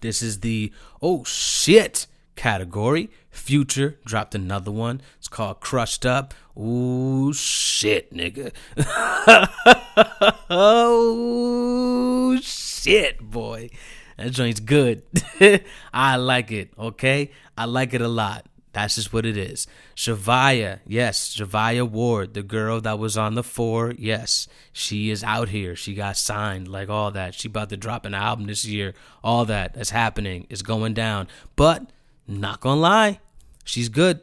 This 0.01 0.23
is 0.23 0.41
the 0.41 0.73
oh 1.03 1.25
shit 1.25 2.07
category. 2.41 3.11
Future 3.29 3.99
dropped 4.07 4.35
another 4.35 4.71
one. 4.71 5.03
It's 5.19 5.29
called 5.29 5.61
Crushed 5.61 6.07
Up. 6.07 6.33
Ooh 6.59 7.35
shit, 7.35 8.15
nigga. 8.15 8.53
oh 10.51 12.41
shit, 12.41 13.21
boy. 13.21 13.69
That 14.17 14.31
joint's 14.31 14.61
good. 14.61 15.03
I 15.93 16.17
like 16.17 16.51
it, 16.51 16.73
okay? 16.79 17.31
I 17.59 17.67
like 17.67 17.93
it 17.93 18.01
a 18.01 18.09
lot. 18.09 18.47
That's 18.73 18.95
just 18.95 19.13
what 19.13 19.27
it 19.27 19.37
is. 19.37 19.67
Zhavia, 19.95 20.81
yes, 20.87 21.37
Zhavia 21.37 21.87
Ward, 21.87 22.33
the 22.33 22.43
girl 22.43 22.81
that 22.81 22.99
was 22.99 23.19
on 23.19 23.35
the 23.35 23.43
four, 23.43 23.93
yes, 23.99 24.49
she 24.73 25.11
is 25.11 25.23
out 25.23 25.51
here. 25.51 25.77
She 25.77 25.93
got 25.93 26.17
signed, 26.17 26.69
like 26.69 26.89
all 26.89 27.11
that. 27.11 27.35
She 27.35 27.49
about 27.49 27.69
to 27.69 27.77
drop 27.77 28.07
an 28.07 28.15
album 28.15 28.47
this 28.47 28.65
year. 28.65 28.95
All 29.23 29.45
that 29.45 29.75
that's 29.75 29.91
happening 29.91 30.47
is 30.49 30.63
going 30.63 30.95
down. 30.95 31.29
But 31.55 31.91
not 32.39 32.61
gonna 32.61 32.81
lie, 32.81 33.21
she's 33.65 33.89
good. 33.89 34.21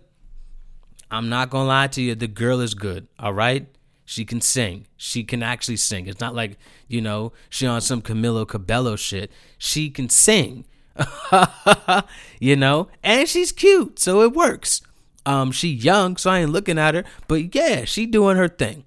I'm 1.12 1.30
not 1.30 1.50
gonna 1.50 1.68
lie 1.68 1.88
to 1.88 2.02
you. 2.02 2.16
The 2.16 2.28
girl 2.28 2.60
is 2.62 2.74
good. 2.74 3.08
All 3.20 3.34
right. 3.34 3.68
She 4.06 4.24
can 4.24 4.40
sing. 4.40 4.88
She 4.96 5.26
can 5.26 5.44
actually 5.44 5.76
sing. 5.76 6.08
It's 6.08 6.22
not 6.22 6.34
like, 6.34 6.58
you 6.88 7.02
know, 7.02 7.34
she 7.50 7.68
on 7.68 7.82
some 7.82 8.02
Camila 8.02 8.48
Cabello 8.48 8.96
shit. 8.96 9.32
She 9.58 9.90
can 9.90 10.08
sing. 10.08 10.64
you 12.40 12.56
know? 12.56 12.88
And 13.04 13.28
she's 13.28 13.52
cute, 13.52 14.00
so 14.00 14.22
it 14.22 14.32
works. 14.32 14.82
Um, 15.26 15.52
she 15.52 15.68
young, 15.68 16.16
so 16.16 16.30
I 16.30 16.40
ain't 16.40 16.52
looking 16.52 16.80
at 16.80 16.96
her, 16.96 17.04
but 17.28 17.54
yeah, 17.54 17.84
she 17.84 18.06
doing 18.06 18.38
her 18.38 18.48
thing. 18.48 18.86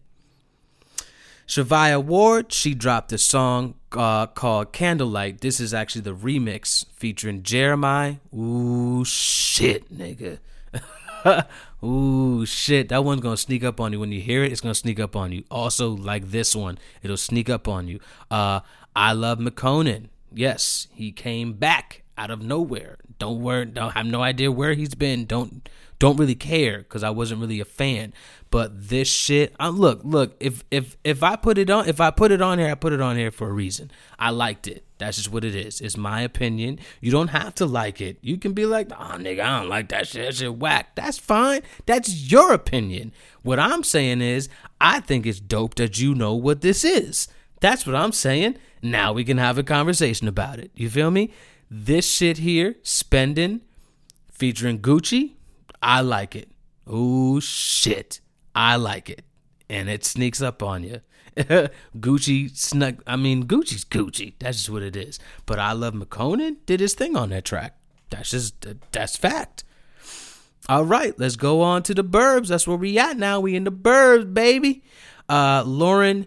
Zhavia 1.51 2.01
Ward, 2.01 2.53
she 2.53 2.75
dropped 2.75 3.13
a 3.13 3.19
song 3.19 3.75
uh, 3.91 4.29
called 4.29 4.73
Candlelight. 4.73 5.41
This 5.41 5.59
is 5.59 5.75
actually 5.75 6.03
the 6.03 6.15
remix 6.15 6.87
featuring 6.95 7.43
Jeremih. 7.43 8.21
Ooh, 8.33 9.05
shit, 9.05 9.93
nigga. 9.93 10.39
Ooh, 11.85 12.47
shit. 12.47 12.91
That 12.91 13.05
one's 13.05 13.21
going 13.21 13.35
to 13.35 13.43
sneak 13.43 13.65
up 13.65 13.81
on 13.81 13.93
you. 13.93 13.99
When 13.99 14.13
you 14.13 14.21
hear 14.21 14.45
it, 14.45 14.53
it's 14.53 14.61
going 14.61 14.75
to 14.75 14.79
sneak 14.79 15.01
up 15.01 15.17
on 15.17 15.33
you. 15.33 15.43
Also, 15.51 15.91
like 15.91 16.31
this 16.31 16.55
one, 16.55 16.79
it'll 17.03 17.17
sneak 17.17 17.51
up 17.51 17.67
on 17.67 17.89
you. 17.89 17.99
Uh, 18.31 18.61
iLoveMakonnen. 18.95 20.07
Yes, 20.33 20.87
he 20.95 21.11
came 21.11 21.55
back 21.55 22.05
out 22.17 22.31
of 22.31 22.41
nowhere. 22.41 22.99
Don't 23.19 23.43
worry. 23.43 23.65
Don't 23.65 23.91
have 23.91 24.07
no 24.07 24.23
idea 24.23 24.53
where 24.53 24.75
he's 24.75 24.95
been. 24.95 25.25
Don't 25.25 25.69
don't 26.01 26.17
really 26.17 26.35
care 26.35 26.79
because 26.79 27.05
I 27.05 27.11
wasn't 27.11 27.43
really 27.43 27.61
a 27.61 27.65
fan. 27.65 28.13
But 28.51 28.89
this 28.89 29.07
shit, 29.07 29.55
I, 29.61 29.69
look, 29.69 30.01
look. 30.03 30.35
If 30.41 30.65
if 30.71 30.97
if 31.05 31.23
I 31.23 31.37
put 31.37 31.59
it 31.59 31.71
on, 31.71 31.89
if 31.89 32.01
I 32.01 32.11
put 32.11 32.33
it 32.33 32.43
on 32.43 32.59
here, 32.59 32.69
I 32.69 32.75
put 32.75 32.93
it 32.93 33.01
on 33.01 33.17
here 33.17 33.31
for 33.31 33.49
a 33.49 33.53
reason. 33.53 33.93
I 34.19 34.31
liked 34.31 34.67
it. 34.67 34.85
That's 34.99 35.19
just 35.19 35.31
what 35.31 35.45
it 35.45 35.55
is. 35.55 35.81
It's 35.81 35.97
my 35.97 36.23
opinion. 36.23 36.81
You 37.01 37.13
don't 37.13 37.29
have 37.29 37.55
to 37.57 37.67
like 37.67 38.01
it. 38.01 38.19
You 38.23 38.39
can 38.39 38.55
be 38.55 38.67
like, 38.67 38.91
oh 38.91 39.17
nigga, 39.19 39.41
I 39.41 39.61
don't 39.61 39.69
like 39.69 39.91
that 39.91 40.09
shit. 40.09 40.27
That 40.27 40.35
shit 40.35 40.57
whack. 40.57 40.95
That's 40.97 41.19
fine. 41.19 41.63
That's 41.87 42.31
your 42.33 42.53
opinion. 42.55 43.13
What 43.43 43.61
I'm 43.61 43.85
saying 43.85 44.23
is, 44.23 44.49
I 44.81 45.01
think 45.01 45.27
it's 45.27 45.39
dope 45.39 45.77
that 45.77 46.01
you 46.01 46.15
know 46.15 46.35
what 46.35 46.63
this 46.63 46.83
is. 46.83 47.29
That's 47.61 47.87
what 47.87 47.95
I'm 47.95 48.13
saying. 48.13 48.57
Now 48.83 49.13
we 49.13 49.23
can 49.23 49.37
have 49.37 49.59
a 49.59 49.63
conversation 49.63 50.27
about 50.27 50.59
it. 50.59 50.71
You 50.75 50.89
feel 50.89 51.11
me? 51.11 51.31
This 51.71 52.11
shit 52.11 52.39
here, 52.39 52.77
spending, 52.83 53.61
featuring 54.33 54.81
Gucci, 54.81 55.35
I 55.83 56.01
like 56.01 56.37
it. 56.37 56.51
Oh 56.87 57.41
shit. 57.41 58.21
I 58.55 58.77
like 58.77 59.09
it. 59.09 59.25
And 59.69 59.89
it 59.89 60.05
sneaks 60.05 60.43
up 60.43 60.63
on 60.63 60.83
you. 60.83 61.01
Gucci 61.99 62.55
snuck. 62.57 62.97
I 63.07 63.17
mean, 63.17 63.47
Gucci's 63.47 63.85
Gucci. 63.85 64.35
That's 64.39 64.59
just 64.59 64.71
what 64.71 64.83
it 64.83 64.97
is. 64.97 65.19
But 65.47 65.59
iLoveMakonnen 65.59 66.57
did 66.67 66.81
his 66.81 66.95
thing 66.95 67.17
on 67.17 67.31
that 67.31 67.45
track. 67.45 67.77
That's 68.11 68.31
just 68.31 68.67
that's 68.93 69.17
fact. 69.17 69.65
All 70.69 70.85
right, 70.85 71.19
let's 71.19 71.37
go 71.37 71.63
on 71.63 71.83
to 71.85 71.95
the 71.95 72.05
burbs. 72.05 72.49
That's 72.49 72.67
where 72.67 72.77
we 72.77 72.99
at 72.99 73.17
now. 73.17 73.41
We 73.41 73.57
in 73.57 73.65
the 73.65 73.73
burbs, 73.73 74.33
baby. 74.33 74.83
Uh, 75.29 75.63
Lauren 75.65 76.27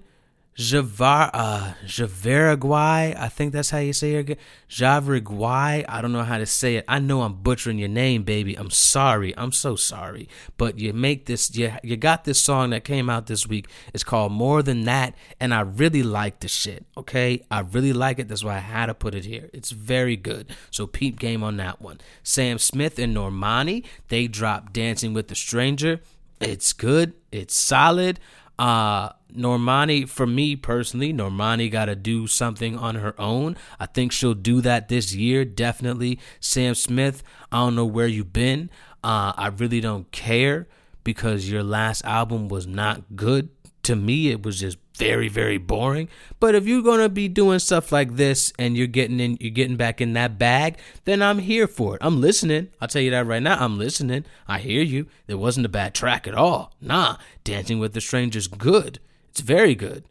Javar 0.56 1.32
uh 1.34 1.74
I 1.84 3.30
think 3.30 3.54
that's 3.54 3.72
how 3.72 3.80
you 3.80 3.93
say 3.93 4.16
it. 4.16 4.39
Javaraguay, 4.70 5.86
I 5.88 6.01
don't 6.01 6.14
know 6.14 6.24
how 6.24 6.38
to 6.38 6.45
say 6.45 6.76
it. 6.76 6.86
I 6.88 6.99
know 6.99 7.24
I'm 7.24 7.34
butchering 7.36 7.80
your 7.80 7.89
name, 7.89 8.24
baby. 8.24 8.56
I'm 8.56 8.70
sorry. 8.70 9.34
I'm 9.36 9.51
so 9.51 9.76
sorry. 9.76 10.30
But 10.58 10.78
you 10.78 10.93
make 10.93 11.26
this 11.26 11.56
you 11.56 11.74
you 11.84 11.97
got 11.97 12.26
this 12.26 12.39
song 12.39 12.70
that 12.70 12.84
came 12.84 13.10
out 13.10 13.26
this 13.26 13.47
week. 13.47 13.68
It's 13.93 14.04
called 14.04 14.32
More 14.32 14.62
Than 14.62 14.84
That 14.84 15.16
and 15.39 15.54
I 15.54 15.62
really 15.62 16.04
like 16.04 16.39
the 16.41 16.47
shit. 16.47 16.86
Okay? 16.97 17.43
I 17.49 17.62
really 17.62 17.93
like 17.93 18.20
it. 18.20 18.28
That's 18.28 18.43
why 18.43 18.56
I 18.56 18.60
had 18.60 18.88
to 18.88 18.93
put 18.93 19.16
it 19.16 19.26
here. 19.26 19.49
It's 19.54 19.72
very 19.72 20.16
good. 20.16 20.56
So 20.70 20.86
peep 20.86 21.18
game 21.18 21.43
on 21.43 21.58
that 21.58 21.82
one. 21.82 21.99
Sam 22.22 22.60
Smith 22.60 22.99
and 22.99 23.16
Normani, 23.16 23.86
they 24.10 24.28
dropped 24.28 24.74
Dancing 24.74 25.14
with 25.14 25.30
the 25.30 25.36
Stranger. 25.36 26.01
It's 26.39 26.74
good. 26.74 27.14
It's 27.32 27.56
solid. 27.56 28.20
Uh 28.58 29.10
Normani, 29.36 30.08
for 30.08 30.28
me 30.28 30.56
personally, 30.56 31.12
Normani 31.12 31.72
got 31.72 31.86
to 31.86 31.95
do 31.95 32.28
something 32.28 32.78
on 32.78 32.95
her 32.95 33.20
own. 33.20 33.58
I 33.80 33.88
think 33.88 34.12
she'll 34.12 34.34
do 34.34 34.62
that 34.62 34.89
this 34.89 35.14
year, 35.14 35.43
definitely. 35.43 36.20
Sam 36.39 36.76
Smith, 36.76 37.24
I 37.51 37.58
don't 37.58 37.76
know 37.76 37.86
where 37.86 38.08
you've 38.08 38.34
been. 38.34 38.70
Uh, 39.04 39.34
I 39.36 39.47
really 39.47 39.82
don't 39.82 40.12
care 40.12 40.68
because 41.04 41.49
your 41.49 41.64
last 41.64 42.06
album 42.06 42.47
was 42.47 42.68
not 42.68 43.16
good. 43.16 43.49
To 43.84 43.95
me, 43.95 44.30
it 44.30 44.43
was 44.43 44.60
just 44.60 44.78
very, 44.96 45.28
very 45.28 45.58
boring. 45.58 46.08
But 46.39 46.56
if 46.56 46.68
you're 46.68 46.84
gonna 46.84 47.10
be 47.10 47.28
doing 47.28 47.60
stuff 47.60 47.91
like 47.91 48.16
this 48.16 48.54
and 48.60 48.78
you're 48.78 48.88
getting 48.88 49.20
in, 49.20 49.38
you're 49.39 49.52
getting 49.52 49.78
back 49.78 50.02
in 50.02 50.14
that 50.14 50.38
bag, 50.38 50.78
then 51.06 51.22
I'm 51.22 51.39
here 51.39 51.68
for 51.68 51.96
it. 51.96 52.04
I'm 52.04 52.22
listening. 52.22 52.70
I'll 52.80 52.88
tell 52.88 53.02
you 53.02 53.12
that 53.12 53.26
right 53.26 53.41
now. 53.41 53.58
I'm 53.60 53.78
listening. 53.78 54.26
I 54.48 54.60
hear 54.60 54.84
you. 54.84 55.08
There 55.28 55.38
wasn't 55.38 55.66
a 55.66 55.70
bad 55.70 55.94
track 55.94 56.28
at 56.28 56.36
all. 56.36 56.74
Nah, 56.80 57.18
Dancing 57.44 57.80
with 57.80 57.94
the 57.94 58.02
Strangers, 58.02 58.48
good. 58.48 59.00
It's 59.30 59.41
very 59.41 59.76
good. 59.76 60.04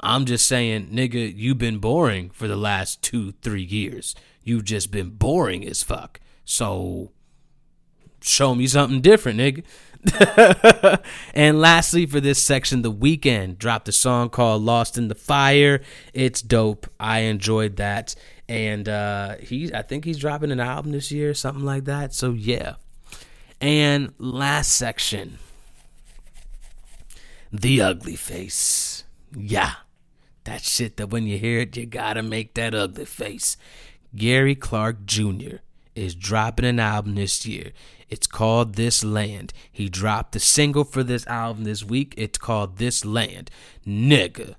I'm 0.00 0.26
just 0.26 0.46
saying, 0.46 0.88
nigga, 0.88 1.32
you've 1.34 1.58
been 1.58 1.78
boring 1.78 2.30
for 2.30 2.46
the 2.46 2.56
last 2.56 3.00
two, 3.00 3.32
three 3.42 3.62
years. 3.62 4.14
You've 4.42 4.64
just 4.64 4.90
been 4.90 5.10
boring 5.10 5.66
as 5.66 5.82
fuck. 5.82 6.20
So 6.44 7.12
show 8.20 8.54
me 8.54 8.66
something 8.66 9.00
different, 9.00 9.38
nigga. 9.38 9.64
and 11.34 11.60
lastly, 11.60 12.06
for 12.06 12.20
this 12.20 12.42
section, 12.42 12.82
The 12.82 12.92
Weeknd 12.92 13.58
dropped 13.58 13.88
a 13.88 13.92
song 13.92 14.28
called 14.28 14.62
Lost 14.62 14.98
in 14.98 15.08
the 15.08 15.14
Fire. 15.14 15.80
It's 16.12 16.42
dope. 16.42 16.86
I 17.00 17.20
enjoyed 17.20 17.76
that. 17.76 18.14
And 18.48 18.88
uh 18.88 19.36
he 19.36 19.72
I 19.72 19.82
think 19.82 20.04
he's 20.04 20.18
dropping 20.18 20.50
an 20.50 20.60
album 20.60 20.92
this 20.92 21.10
year, 21.10 21.32
something 21.32 21.64
like 21.64 21.84
that. 21.84 22.14
So 22.14 22.32
yeah. 22.32 22.74
And 23.60 24.12
last 24.18 24.72
section 24.72 25.38
The 27.50 27.80
Ugly 27.80 28.16
Face. 28.16 29.04
Yeah, 29.34 29.72
that 30.44 30.62
shit 30.62 30.98
that 30.98 31.08
when 31.08 31.26
you 31.26 31.38
hear 31.38 31.60
it, 31.60 31.76
you 31.76 31.86
gotta 31.86 32.22
make 32.22 32.54
that 32.54 32.74
ugly 32.74 33.06
face. 33.06 33.56
Gary 34.14 34.54
Clark 34.54 35.06
Jr. 35.06 35.56
is 35.94 36.14
dropping 36.14 36.66
an 36.66 36.78
album 36.78 37.14
this 37.14 37.46
year. 37.46 37.72
It's 38.14 38.28
called 38.28 38.76
This 38.76 39.02
Land. 39.02 39.52
He 39.72 39.88
dropped 39.88 40.34
the 40.34 40.38
single 40.38 40.84
for 40.84 41.02
this 41.02 41.26
album 41.26 41.64
this 41.64 41.82
week. 41.82 42.14
It's 42.16 42.38
called 42.38 42.76
This 42.76 43.04
Land. 43.04 43.50
Nigga. 43.84 44.54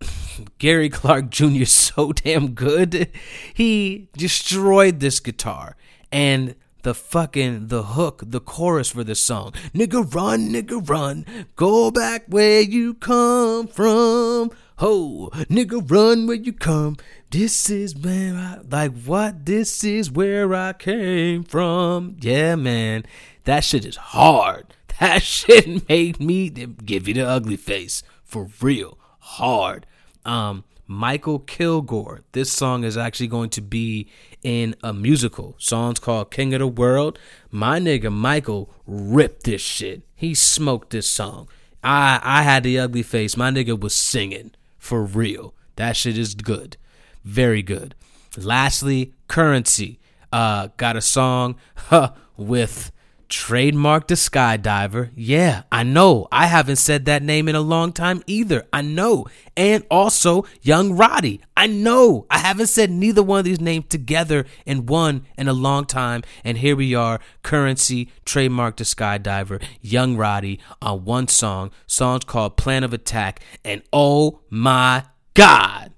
Gary 0.58 0.88
Clark 0.88 1.30
Jr. 1.30 1.62
is 1.62 1.70
so 1.70 2.12
damn 2.24 2.50
good. 2.50 3.12
He 3.54 4.08
destroyed 4.14 4.98
this 4.98 5.20
guitar. 5.20 5.76
And 6.10 6.56
the 6.82 6.94
fucking 6.94 7.68
the 7.68 7.84
hook, 7.84 8.24
the 8.26 8.40
chorus 8.40 8.90
for 8.90 9.04
this 9.04 9.24
song. 9.24 9.52
Nigga 9.72 10.12
run, 10.12 10.48
nigga 10.48 10.88
run, 10.88 11.24
go 11.54 11.92
back 11.92 12.24
where 12.26 12.60
you 12.60 12.94
come 12.94 13.68
from. 13.68 14.50
Ho, 14.80 15.28
nigga 15.50 15.90
run 15.90 16.26
where 16.26 16.38
you 16.38 16.54
come. 16.54 16.96
This 17.28 17.68
is 17.68 17.94
where 17.94 18.34
I 18.34 18.60
like 18.66 18.94
what? 19.02 19.44
This 19.44 19.84
is 19.84 20.10
where 20.10 20.54
I 20.54 20.72
came 20.72 21.44
from. 21.44 22.16
Yeah, 22.18 22.54
man. 22.54 23.04
That 23.44 23.62
shit 23.62 23.84
is 23.84 23.96
hard. 23.96 24.74
That 24.98 25.22
shit 25.22 25.86
made 25.86 26.18
me 26.18 26.48
give 26.48 27.06
you 27.06 27.12
the 27.12 27.28
ugly 27.28 27.58
face. 27.58 28.02
For 28.24 28.48
real. 28.62 28.96
Hard. 29.18 29.84
Um 30.24 30.64
Michael 30.86 31.40
Kilgore. 31.40 32.22
This 32.32 32.50
song 32.50 32.82
is 32.82 32.96
actually 32.96 33.28
going 33.28 33.50
to 33.50 33.60
be 33.60 34.08
in 34.42 34.76
a 34.82 34.94
musical. 34.94 35.56
Song's 35.58 35.98
called 35.98 36.30
King 36.30 36.54
of 36.54 36.60
the 36.60 36.66
World. 36.66 37.18
My 37.50 37.78
nigga 37.78 38.10
Michael 38.10 38.70
ripped 38.86 39.44
this 39.44 39.60
shit. 39.60 40.04
He 40.14 40.34
smoked 40.34 40.88
this 40.88 41.06
song. 41.06 41.50
I 41.84 42.18
I 42.22 42.42
had 42.44 42.62
the 42.62 42.78
ugly 42.78 43.02
face. 43.02 43.36
My 43.36 43.50
nigga 43.50 43.78
was 43.78 43.94
singing 43.94 44.52
for 44.80 45.04
real. 45.04 45.54
That 45.76 45.96
shit 45.96 46.18
is 46.18 46.34
good. 46.34 46.76
Very 47.22 47.62
good. 47.62 47.94
Lastly, 48.36 49.12
currency. 49.28 50.00
Uh 50.32 50.68
got 50.76 50.96
a 50.96 51.00
song 51.00 51.54
huh, 51.76 52.12
with 52.36 52.90
Trademark 53.30 54.08
the 54.08 54.14
Skydiver. 54.14 55.10
Yeah, 55.14 55.62
I 55.70 55.84
know. 55.84 56.26
I 56.32 56.46
haven't 56.46 56.76
said 56.76 57.04
that 57.04 57.22
name 57.22 57.48
in 57.48 57.54
a 57.54 57.60
long 57.60 57.92
time 57.92 58.22
either. 58.26 58.66
I 58.72 58.82
know. 58.82 59.26
And 59.56 59.86
also 59.88 60.46
Young 60.62 60.96
Roddy. 60.96 61.40
I 61.56 61.68
know. 61.68 62.26
I 62.28 62.38
haven't 62.38 62.66
said 62.66 62.90
neither 62.90 63.22
one 63.22 63.38
of 63.38 63.44
these 63.44 63.60
names 63.60 63.84
together 63.88 64.46
in 64.66 64.86
one 64.86 65.26
in 65.38 65.46
a 65.46 65.52
long 65.52 65.86
time. 65.86 66.22
And 66.44 66.58
here 66.58 66.74
we 66.74 66.94
are. 66.94 67.20
Currency, 67.44 68.10
Trademark 68.24 68.76
the 68.76 68.84
Skydiver, 68.84 69.62
Young 69.80 70.16
Roddy 70.16 70.58
on 70.82 71.04
one 71.04 71.28
song. 71.28 71.70
Song's 71.86 72.24
called 72.24 72.56
Plan 72.56 72.82
of 72.82 72.92
Attack. 72.92 73.40
And 73.64 73.82
oh 73.92 74.40
my 74.50 75.04
God. 75.34 75.92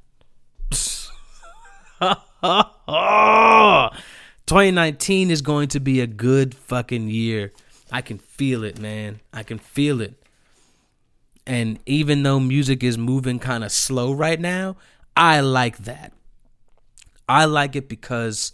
2019 4.46 5.30
is 5.30 5.42
going 5.42 5.68
to 5.68 5.80
be 5.80 6.00
a 6.00 6.06
good 6.06 6.54
fucking 6.54 7.08
year. 7.08 7.52
I 7.90 8.02
can 8.02 8.18
feel 8.18 8.64
it, 8.64 8.78
man. 8.78 9.20
I 9.32 9.42
can 9.42 9.58
feel 9.58 10.00
it. 10.00 10.14
And 11.46 11.78
even 11.86 12.22
though 12.22 12.40
music 12.40 12.82
is 12.82 12.96
moving 12.96 13.38
kind 13.38 13.64
of 13.64 13.72
slow 13.72 14.12
right 14.12 14.40
now, 14.40 14.76
I 15.16 15.40
like 15.40 15.78
that. 15.78 16.12
I 17.28 17.44
like 17.44 17.76
it 17.76 17.88
because 17.88 18.52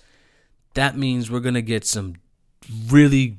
that 0.75 0.97
means 0.97 1.31
we're 1.31 1.41
going 1.41 1.55
to 1.55 1.63
get 1.63 1.85
some 1.85 2.17
really, 2.89 3.39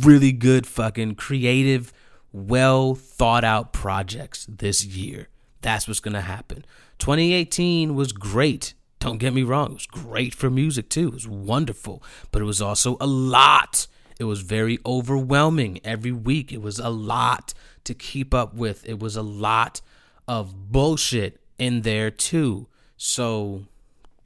really 0.00 0.32
good 0.32 0.66
fucking 0.66 1.14
creative, 1.16 1.92
well 2.32 2.94
thought 2.94 3.44
out 3.44 3.72
projects 3.72 4.46
this 4.48 4.84
year. 4.84 5.28
That's 5.62 5.88
what's 5.88 6.00
going 6.00 6.14
to 6.14 6.20
happen. 6.20 6.64
2018 6.98 7.94
was 7.94 8.12
great. 8.12 8.74
Don't 9.04 9.18
get 9.18 9.34
me 9.34 9.42
wrong, 9.42 9.72
it 9.72 9.74
was 9.74 9.86
great 9.86 10.34
for 10.34 10.48
music 10.48 10.88
too. 10.88 11.08
It 11.08 11.12
was 11.12 11.28
wonderful, 11.28 12.02
but 12.30 12.40
it 12.40 12.46
was 12.46 12.62
also 12.62 12.96
a 13.02 13.06
lot. 13.06 13.86
It 14.18 14.24
was 14.24 14.40
very 14.40 14.78
overwhelming 14.86 15.78
every 15.84 16.10
week. 16.10 16.54
It 16.54 16.62
was 16.62 16.78
a 16.78 16.88
lot 16.88 17.52
to 17.84 17.92
keep 17.92 18.32
up 18.32 18.54
with. 18.54 18.82
It 18.88 18.98
was 19.00 19.14
a 19.14 19.20
lot 19.20 19.82
of 20.26 20.72
bullshit 20.72 21.38
in 21.58 21.82
there 21.82 22.10
too. 22.10 22.68
So, 22.96 23.66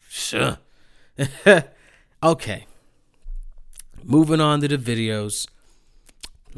sure. 0.09 0.59
okay. 2.23 2.67
Moving 4.05 4.41
on 4.41 4.61
to 4.61 4.69
the 4.69 4.79
videos. 4.79 5.49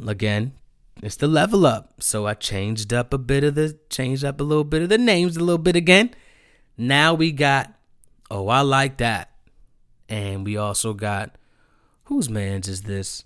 Again, 0.07 0.53
it's 1.01 1.15
the 1.15 1.27
level 1.27 1.65
up. 1.65 2.03
So 2.03 2.27
I 2.27 2.35
changed 2.35 2.93
up 2.93 3.15
a 3.15 3.17
bit 3.17 3.43
of 3.43 3.55
the 3.55 3.79
changed 3.89 4.23
up 4.23 4.39
a 4.39 4.43
little 4.43 4.63
bit 4.63 4.83
of 4.83 4.89
the 4.89 4.99
names 4.99 5.37
a 5.37 5.39
little 5.39 5.57
bit 5.57 5.75
again. 5.75 6.11
Now 6.77 7.15
we 7.15 7.31
got 7.31 7.73
Oh, 8.31 8.47
I 8.47 8.61
like 8.61 8.95
that. 8.97 9.29
And 10.07 10.45
we 10.45 10.55
also 10.55 10.93
got 10.93 11.35
whose 12.03 12.29
man's 12.29 12.69
is 12.69 12.83
this? 12.83 13.25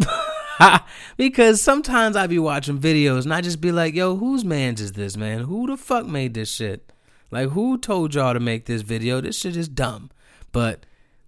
because 1.16 1.62
sometimes 1.62 2.16
I 2.16 2.26
be 2.26 2.40
watching 2.40 2.80
videos 2.80 3.22
and 3.22 3.32
I 3.32 3.40
just 3.40 3.60
be 3.60 3.70
like, 3.70 3.94
yo, 3.94 4.16
whose 4.16 4.44
man's 4.44 4.80
is 4.80 4.92
this, 4.92 5.16
man? 5.16 5.42
Who 5.42 5.68
the 5.68 5.76
fuck 5.76 6.06
made 6.06 6.34
this 6.34 6.50
shit? 6.50 6.92
Like, 7.30 7.50
who 7.50 7.78
told 7.78 8.16
y'all 8.16 8.34
to 8.34 8.40
make 8.40 8.66
this 8.66 8.82
video? 8.82 9.20
This 9.20 9.38
shit 9.38 9.56
is 9.56 9.68
dumb. 9.68 10.10
But 10.50 10.86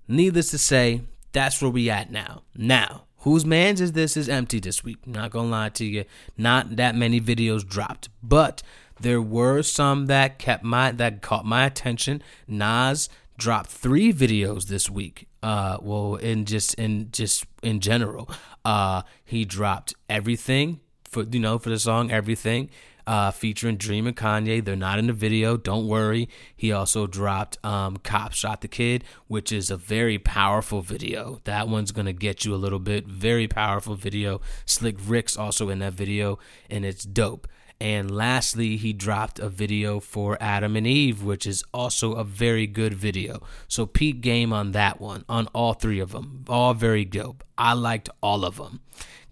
needless 0.09 0.51
to 0.51 0.59
say, 0.59 1.03
that's 1.31 1.62
where 1.62 1.71
we 1.71 1.89
at 1.89 2.11
now. 2.11 2.43
Now, 2.57 3.05
whose 3.19 3.47
man's 3.47 3.81
is 3.81 3.93
this 3.93 4.17
is 4.17 4.29
empty 4.29 4.59
this 4.59 4.83
week. 4.83 5.07
Not 5.07 5.31
gonna 5.31 5.51
lie 5.51 5.69
to 5.69 5.85
you. 5.85 6.05
Not 6.37 6.75
that 6.77 6.97
many 6.97 7.21
videos 7.21 7.65
dropped. 7.65 8.09
But 8.25 8.65
there 9.01 9.23
were 9.23 9.63
some 9.63 10.07
that 10.07 10.39
kept 10.39 10.65
my 10.65 10.93
that 10.93 11.23
caught 11.23 11.45
my 11.45 11.65
attention. 11.65 12.23
Nas 12.47 13.09
dropped 13.37 13.71
three 13.71 14.13
videos 14.13 14.67
this 14.67 14.89
week. 14.89 15.29
Uh, 15.43 15.79
well, 15.83 16.15
in 16.17 16.45
just 16.45 16.75
in 16.75 17.11
just 17.11 17.45
in 17.63 17.81
general, 17.81 18.31
uh, 18.65 19.03
he 19.25 19.45
dropped 19.45 19.95
everything 20.09 20.81
for 21.05 21.25
you 21.25 21.41
know 21.41 21.59
for 21.59 21.71
the 21.71 21.79
song 21.79 22.11
everything. 22.11 22.71
Uh, 23.07 23.31
featuring 23.31 23.77
Dream 23.77 24.07
and 24.07 24.17
Kanye. 24.17 24.65
They're 24.65 24.77
not 24.77 24.99
in 24.99 25.09
the 25.09 25.13
video. 25.13 25.59
Don't 25.59 25.87
worry. 25.87 26.27
He 26.57 26.73
also 26.73 27.07
dropped 27.07 27.63
um, 27.63 27.99
"Cop 27.99 28.33
Shot 28.33 28.63
the 28.63 28.69
Kid," 28.69 29.05
which 29.27 29.53
is 29.53 29.71
a 29.71 29.77
very 29.77 30.19
powerful 30.19 30.81
video. 30.81 31.43
That 31.45 31.69
one's 31.69 31.93
gonna 31.93 32.15
get 32.15 32.47
you 32.47 32.55
a 32.55 32.57
little 32.57 32.79
bit. 32.79 33.07
Very 33.07 33.47
powerful 33.47 33.95
video. 33.95 34.41
Slick 34.65 34.97
Rick's 35.05 35.37
also 35.37 35.69
in 35.69 35.81
that 35.81 35.93
video, 35.93 36.39
and 36.71 36.87
it's 36.87 37.05
dope. 37.05 37.47
And 37.81 38.11
lastly, 38.11 38.77
he 38.77 38.93
dropped 38.93 39.39
a 39.39 39.49
video 39.49 40.01
for 40.01 40.39
Adam 40.41 40.77
and 40.77 40.87
Eve, 40.87 41.22
which 41.22 41.47
is 41.47 41.64
also 41.75 42.12
a 42.12 42.25
very 42.25 42.66
good 42.66 42.95
video. 42.95 43.43
So 43.68 43.85
peep 43.85 44.20
game 44.20 44.53
on 44.53 44.72
that 44.72 45.01
one, 45.01 45.25
on 45.29 45.49
all 45.49 45.75
three 45.75 46.01
of 46.01 46.12
them. 46.12 46.45
All 46.49 46.72
very 46.72 47.05
dope. 47.05 47.45
I 47.59 47.75
liked 47.75 48.09
all 48.22 48.45
of 48.45 48.57
them. 48.57 48.81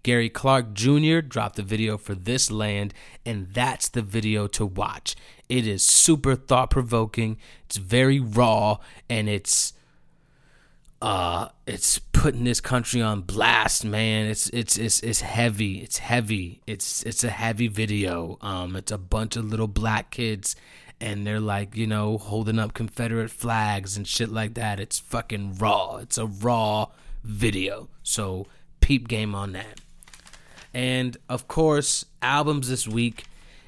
Gary 0.02 0.28
Clark 0.28 0.74
Jr. 0.74 1.20
dropped 1.20 1.58
a 1.60 1.62
video 1.62 1.96
for 1.96 2.14
This 2.14 2.50
Land, 2.50 2.92
and 3.24 3.54
that's 3.54 3.88
the 3.88 4.02
video 4.02 4.48
to 4.48 4.66
watch. 4.66 5.14
It 5.48 5.66
is 5.66 5.84
super 5.84 6.34
thought 6.34 6.70
provoking, 6.70 7.38
it's 7.66 7.76
very 7.76 8.18
raw, 8.18 8.78
and 9.08 9.28
it's 9.28 9.74
uh 11.00 11.48
it's 11.66 11.98
putting 12.22 12.44
this 12.44 12.60
country 12.60 13.02
on 13.02 13.20
blast 13.20 13.84
man. 13.84 14.26
It's 14.26 14.48
it's 14.50 14.78
it's 14.78 15.00
it's 15.00 15.22
heavy. 15.22 15.78
It's 15.78 15.98
heavy. 15.98 16.62
It's 16.68 17.02
it's 17.02 17.24
a 17.24 17.30
heavy 17.30 17.66
video. 17.66 18.38
Um 18.40 18.76
it's 18.76 18.92
a 18.92 18.98
bunch 18.98 19.34
of 19.34 19.46
little 19.46 19.66
black 19.66 20.12
kids 20.12 20.54
and 21.00 21.26
they're 21.26 21.40
like 21.40 21.74
you 21.74 21.88
know 21.88 22.18
holding 22.18 22.60
up 22.60 22.74
confederate 22.74 23.32
flags 23.32 23.96
and 23.96 24.06
shit 24.06 24.28
like 24.28 24.54
that. 24.54 24.78
It's 24.78 25.00
fucking 25.00 25.56
raw. 25.56 25.96
It's 25.96 26.16
a 26.16 26.26
raw 26.26 26.90
video. 27.24 27.88
So 28.04 28.46
peep 28.78 29.08
game 29.08 29.34
on 29.34 29.50
that. 29.54 29.80
And 30.72 31.16
of 31.28 31.48
course 31.48 32.04
albums 32.22 32.68
this 32.68 32.86
week 32.86 33.24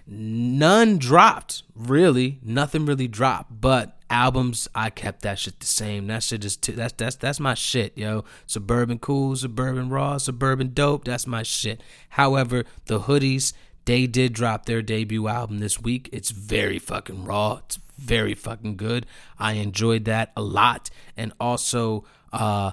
none 0.06 0.96
dropped 0.98 1.64
really. 1.74 2.38
Nothing 2.40 2.86
really 2.86 3.08
dropped 3.08 3.60
but 3.60 3.98
albums, 4.14 4.68
I 4.74 4.90
kept 4.90 5.22
that 5.22 5.38
shit 5.38 5.60
the 5.60 5.66
same. 5.66 6.06
That 6.06 6.22
shit 6.22 6.44
is 6.44 6.56
that's 6.56 6.94
that's 6.94 7.16
that's 7.16 7.40
my 7.40 7.54
shit, 7.54 7.98
yo. 7.98 8.24
Suburban 8.46 8.98
cool, 8.98 9.34
suburban 9.36 9.88
raw, 9.90 10.18
suburban 10.18 10.72
dope. 10.72 11.04
That's 11.04 11.26
my 11.26 11.42
shit. 11.42 11.82
However, 12.10 12.64
the 12.86 13.00
hoodies 13.00 13.52
they 13.84 14.06
did 14.06 14.32
drop 14.32 14.64
their 14.64 14.82
debut 14.82 15.28
album 15.28 15.58
this 15.58 15.80
week. 15.80 16.08
It's 16.12 16.30
very 16.30 16.78
fucking 16.78 17.24
raw. 17.24 17.60
It's 17.64 17.78
very 17.98 18.34
fucking 18.34 18.76
good. 18.76 19.06
I 19.38 19.54
enjoyed 19.54 20.04
that 20.06 20.32
a 20.36 20.42
lot. 20.42 20.90
And 21.16 21.32
also, 21.38 22.04
uh, 22.32 22.72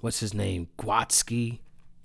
what's 0.00 0.20
his 0.20 0.34
name? 0.34 0.68
Gwatsky. 0.78 1.60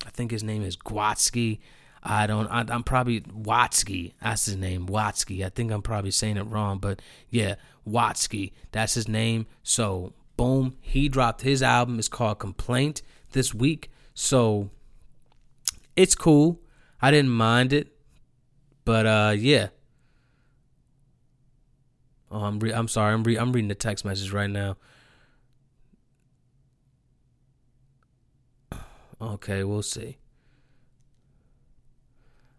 I 0.06 0.10
think 0.10 0.32
his 0.32 0.44
name 0.44 0.64
is 0.64 0.78
Gwatsky. 0.78 1.60
I 2.04 2.28
don't. 2.28 2.48
I, 2.48 2.66
am 2.70 2.84
probably 2.84 3.22
Watsky. 3.22 4.14
That's 4.22 4.46
his 4.46 4.58
name, 4.58 4.88
Watsky. 4.88 5.46
I 5.46 5.50
think 5.50 5.72
I'm 5.72 5.82
probably 5.82 6.12
saying 6.12 6.36
it 6.36 6.44
wrong, 6.44 6.80
but 6.80 7.02
yeah, 7.30 7.56
Watsky. 7.88 8.52
That's 8.72 8.94
his 8.94 9.08
name. 9.08 9.48
So 9.64 10.12
boom, 10.36 10.76
he 10.82 11.08
dropped 11.08 11.42
his 11.42 11.64
album. 11.64 12.00
It's 12.00 12.10
called 12.10 12.40
Complaint 12.40 13.02
this 13.32 13.54
week. 13.54 13.90
So 14.14 14.70
it's 15.96 16.14
cool. 16.14 16.60
I 17.02 17.10
didn't 17.10 17.32
mind 17.32 17.72
it, 17.72 17.96
but 18.84 19.06
uh, 19.06 19.34
yeah. 19.38 19.70
Oh, 22.30 22.44
I'm 22.44 22.60
re- 22.60 22.74
I'm 22.74 22.88
sorry. 22.90 23.14
I'm 23.14 23.24
re- 23.24 23.38
I'm 23.38 23.54
reading 23.54 23.70
the 23.70 23.76
text 23.76 24.04
message 24.04 24.32
right 24.32 24.50
now. 24.50 24.78
Okay, 29.22 29.64
we'll 29.64 29.82
see. 29.82 30.18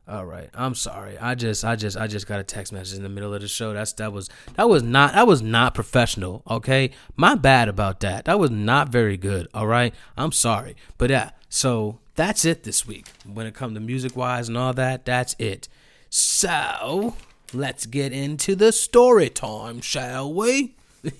All 0.07 0.27
right. 0.27 0.51
I'm 0.53 0.75
sorry. 0.75 1.17
I 1.19 1.35
just 1.35 1.65
I 1.65 1.77
just 1.77 1.97
I 1.97 2.07
just 2.07 2.27
got 2.27 2.39
a 2.39 2.45
text 2.45 2.75
message 2.75 2.99
in 2.99 3.03
the 3.03 3.09
middle 3.09 3.33
of 3.33 3.41
the 3.41 3.49
show. 3.49 3.73
That's 3.73 3.95
that 3.95 4.13
was 4.13 4.29
that 4.55 4.69
was 4.69 4.83
not 4.83 5.15
that 5.15 5.27
was 5.27 5.41
not 5.41 5.75
professional, 5.75 6.43
okay? 6.49 6.91
My 7.17 7.35
bad 7.35 7.69
about 7.69 8.01
that. 8.01 8.27
That 8.27 8.39
was 8.39 8.51
not 8.51 8.91
very 8.91 9.17
good, 9.17 9.49
all 9.55 9.67
right? 9.67 9.95
I'm 10.17 10.33
sorry. 10.33 10.77
But 10.99 11.09
yeah, 11.09 11.31
so 11.49 12.01
that's 12.17 12.45
it 12.45 12.65
this 12.65 12.87
week. 12.87 13.07
When 13.25 13.47
it 13.47 13.55
comes 13.55 13.75
to 13.75 13.81
music 13.81 14.15
wise 14.15 14.49
and 14.49 14.59
all 14.59 14.75
that, 14.75 15.07
that's 15.07 15.35
it. 15.39 15.69
So, 16.11 17.17
let's 17.55 17.87
get 17.87 18.13
into 18.13 18.55
the 18.55 18.73
story 18.73 19.31
time, 19.31 19.81
shall 19.81 20.33
we? 20.33 20.77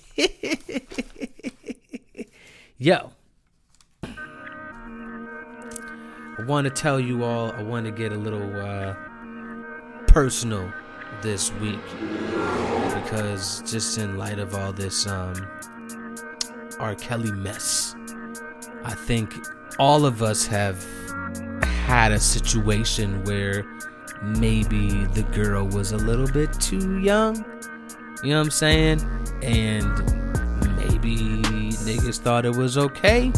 Yo, 2.79 3.13
I 6.37 6.43
want 6.43 6.65
to 6.65 6.71
tell 6.71 6.99
you 6.99 7.23
all, 7.23 7.53
I 7.53 7.63
want 7.63 7.87
to 7.87 7.93
get 7.93 8.11
a 8.11 8.17
little 8.17 8.57
uh, 8.57 8.95
personal 10.09 10.73
this 11.23 11.53
week 11.55 11.79
because 12.95 13.63
just 13.71 13.99
in 13.99 14.19
light 14.19 14.41
of 14.41 14.53
all 14.53 14.73
this 14.73 15.07
um, 15.07 15.35
R. 16.81 16.97
Kelly 16.97 17.31
mess, 17.31 17.95
I 18.85 18.95
think 18.95 19.33
all 19.79 20.05
of 20.05 20.23
us 20.23 20.45
have 20.47 20.85
had 21.63 22.11
a 22.11 22.19
situation 22.19 23.23
where 23.25 23.65
maybe 24.21 25.05
the 25.07 25.23
girl 25.33 25.69
was 25.69 25.93
a 25.93 25.99
little 25.99 26.27
bit 26.27 26.53
too 26.55 26.99
young. 26.99 27.37
You 28.25 28.31
know 28.31 28.39
what 28.39 28.47
I'm 28.47 28.51
saying? 28.51 29.01
And 29.43 29.89
maybe 30.77 31.17
niggas 31.85 32.19
thought 32.19 32.45
it 32.45 32.57
was 32.57 32.77
okay. 32.77 33.31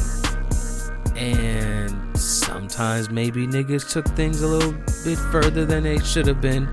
Sometimes 2.77 3.09
maybe 3.09 3.47
niggas 3.47 3.91
took 3.91 4.05
things 4.09 4.43
a 4.43 4.47
little 4.47 4.73
bit 5.03 5.17
further 5.33 5.65
than 5.65 5.85
they 5.85 5.99
should 6.01 6.27
have 6.27 6.43
been, 6.43 6.69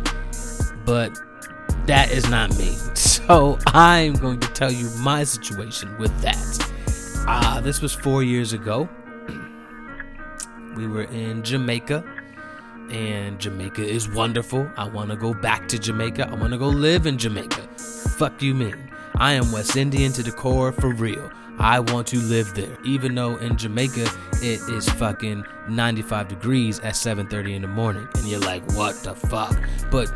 but 0.84 1.18
that 1.86 2.12
is 2.12 2.30
not 2.30 2.50
me. 2.58 2.78
So 3.24 3.58
I'm 3.68 4.16
going 4.16 4.42
to 4.42 4.48
tell 4.50 4.70
you 4.70 4.90
my 5.00 5.24
situation 5.24 5.98
with 5.98 6.12
that. 6.20 6.74
Uh, 7.26 7.62
this 7.62 7.82
was 7.82 7.94
four 7.94 8.22
years 8.22 8.52
ago. 8.52 8.90
we 10.76 10.88
were 10.88 11.04
in 11.04 11.42
Jamaica, 11.42 12.04
and 12.92 13.40
Jamaica 13.40 13.82
is 13.82 14.10
wonderful. 14.10 14.70
I 14.76 14.90
want 14.90 15.10
to 15.12 15.16
go 15.16 15.34
back 15.34 15.70
to 15.70 15.80
Jamaica. 15.80 16.28
I 16.30 16.36
want 16.36 16.52
to 16.52 16.60
go 16.60 16.68
live 16.68 17.06
in 17.06 17.18
Jamaica. 17.18 17.62
Fuck 18.18 18.42
you 18.42 18.54
mean? 18.54 18.92
I 19.16 19.34
am 19.34 19.54
West 19.54 19.78
Indian 19.78 20.12
to 20.14 20.24
the 20.24 20.34
core 20.34 20.74
for 20.74 20.90
real. 20.90 21.32
I 21.60 21.80
want 21.80 22.08
to 22.08 22.20
live 22.20 22.54
there. 22.56 22.78
Even 22.84 23.16
though 23.16 23.38
in 23.38 23.58
Jamaica 23.58 24.10
it 24.42 24.62
is 24.70 24.90
fucking 24.90 25.46
95 25.70 26.28
degrees 26.28 26.80
at 26.80 26.96
7:30 26.96 27.56
in 27.56 27.62
the 27.62 27.68
morning 27.68 28.08
and 28.16 28.28
you're 28.28 28.40
like, 28.40 28.64
"What 28.74 28.96
the 29.04 29.16
fuck?" 29.16 29.58
But 29.92 30.12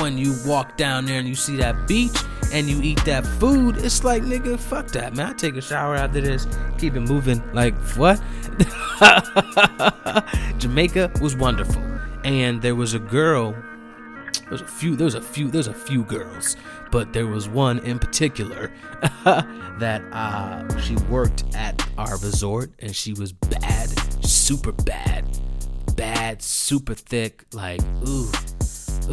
when 0.00 0.16
you 0.16 0.34
walk 0.46 0.76
down 0.76 1.04
there 1.04 1.18
and 1.18 1.28
you 1.28 1.34
see 1.34 1.56
that 1.56 1.86
beach 1.86 2.16
and 2.52 2.68
you 2.68 2.80
eat 2.82 3.04
that 3.04 3.26
food, 3.26 3.76
it's 3.78 4.02
like, 4.02 4.22
nigga, 4.22 4.58
fuck 4.58 4.88
that, 4.88 5.14
man. 5.14 5.30
I 5.30 5.32
take 5.34 5.56
a 5.56 5.60
shower 5.60 5.94
after 5.94 6.20
this, 6.20 6.46
keep 6.78 6.96
it 6.96 7.00
moving. 7.00 7.42
Like, 7.52 7.74
what? 7.96 8.20
Jamaica 10.58 11.12
was 11.20 11.36
wonderful. 11.36 11.82
And 12.24 12.62
there 12.62 12.74
was 12.74 12.94
a 12.94 12.98
girl, 12.98 13.54
there's 14.48 14.62
a 14.62 14.66
few, 14.66 14.96
there's 14.96 15.14
a 15.14 15.22
few, 15.22 15.50
there's 15.50 15.68
a 15.68 15.74
few 15.74 16.02
girls 16.04 16.56
but 16.90 17.12
there 17.12 17.26
was 17.26 17.48
one 17.48 17.78
in 17.80 17.98
particular 17.98 18.72
that 19.24 20.02
uh, 20.12 20.80
she 20.80 20.96
worked 21.08 21.44
at 21.54 21.86
our 21.96 22.18
resort 22.18 22.72
and 22.80 22.94
she 22.94 23.12
was 23.12 23.32
bad, 23.32 23.88
super 24.24 24.72
bad, 24.72 25.24
bad, 25.96 26.42
super 26.42 26.94
thick, 26.94 27.44
like 27.52 27.80
ooh, 28.06 28.30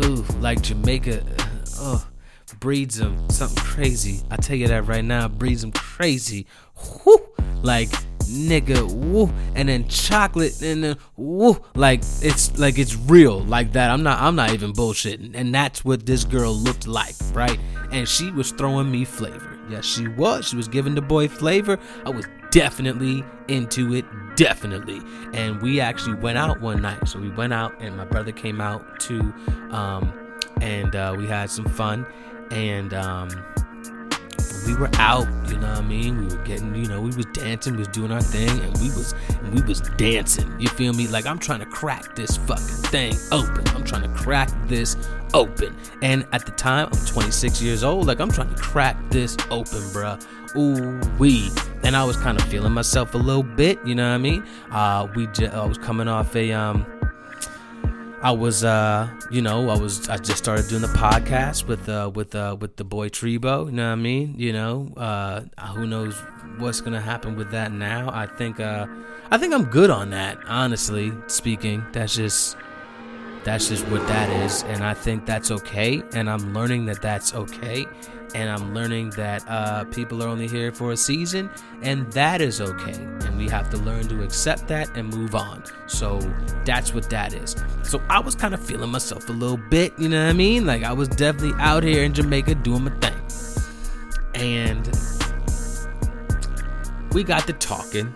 ooh, 0.04 0.26
like 0.40 0.62
Jamaica, 0.62 1.24
oh, 1.78 2.08
breeds 2.60 2.98
them 2.98 3.30
something 3.30 3.64
crazy. 3.64 4.22
I 4.32 4.38
tell 4.38 4.56
you 4.56 4.68
that 4.68 4.86
right 4.86 5.06
now, 5.06 5.28
breeds 5.28 5.62
them 5.62 5.72
crazy. 5.72 6.48
Whew, 6.76 7.28
like 7.62 7.90
nigga, 8.28 8.90
woo, 8.92 9.32
and 9.56 9.70
then 9.70 9.88
chocolate, 9.88 10.62
and 10.62 10.84
then 10.84 10.98
woo, 11.16 11.58
like 11.76 12.00
it's 12.22 12.58
like 12.58 12.78
it's 12.78 12.96
real, 12.96 13.40
like 13.42 13.74
that. 13.74 13.90
I'm 13.90 14.04
not, 14.04 14.22
I'm 14.22 14.36
not 14.36 14.54
even 14.54 14.74
bullshitting, 14.74 15.32
and 15.36 15.54
that's 15.54 15.84
what 15.84 16.06
this 16.06 16.24
girl 16.24 16.54
looked 16.54 16.88
like, 16.88 17.16
right? 17.34 17.60
And 17.92 18.08
she 18.08 18.32
was 18.32 18.52
throwing 18.52 18.92
me 18.92 19.06
flavor. 19.06 19.58
Yes, 19.70 19.86
she 19.86 20.08
was. 20.08 20.48
She 20.48 20.56
was 20.56 20.68
giving 20.68 20.96
the 20.96 21.02
boy 21.02 21.28
flavor. 21.28 21.78
I 22.06 22.10
was 22.10 22.26
definitely 22.52 23.24
into 23.48 23.94
it, 23.94 24.06
definitely. 24.36 25.02
And 25.34 25.62
we 25.62 25.80
actually 25.82 26.16
went 26.16 26.38
out 26.38 26.62
one 26.62 26.82
night. 26.82 27.08
So 27.08 27.20
we 27.20 27.30
went 27.30 27.54
out, 27.54 27.74
and 27.82 27.98
my 27.98 28.06
brother 28.06 28.32
came 28.32 28.62
out 28.62 29.00
too, 29.00 29.34
um, 29.72 30.14
and 30.62 30.96
uh, 30.96 31.16
we 31.18 31.28
had 31.28 31.50
some 31.50 31.66
fun, 31.66 32.06
and 32.52 32.94
um 32.94 33.30
we 34.68 34.76
were 34.76 34.90
out, 34.96 35.28
you 35.48 35.58
know 35.58 35.70
what 35.70 35.78
I 35.78 35.82
mean? 35.82 36.18
We 36.18 36.36
were 36.36 36.44
getting, 36.44 36.76
you 36.76 36.88
know, 36.88 37.00
we 37.00 37.16
was 37.16 37.26
dancing, 37.28 37.74
we 37.74 37.80
was 37.80 37.88
doing 37.88 38.12
our 38.12 38.22
thing, 38.22 38.50
and 38.50 38.78
we 38.80 38.90
was 38.90 39.16
and 39.30 39.54
we 39.54 39.62
was 39.62 39.80
dancing. 39.98 40.54
You 40.60 40.68
feel 40.68 40.94
me? 40.94 41.08
Like 41.08 41.26
I'm 41.26 41.40
trying 41.40 41.60
to 41.62 41.66
crack 41.66 42.16
this 42.16 42.36
fucking 42.36 42.66
thing 42.66 43.16
open. 43.32 43.66
I'm 43.70 43.86
trying 43.86 44.04
to 44.04 44.10
crack 44.10 44.50
this 44.68 44.98
open. 45.34 45.76
And 46.02 46.28
at 46.34 46.46
the 46.46 46.52
time, 46.52 46.90
I'm 46.92 47.06
26 47.06 47.62
years 47.62 47.84
old. 47.84 48.08
Like 48.08 48.20
I'm 48.20 48.32
trying 48.32 48.54
to 48.54 48.62
crack 48.62 48.98
this 49.10 49.38
open, 49.50 49.80
bruh. 49.94 50.22
Ooh 50.58 51.00
wee. 51.18 51.50
And 51.84 51.96
I 51.96 52.04
was 52.04 52.18
kind 52.18 52.40
of 52.40 52.46
feeling 52.48 52.74
myself 52.74 53.14
a 53.14 53.18
little 53.18 53.44
bit, 53.44 53.80
you 53.86 53.96
know 53.96 54.10
what 54.10 54.16
I 54.16 54.18
mean? 54.18 54.44
Uh, 54.72 55.08
we 55.16 55.28
just, 55.28 55.54
I 55.54 55.66
was 55.66 55.78
coming 55.78 56.08
off 56.08 56.36
a 56.36 56.52
um 56.52 56.86
I 58.20 58.32
was, 58.32 58.64
uh, 58.64 59.08
you 59.30 59.44
know, 59.44 59.70
I 59.70 59.78
was, 59.78 60.10
I 60.10 60.18
just 60.18 60.40
started 60.40 60.68
doing 60.68 60.82
the 60.82 60.88
podcast 60.88 61.68
with, 61.68 61.88
uh, 61.88 62.10
with, 62.14 62.34
uh, 62.34 62.58
with 62.60 62.76
the 62.76 62.84
boy 62.84 63.10
Trebo. 63.10 63.68
You 63.68 63.72
know 63.74 63.86
what 63.86 63.92
I 63.92 63.96
mean? 63.96 64.34
You 64.38 64.54
know, 64.54 64.90
uh, 64.98 65.42
who 65.74 65.86
knows 65.86 66.16
what's 66.58 66.82
gonna 66.82 67.00
happen 67.00 67.36
with 67.36 67.52
that 67.52 67.72
now? 67.72 68.10
I 68.12 68.26
think, 68.26 68.60
uh, 68.60 68.88
I 69.30 69.38
think 69.38 69.54
I'm 69.54 69.66
good 69.66 69.92
on 69.92 70.10
that. 70.12 70.40
Honestly 70.48 71.14
speaking, 71.28 71.86
that's 71.92 72.16
just, 72.16 72.58
that's 73.44 73.70
just 73.70 73.88
what 73.88 74.06
that 74.08 74.30
is, 74.44 74.64
and 74.64 74.84
I 74.84 74.96
think 74.96 75.28
that's 75.28 75.52
okay. 75.52 76.02
And 76.14 76.28
I'm 76.28 76.54
learning 76.56 76.88
that 76.88 77.02
that's 77.04 77.36
okay 77.36 77.86
and 78.36 78.50
I'm 78.50 78.74
learning 78.74 79.12
that 79.12 79.44
uh, 79.48 79.86
people 79.86 80.22
are 80.24 80.28
only 80.28 80.48
here 80.48 80.72
for 80.72 80.92
a 80.92 80.98
season, 80.98 81.50
and 81.82 82.12
that 82.12 82.42
is 82.42 82.60
okay. 82.62 82.94
And 82.94 83.38
we 83.38 83.48
have 83.50 83.70
to 83.72 83.78
learn 83.78 84.08
to 84.10 84.24
accept 84.24 84.68
that 84.68 84.96
and 84.98 85.10
move 85.10 85.36
on. 85.36 85.64
So 85.88 86.20
that's 86.66 86.94
what 86.94 87.10
that 87.10 87.34
is. 87.34 87.56
So 87.84 88.02
I 88.10 88.20
was 88.20 88.36
kind 88.36 88.54
of 88.54 88.64
feeling 88.64 88.92
myself 88.92 89.30
a 89.30 89.34
little 89.34 89.58
bit, 89.58 89.98
you 89.98 90.10
know 90.10 90.24
what 90.24 90.30
I 90.30 90.34
mean? 90.34 90.66
Like 90.66 90.84
I 90.84 90.94
was 90.94 91.08
definitely 91.08 91.54
out 91.60 91.84
here 91.84 92.04
in 92.04 92.14
Jamaica 92.14 92.56
doing 92.56 92.84
my 92.84 92.92
thing. 93.00 93.14
And 94.36 94.88
we 97.14 97.24
got 97.24 97.48
to 97.48 97.54
talking. 97.54 98.14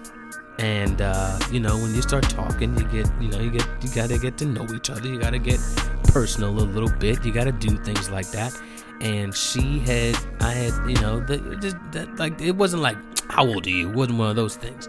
And 0.59 1.01
uh, 1.01 1.39
you 1.51 1.59
know, 1.59 1.77
when 1.77 1.95
you 1.95 2.01
start 2.01 2.29
talking, 2.29 2.77
you 2.77 2.83
get, 2.85 3.09
you 3.19 3.29
know, 3.29 3.39
you 3.39 3.49
get, 3.49 3.67
you 3.81 3.89
gotta 3.95 4.19
get 4.19 4.37
to 4.39 4.45
know 4.45 4.67
each 4.75 4.89
other. 4.91 5.07
You 5.07 5.17
gotta 5.17 5.39
get 5.39 5.59
personal 6.03 6.49
a 6.49 6.61
little 6.61 6.91
bit. 6.99 7.25
You 7.25 7.31
gotta 7.31 7.51
do 7.51 7.77
things 7.77 8.11
like 8.11 8.29
that 8.31 8.53
and 9.01 9.35
she 9.35 9.79
had 9.79 10.15
I 10.39 10.51
had 10.51 10.89
you 10.89 10.95
know 11.01 11.19
the, 11.19 11.57
just 11.59 11.75
that, 11.91 12.17
like 12.17 12.39
it 12.39 12.55
wasn't 12.55 12.83
like 12.83 12.97
how 13.29 13.47
old 13.47 13.65
are 13.65 13.69
you? 13.69 13.89
It 13.89 13.95
wasn't 13.95 14.19
one 14.19 14.29
of 14.29 14.35
those 14.35 14.55
things. 14.55 14.87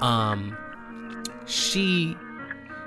Um, 0.00 0.56
she, 1.46 2.16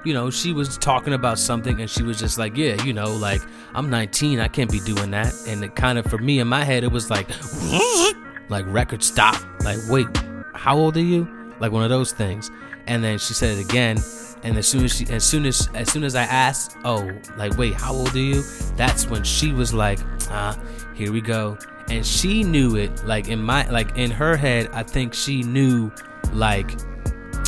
you 0.03 0.13
know, 0.13 0.31
she 0.31 0.51
was 0.51 0.77
talking 0.77 1.13
about 1.13 1.37
something 1.37 1.79
and 1.79 1.89
she 1.89 2.01
was 2.01 2.19
just 2.19 2.39
like, 2.39 2.57
yeah, 2.57 2.81
you 2.83 2.91
know, 2.91 3.15
like 3.15 3.41
I'm 3.75 3.89
19, 3.89 4.39
I 4.39 4.47
can't 4.47 4.71
be 4.71 4.79
doing 4.79 5.11
that. 5.11 5.33
And 5.47 5.63
it 5.63 5.75
kind 5.75 5.97
of 5.97 6.07
for 6.07 6.17
me 6.17 6.39
in 6.39 6.47
my 6.47 6.63
head, 6.63 6.83
it 6.83 6.91
was 6.91 7.09
like, 7.09 7.29
like 8.49 8.65
record 8.67 9.03
stop. 9.03 9.35
Like 9.63 9.79
wait, 9.87 10.07
how 10.53 10.77
old 10.77 10.97
are 10.97 11.01
you? 11.01 11.27
Like 11.59 11.71
one 11.71 11.83
of 11.83 11.89
those 11.89 12.11
things. 12.11 12.51
And 12.87 13.03
then 13.03 13.17
she 13.17 13.33
said 13.33 13.57
it 13.57 13.69
again 13.69 13.97
and 14.45 14.59
as 14.59 14.67
soon 14.67 14.85
as 14.85 14.95
she, 14.95 15.07
as 15.07 15.23
soon 15.23 15.45
as, 15.47 15.67
as 15.73 15.91
soon 15.91 16.03
as 16.03 16.15
I 16.15 16.21
asked, 16.21 16.77
oh, 16.85 17.11
like, 17.35 17.57
wait, 17.57 17.73
how 17.73 17.93
old 17.93 18.15
are 18.15 18.19
you? 18.19 18.43
That's 18.77 19.07
when 19.07 19.23
she 19.23 19.51
was 19.51 19.73
like, 19.73 19.97
ah, 20.29 20.57
here 20.93 21.11
we 21.11 21.19
go. 21.19 21.57
And 21.89 22.05
she 22.05 22.43
knew 22.43 22.75
it, 22.75 23.03
like 23.05 23.27
in 23.27 23.41
my, 23.41 23.67
like 23.71 23.97
in 23.97 24.11
her 24.11 24.37
head, 24.37 24.69
I 24.71 24.83
think 24.83 25.15
she 25.15 25.41
knew, 25.41 25.91
like, 26.31 26.71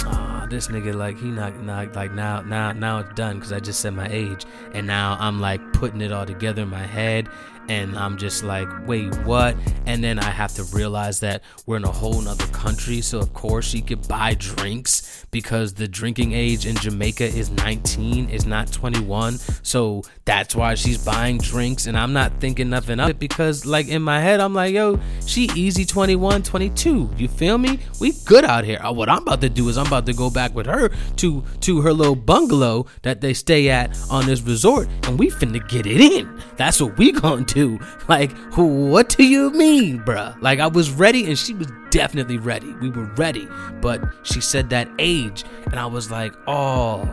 ah, 0.05 0.47
this 0.49 0.69
nigga, 0.69 0.95
like 0.95 1.19
he 1.19 1.29
not, 1.29 1.55
not 1.61 1.95
like 1.95 2.13
now, 2.13 2.41
now, 2.41 2.71
now 2.71 2.97
it's 2.99 3.13
done 3.13 3.35
because 3.35 3.53
I 3.53 3.59
just 3.59 3.79
said 3.79 3.93
my 3.93 4.07
age, 4.09 4.45
and 4.73 4.87
now 4.87 5.17
I'm 5.19 5.39
like 5.39 5.73
putting 5.73 6.01
it 6.01 6.11
all 6.11 6.25
together 6.25 6.63
in 6.63 6.69
my 6.69 6.85
head, 6.85 7.29
and 7.69 7.95
I'm 7.95 8.17
just 8.17 8.43
like, 8.43 8.67
wait, 8.87 9.13
what? 9.19 9.55
And 9.85 10.03
then 10.03 10.17
I 10.17 10.31
have 10.31 10.53
to 10.55 10.63
realize 10.63 11.19
that 11.19 11.43
we're 11.67 11.77
in 11.77 11.83
a 11.83 11.91
whole 11.91 12.19
nother 12.21 12.47
country, 12.47 13.01
so 13.01 13.19
of 13.19 13.33
course 13.33 13.67
she 13.67 13.81
could 13.81 14.07
buy 14.07 14.33
drinks 14.33 14.96
because 15.31 15.73
the 15.73 15.87
drinking 15.87 16.33
age 16.33 16.65
in 16.65 16.75
Jamaica 16.75 17.25
is 17.25 17.49
19, 17.49 18.29
is 18.29 18.45
not 18.45 18.71
21. 18.71 19.37
So 19.63 20.03
that's 20.25 20.55
why 20.55 20.75
she's 20.75 21.03
buying 21.03 21.37
drinks. 21.37 21.87
And 21.87 21.97
I'm 21.97 22.13
not 22.13 22.39
thinking 22.39 22.69
nothing 22.69 22.99
of 22.99 23.09
it 23.09 23.19
because, 23.19 23.65
like, 23.65 23.87
in 23.87 24.01
my 24.01 24.19
head, 24.19 24.39
I'm 24.39 24.53
like, 24.53 24.73
yo, 24.73 24.99
she 25.25 25.49
easy 25.55 25.85
21, 25.85 26.43
22. 26.43 27.11
You 27.17 27.27
feel 27.27 27.57
me? 27.57 27.79
We 27.99 28.13
good 28.25 28.43
out 28.45 28.63
here. 28.63 28.79
Uh, 28.81 28.93
what 28.93 29.09
I'm 29.09 29.21
about 29.23 29.41
to 29.41 29.49
do 29.49 29.67
is 29.69 29.77
I'm 29.77 29.87
about 29.87 30.05
to 30.05 30.13
go 30.13 30.29
back 30.29 30.53
with 30.53 30.65
her 30.65 30.89
to 31.17 31.43
to 31.61 31.81
her 31.81 31.93
little 31.93 32.15
bungalow 32.15 32.85
that 33.01 33.21
they 33.21 33.33
stay 33.33 33.69
at 33.69 33.97
on 34.09 34.25
this 34.25 34.41
resort, 34.41 34.87
and 35.03 35.17
we 35.17 35.29
finna 35.29 35.67
get 35.67 35.85
it 35.85 35.99
in. 36.01 36.41
That's 36.55 36.81
what 36.81 36.97
we 36.97 37.11
gonna 37.11 37.45
do. 37.45 37.79
Like, 38.07 38.31
what 38.55 39.09
do 39.09 39.25
you 39.25 39.49
mean, 39.51 39.99
bruh? 39.99 40.41
Like, 40.41 40.59
I 40.59 40.67
was 40.67 40.89
ready, 40.89 41.25
and 41.25 41.37
she 41.37 41.53
was 41.53 41.67
definitely 41.89 42.37
ready. 42.37 42.73
We 42.73 42.89
were 42.89 43.05
ready, 43.15 43.47
but 43.81 44.01
she 44.23 44.41
said 44.41 44.69
that 44.71 44.89
age, 44.99 45.43
and 45.65 45.75
I 45.75 45.85
was 45.85 46.11
like, 46.11 46.33
oh 46.47 47.05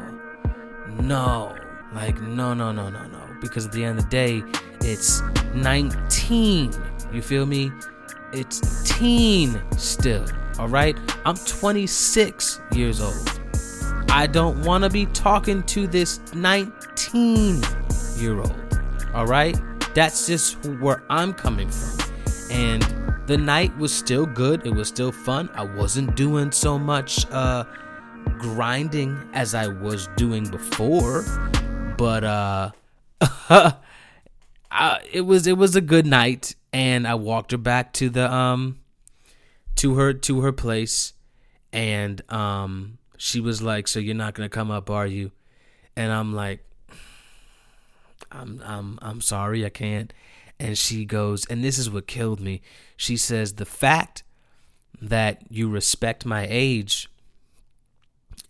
no, 1.01 1.55
like 1.93 2.21
no, 2.21 2.55
no, 2.55 2.73
no, 2.73 2.89
no, 2.91 3.07
no, 3.07 3.21
because 3.41 3.67
at 3.67 3.73
the 3.73 3.85
end 3.85 3.99
of 3.99 4.05
the 4.05 4.11
day, 4.11 4.43
it's 4.81 5.23
19. 5.55 6.73
You 7.13 7.23
feel 7.23 7.47
me? 7.47 7.71
It's 8.33 8.83
teen 8.83 9.61
still. 9.77 10.27
All 10.59 10.69
right, 10.69 10.97
I'm 11.25 11.37
26 11.37 12.61
years 12.73 13.01
old. 13.01 13.41
I 14.11 14.27
don't 14.27 14.63
want 14.63 14.85
to 14.85 14.91
be 14.91 15.07
talking 15.07 15.63
to 15.65 15.87
this 15.87 16.21
19 16.35 17.63
year 18.17 18.39
old. 18.39 18.81
All 19.13 19.27
right, 19.27 19.57
that's 19.95 20.27
just 20.27 20.65
where 20.67 21.03
I'm 21.11 21.33
coming 21.33 21.71
from, 21.71 22.13
and 22.51 23.14
the 23.27 23.39
night 23.39 23.77
was 23.79 23.93
still 23.93 24.27
good. 24.27 24.67
It 24.67 24.75
was 24.75 24.89
still 24.89 25.13
fun. 25.13 25.49
I 25.55 25.65
wasn't 25.65 26.15
doing 26.15 26.53
so 26.53 26.79
much 26.79 27.27
uh, 27.31 27.65
grinding 28.39 29.19
as 29.33 29.55
I 29.55 29.69
was 29.69 30.09
doing 30.17 30.49
before, 30.49 31.25
but 31.97 32.25
uh, 32.25 32.71
I, 34.71 35.01
it 35.13 35.23
was 35.23 35.47
it 35.47 35.57
was 35.57 35.75
a 35.77 35.81
good 35.81 36.07
night, 36.07 36.55
and 36.73 37.07
I 37.07 37.15
walked 37.15 37.53
her 37.53 37.59
back 37.59 37.93
to 37.95 38.11
the 38.11 38.31
um 38.33 38.81
to 39.77 39.95
her 39.95 40.13
to 40.13 40.41
her 40.43 40.53
place, 40.53 41.15
and 41.73 42.21
um 42.31 42.99
she 43.17 43.41
was 43.41 43.63
like, 43.63 43.89
"So 43.89 44.01
you're 44.01 44.15
not 44.15 44.35
gonna 44.35 44.49
come 44.49 44.71
up, 44.71 44.91
are 44.91 45.07
you?" 45.07 45.33
And 45.97 46.13
I'm 46.13 46.35
like, 46.35 46.63
"I'm 48.31 48.61
I'm 48.65 48.99
I'm 49.01 49.21
sorry, 49.23 49.65
I 49.65 49.71
can't." 49.71 50.13
And 50.59 50.79
she 50.79 51.05
goes, 51.05 51.45
and 51.47 51.65
this 51.65 51.79
is 51.79 51.91
what 51.91 52.07
killed 52.07 52.41
me. 52.41 52.63
She 52.97 53.17
says, 53.17 53.55
The 53.55 53.65
fact 53.65 54.23
that 55.01 55.43
you 55.51 55.69
respect 55.69 56.25
my 56.25 56.47
age 56.49 57.09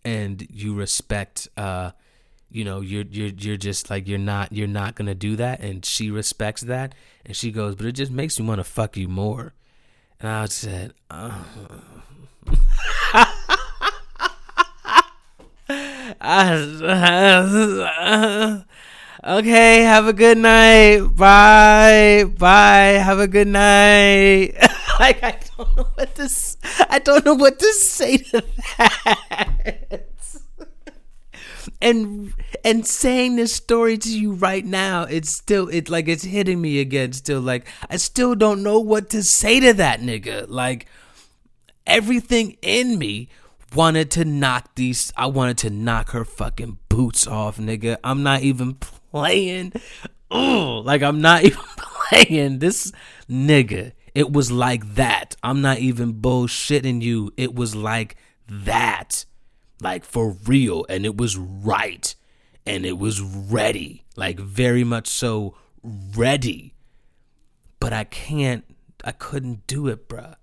and 0.05 0.47
you 0.51 0.75
respect 0.75 1.49
uh 1.57 1.91
you 2.51 2.65
know 2.65 2.81
you're 2.81 3.05
you're 3.11 3.29
you're 3.29 3.57
just 3.57 3.91
like 3.91 4.07
you're 4.07 4.19
not 4.19 4.53
you're 4.53 4.69
not 4.69 4.95
gonna 4.95 5.15
do 5.15 5.37
that 5.37 5.61
and 5.61 5.85
she 5.85 6.11
respects 6.11 6.63
that 6.63 6.95
and 7.25 7.37
she 7.37 7.51
goes 7.51 7.75
but 7.75 7.87
it 7.87 7.93
just 7.93 8.13
makes 8.13 8.39
me 8.39 8.47
want 8.47 8.59
to 8.59 8.65
fuck 8.65 8.97
you 8.97 9.09
more 9.09 9.55
and 10.21 10.29
i 10.29 10.45
said 10.47 10.93
uh. 11.11 11.43
okay, 19.27 19.83
have 19.83 20.07
a 20.07 20.13
good 20.13 20.39
night. 20.39 21.01
Bye. 21.17 22.25
Bye. 22.39 22.99
Have 23.03 23.19
a 23.19 23.29
good 23.29 23.49
night. 23.49 24.55
like 25.01 25.23
I 25.23 25.39
don't 25.57 25.77
know 25.77 25.87
what 25.95 26.15
to 26.17 26.57
I 26.91 26.99
don't 26.99 27.25
know 27.25 27.35
what 27.35 27.59
to 27.59 27.73
say 27.73 28.19
to 28.19 28.45
that. 28.79 30.05
and 31.81 32.33
and 32.65 32.87
saying 32.87 33.37
this 33.37 33.53
story 33.53 33.99
to 33.99 34.19
you 34.19 34.33
right 34.33 34.65
now, 34.65 35.03
it's 35.05 35.31
still 35.31 35.69
it's 35.69 35.91
like 35.91 36.09
it's 36.09 36.25
hitting 36.25 36.61
me 36.61 36.81
again 36.81 37.13
still 37.13 37.41
like 37.41 37.67
I 37.89 37.97
still 37.97 38.35
don't 38.35 38.63
know 38.63 38.79
what 38.79 39.11
to 39.11 39.23
say 39.23 39.61
to 39.61 39.73
that 39.75 40.01
nigga. 40.01 40.47
Like 40.49 40.87
everything 41.87 42.57
in 42.63 42.99
me 42.99 43.29
wanted 43.75 44.11
to 44.13 44.25
knock 44.25 44.75
these 44.77 45.13
I 45.17 45.27
wanted 45.27 45.59
to 45.59 45.71
knock 45.71 46.11
her 46.11 46.25
fucking 46.25 46.79
boots 46.89 47.27
off, 47.27 47.59
nigga. 47.59 47.97
I'm 48.05 48.23
not 48.23 48.43
even 48.43 48.77
playing. 49.15 49.73
Oh, 50.29 50.83
like 50.85 51.03
I'm 51.03 51.21
not 51.21 51.45
even 51.49 51.63
playing 51.77 52.59
this 52.59 52.91
nigga. 53.31 53.93
It 54.13 54.33
was 54.33 54.51
like 54.51 54.97
that. 54.97 55.37
I'm 55.41 55.61
not 55.61 55.79
even 55.79 56.15
bullshitting 56.15 57.01
you. 57.01 57.33
It 57.37 57.55
was 57.55 57.77
like 57.77 58.17
that. 58.49 59.25
Like 59.81 60.05
for 60.05 60.37
real. 60.47 60.85
And 60.89 61.07
it 61.07 61.17
was 61.17 61.37
right. 61.37 62.13
And 62.67 62.85
it 62.85 62.99
was 62.99 63.21
ready. 63.21 64.05
Like 64.17 64.41
very 64.41 64.83
much 64.83 65.07
so 65.07 65.57
ready. 65.83 66.75
But 67.79 67.93
I 67.93 68.03
can't, 68.03 68.65
I 69.05 69.13
couldn't 69.13 69.67
do 69.69 69.87
it, 69.87 70.09
bruh. 70.09 70.35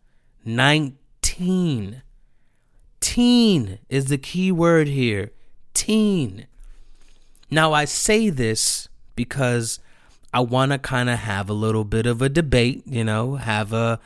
19. 0.46 2.04
Teen 3.02 3.80
is 3.90 4.06
the 4.06 4.18
key 4.18 4.52
word 4.52 4.88
here. 4.88 5.32
Teen. 5.74 6.48
Now, 7.54 7.74
I 7.74 7.84
say 7.84 8.30
this 8.30 8.88
because 9.14 9.80
I 10.34 10.40
want 10.40 10.72
to 10.72 10.80
kind 10.80 11.10
of 11.10 11.20
have 11.20 11.50
a 11.50 11.54
little 11.54 11.84
bit 11.84 12.06
of 12.06 12.22
a 12.22 12.30
debate, 12.30 12.84
you 12.86 13.04
know, 13.04 13.36
have 13.36 13.74
a 13.74 14.00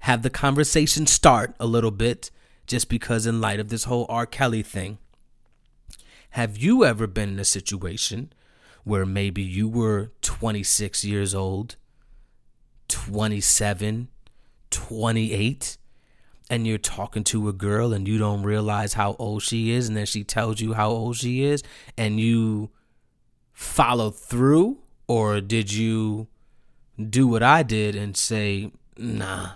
have 0.00 0.22
the 0.22 0.30
conversation 0.30 1.06
start 1.06 1.54
a 1.58 1.66
little 1.66 1.90
bit 1.90 2.30
just 2.66 2.88
because 2.88 3.26
in 3.26 3.40
light 3.40 3.58
of 3.60 3.68
this 3.68 3.84
whole 3.84 4.06
R 4.08 4.24
Kelly 4.24 4.62
thing. 4.62 4.98
Have 6.30 6.56
you 6.56 6.84
ever 6.84 7.08
been 7.08 7.30
in 7.30 7.38
a 7.40 7.44
situation 7.44 8.32
where 8.84 9.04
maybe 9.04 9.42
you 9.42 9.68
were 9.68 10.12
26 10.22 11.04
years 11.04 11.34
old, 11.34 11.76
27, 12.88 14.08
28 14.70 15.76
and 16.50 16.66
you're 16.66 16.78
talking 16.78 17.24
to 17.24 17.48
a 17.48 17.52
girl 17.52 17.92
and 17.92 18.06
you 18.06 18.18
don't 18.18 18.42
realize 18.42 18.94
how 18.94 19.16
old 19.18 19.42
she 19.42 19.72
is 19.72 19.88
and 19.88 19.96
then 19.96 20.06
she 20.06 20.24
tells 20.24 20.60
you 20.60 20.74
how 20.74 20.90
old 20.90 21.16
she 21.16 21.42
is 21.44 21.62
and 21.96 22.18
you 22.20 22.70
follow 23.52 24.10
through 24.10 24.78
or 25.06 25.40
did 25.40 25.72
you 25.72 26.28
do 27.10 27.26
what 27.26 27.42
I 27.42 27.62
did 27.62 27.94
and 27.94 28.16
say, 28.16 28.70
"Nah, 28.96 29.52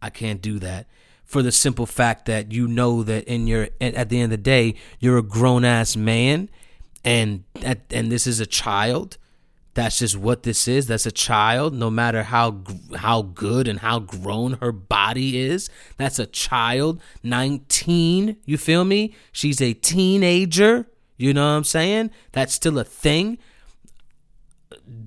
I 0.00 0.10
can't 0.10 0.40
do 0.40 0.58
that." 0.60 0.86
For 1.24 1.42
the 1.42 1.52
simple 1.52 1.86
fact 1.86 2.26
that 2.26 2.52
you 2.52 2.68
know 2.68 3.02
that 3.02 3.24
in 3.24 3.46
your 3.46 3.68
at 3.80 4.08
the 4.08 4.20
end 4.20 4.32
of 4.32 4.38
the 4.38 4.42
day, 4.42 4.74
you're 5.00 5.18
a 5.18 5.22
grown 5.22 5.64
ass 5.64 5.96
man, 5.96 6.48
and 7.04 7.44
and 7.90 8.10
this 8.12 8.26
is 8.26 8.40
a 8.40 8.46
child. 8.46 9.18
That's 9.74 9.98
just 9.98 10.16
what 10.16 10.44
this 10.44 10.66
is. 10.68 10.86
That's 10.86 11.04
a 11.04 11.12
child. 11.12 11.74
No 11.74 11.90
matter 11.90 12.22
how 12.22 12.62
how 12.96 13.22
good 13.22 13.68
and 13.68 13.80
how 13.80 13.98
grown 13.98 14.54
her 14.54 14.72
body 14.72 15.38
is, 15.38 15.68
that's 15.98 16.18
a 16.18 16.26
child. 16.26 17.02
Nineteen. 17.22 18.36
You 18.46 18.56
feel 18.56 18.84
me? 18.84 19.14
She's 19.32 19.60
a 19.60 19.74
teenager. 19.74 20.86
You 21.16 21.32
know 21.32 21.44
what 21.44 21.56
I'm 21.56 21.64
saying? 21.64 22.10
That's 22.32 22.54
still 22.54 22.78
a 22.78 22.84
thing. 22.84 23.38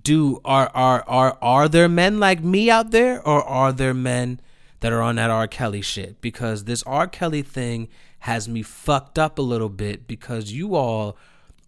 Do 0.01 0.41
are 0.43 0.71
are 0.73 1.03
are 1.07 1.37
are 1.41 1.69
there 1.69 1.89
men 1.89 2.19
like 2.19 2.43
me 2.43 2.69
out 2.69 2.91
there 2.91 3.25
or 3.25 3.43
are 3.43 3.71
there 3.71 3.93
men 3.93 4.39
that 4.79 4.91
are 4.91 5.01
on 5.01 5.15
that 5.17 5.29
R. 5.29 5.47
Kelly 5.47 5.81
shit? 5.81 6.21
Because 6.21 6.63
this 6.63 6.83
R. 6.83 7.07
Kelly 7.07 7.41
thing 7.41 7.89
has 8.19 8.49
me 8.49 8.61
fucked 8.61 9.19
up 9.19 9.37
a 9.37 9.43
little 9.43 9.69
bit 9.69 10.07
because 10.07 10.51
you 10.51 10.75
all 10.75 11.17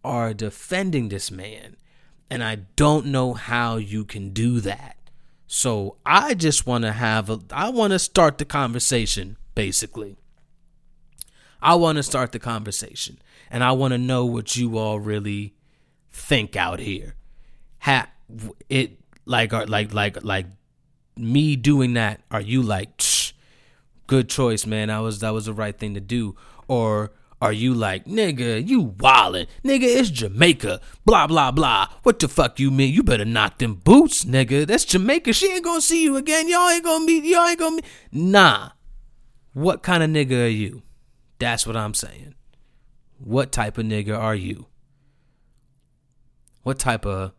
are 0.03 0.33
defending 0.33 1.09
this 1.09 1.31
man. 1.31 1.77
And 2.29 2.43
I 2.43 2.55
don't 2.75 3.07
know 3.07 3.33
how 3.33 3.77
you 3.77 4.05
can 4.05 4.29
do 4.29 4.59
that. 4.61 4.97
So 5.47 5.97
I 6.05 6.33
just 6.33 6.65
want 6.65 6.85
to 6.85 6.93
have 6.93 7.29
a 7.29 7.39
I 7.51 7.69
want 7.69 7.91
to 7.91 7.99
start 7.99 8.37
the 8.37 8.45
conversation 8.45 9.37
basically. 9.53 10.17
I 11.61 11.75
want 11.75 11.97
to 11.97 12.03
start 12.03 12.31
the 12.31 12.39
conversation 12.39 13.19
and 13.51 13.63
I 13.63 13.73
want 13.73 13.91
to 13.91 13.97
know 13.97 14.25
what 14.25 14.55
you 14.55 14.77
all 14.77 14.99
really 14.99 15.53
think 16.09 16.55
out 16.55 16.79
here. 16.79 17.15
Ha 17.79 18.07
it 18.69 18.97
like 19.25 19.53
are 19.53 19.65
like 19.67 19.93
like 19.93 20.23
like 20.23 20.47
me 21.17 21.55
doing 21.55 21.93
that? 21.93 22.21
Are 22.31 22.41
you 22.41 22.61
like 22.63 23.03
good 24.07 24.29
choice, 24.29 24.65
man? 24.65 24.89
I 24.89 25.01
was 25.01 25.19
that 25.19 25.31
was 25.33 25.45
the 25.45 25.53
right 25.53 25.77
thing 25.77 25.93
to 25.93 25.99
do, 25.99 26.35
or 26.67 27.11
are 27.41 27.51
you 27.51 27.73
like, 27.73 28.05
nigga, 28.05 28.65
you 28.65 28.85
wildin', 28.85 29.47
nigga, 29.63 29.83
it's 29.83 30.11
Jamaica, 30.11 30.79
blah 31.05 31.27
blah 31.27 31.51
blah. 31.51 31.87
What 32.03 32.19
the 32.19 32.27
fuck 32.27 32.59
you 32.59 32.71
mean? 32.71 32.93
You 32.93 33.03
better 33.03 33.25
knock 33.25 33.57
them 33.57 33.75
boots, 33.75 34.23
nigga. 34.23 34.65
That's 34.65 34.85
Jamaica. 34.85 35.33
She 35.33 35.51
ain't 35.51 35.63
gonna 35.63 35.81
see 35.81 36.03
you 36.03 36.15
again. 36.17 36.47
Y'all 36.47 36.69
ain't 36.69 36.83
gonna 36.83 37.05
meet. 37.05 37.25
Y'all 37.25 37.47
ain't 37.47 37.59
gonna 37.59 37.75
meet. 37.77 37.85
Nah. 38.11 38.69
What 39.53 39.83
kind 39.83 40.01
of 40.01 40.09
nigga 40.09 40.45
are 40.45 40.47
you? 40.47 40.83
That's 41.39 41.67
what 41.67 41.75
I'm 41.75 41.93
saying. 41.93 42.35
What 43.23 43.51
type 43.51 43.77
of 43.77 43.85
nigga 43.85 44.17
are 44.17 44.35
you? 44.35 44.65
What 46.63 46.79
type 46.79 47.05
of 47.05 47.33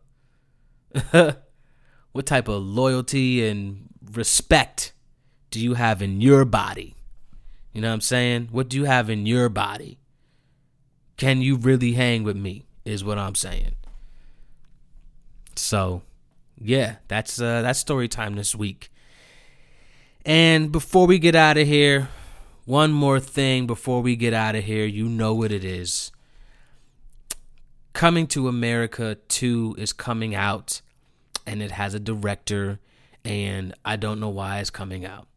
what 1.11 2.25
type 2.25 2.47
of 2.47 2.61
loyalty 2.63 3.47
and 3.47 3.89
respect 4.11 4.93
do 5.49 5.59
you 5.59 5.73
have 5.73 6.01
in 6.01 6.21
your 6.21 6.45
body? 6.45 6.95
You 7.71 7.81
know 7.81 7.89
what 7.89 7.95
I'm 7.95 8.01
saying? 8.01 8.49
What 8.51 8.69
do 8.69 8.77
you 8.77 8.85
have 8.85 9.09
in 9.09 9.25
your 9.25 9.49
body? 9.49 9.97
can 11.17 11.41
you 11.41 11.55
really 11.55 11.93
hang 11.93 12.23
with 12.23 12.35
me? 12.35 12.65
Is 12.85 13.03
what 13.03 13.17
I'm 13.17 13.35
saying. 13.35 13.75
So, 15.55 16.01
yeah, 16.57 16.97
that's 17.07 17.39
uh, 17.39 17.61
that's 17.61 17.79
story 17.79 18.07
time 18.07 18.35
this 18.35 18.53
week. 18.53 18.91
And 20.25 20.71
before 20.71 21.07
we 21.07 21.19
get 21.19 21.35
out 21.35 21.57
of 21.57 21.67
here, 21.67 22.09
one 22.65 22.91
more 22.91 23.19
thing 23.19 23.67
before 23.67 24.01
we 24.01 24.15
get 24.15 24.33
out 24.33 24.55
of 24.55 24.63
here. 24.63 24.85
You 24.85 25.09
know 25.09 25.33
what 25.33 25.51
it 25.51 25.63
is. 25.63 26.11
Coming 27.93 28.27
to 28.27 28.47
America 28.47 29.17
2 29.27 29.75
is 29.77 29.93
coming 29.93 30.33
out, 30.33 30.81
and 31.45 31.61
it 31.61 31.71
has 31.71 31.93
a 31.93 31.99
director, 31.99 32.79
and 33.23 33.73
I 33.85 33.95
don't 33.97 34.19
know 34.19 34.29
why 34.29 34.59
it's 34.59 34.69
coming 34.69 35.05
out. 35.05 35.27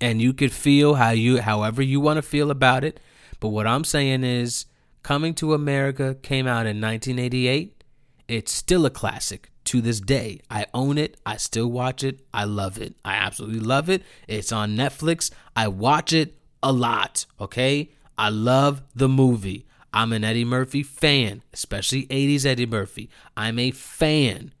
And 0.00 0.20
you 0.20 0.32
could 0.32 0.52
feel 0.52 0.94
how 0.94 1.10
you 1.10 1.40
however 1.40 1.82
you 1.82 2.00
want 2.00 2.16
to 2.18 2.22
feel 2.22 2.50
about 2.50 2.84
it, 2.84 3.00
but 3.38 3.48
what 3.48 3.66
I'm 3.66 3.84
saying 3.84 4.24
is 4.24 4.66
Coming 5.02 5.34
to 5.34 5.54
America 5.54 6.14
came 6.22 6.46
out 6.46 6.66
in 6.66 6.80
1988. 6.80 7.82
It's 8.28 8.52
still 8.52 8.84
a 8.84 8.90
classic 8.90 9.50
to 9.70 9.80
this 9.80 10.00
day. 10.00 10.40
I 10.50 10.66
own 10.74 10.98
it. 10.98 11.16
I 11.24 11.36
still 11.36 11.70
watch 11.70 12.02
it. 12.02 12.22
I 12.34 12.42
love 12.42 12.76
it. 12.76 12.96
I 13.04 13.14
absolutely 13.14 13.60
love 13.60 13.88
it. 13.88 14.02
It's 14.26 14.50
on 14.50 14.76
Netflix. 14.76 15.30
I 15.54 15.68
watch 15.68 16.12
it 16.12 16.34
a 16.60 16.72
lot, 16.72 17.24
okay? 17.40 17.90
I 18.18 18.30
love 18.30 18.82
the 18.96 19.08
movie. 19.08 19.66
I'm 19.94 20.12
an 20.12 20.24
Eddie 20.24 20.44
Murphy 20.44 20.82
fan, 20.82 21.44
especially 21.52 22.06
80s 22.06 22.44
Eddie 22.44 22.66
Murphy. 22.66 23.10
I'm 23.36 23.60
a 23.60 23.70
fan. 23.70 24.52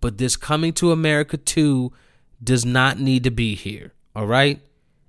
But 0.00 0.18
this 0.18 0.36
Coming 0.36 0.72
to 0.74 0.90
America 0.90 1.36
2 1.36 1.92
does 2.42 2.64
not 2.64 2.98
need 2.98 3.22
to 3.24 3.30
be 3.30 3.54
here, 3.54 3.92
all 4.16 4.26
right? 4.26 4.60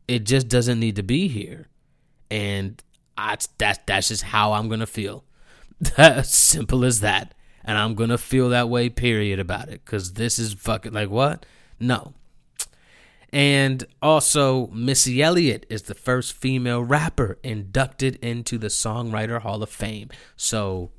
It 0.07 0.25
just 0.25 0.47
doesn't 0.47 0.79
need 0.79 0.95
to 0.97 1.03
be 1.03 1.27
here. 1.27 1.69
And 2.29 2.81
I, 3.17 3.37
that's, 3.57 3.79
that's 3.87 4.09
just 4.09 4.23
how 4.23 4.53
I'm 4.53 4.67
going 4.67 4.79
to 4.79 4.85
feel. 4.85 5.23
Simple 6.23 6.85
as 6.85 6.99
that 6.99 7.33
and 7.63 7.77
I'm 7.77 7.95
gonna 7.95 8.17
feel 8.17 8.49
that 8.49 8.69
way, 8.69 8.89
period, 8.89 9.39
about 9.39 9.69
it. 9.69 9.83
Cause 9.85 10.13
this 10.13 10.39
is 10.39 10.53
fucking 10.53 10.93
like 10.93 11.09
what? 11.09 11.45
No. 11.79 12.13
And 13.31 13.85
also, 14.01 14.67
Missy 14.67 15.21
Elliott 15.21 15.65
is 15.69 15.83
the 15.83 15.93
first 15.93 16.33
female 16.33 16.83
rapper 16.83 17.37
inducted 17.43 18.15
into 18.17 18.57
the 18.57 18.67
Songwriter 18.67 19.41
Hall 19.41 19.61
of 19.61 19.69
Fame. 19.69 20.09
So, 20.35 20.89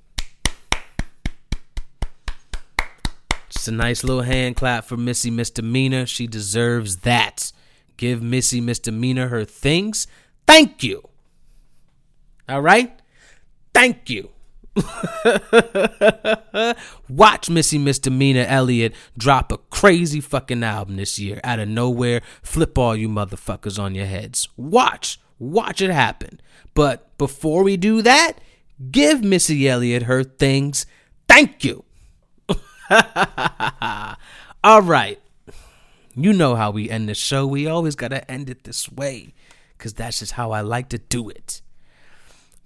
just 3.49 3.67
a 3.67 3.73
nice 3.73 4.05
little 4.05 4.23
hand 4.23 4.55
clap 4.55 4.85
for 4.85 4.97
Missy 4.97 5.31
Misdemeanor. 5.31 6.07
She 6.07 6.29
deserves 6.29 6.99
that. 6.99 7.53
Give 7.97 8.23
Missy 8.23 8.61
Misdemeanor 8.61 9.29
her 9.29 9.45
things. 9.45 10.07
Thank 10.47 10.85
you. 10.85 11.09
All 12.49 12.63
right? 12.63 12.99
Thank 13.75 14.09
you. 14.09 14.31
Watch 17.09 17.51
Missy 17.51 17.79
Misdemeanor 17.79 18.45
Elliott 18.49 18.95
drop 19.16 19.51
a 19.53 19.59
crazy 19.59 20.21
fucking 20.21 20.62
album 20.62 20.97
this 20.97 21.18
year 21.18 21.41
out 21.43 21.59
of 21.59 21.68
nowhere. 21.68 22.23
Flip 22.43 22.77
all 22.79 22.95
you 22.97 23.09
motherfuckers 23.09 23.79
on 23.79 23.95
your 23.95 24.07
heads. 24.07 24.49
Watch. 24.57 25.21
Watch 25.39 25.81
it 25.81 25.91
happen. 25.91 26.41
But 26.75 27.16
before 27.18 27.62
we 27.62 27.77
do 27.77 28.03
that, 28.03 28.35
give 28.91 29.25
Missy 29.25 29.68
Elliott 29.68 30.05
her 30.05 30.23
things. 30.23 30.87
Thank 31.29 31.64
you. 31.64 31.85
all 34.64 34.83
right. 34.83 35.21
You 36.14 36.33
know 36.33 36.55
how 36.57 36.71
we 36.71 36.91
end 36.91 37.09
the 37.09 37.14
show. 37.14 37.47
We 37.47 37.66
always 37.66 37.95
got 37.95 38.09
to 38.09 38.31
end 38.31 38.51
it 38.51 38.64
this 38.64 38.91
way 38.91 39.33
because 39.79 39.95
that's 39.95 40.18
just 40.18 40.33
how 40.33 40.51
I 40.51 40.61
like 40.61 40.89
to 40.91 40.99
do 40.99 41.29
it. 41.29 41.62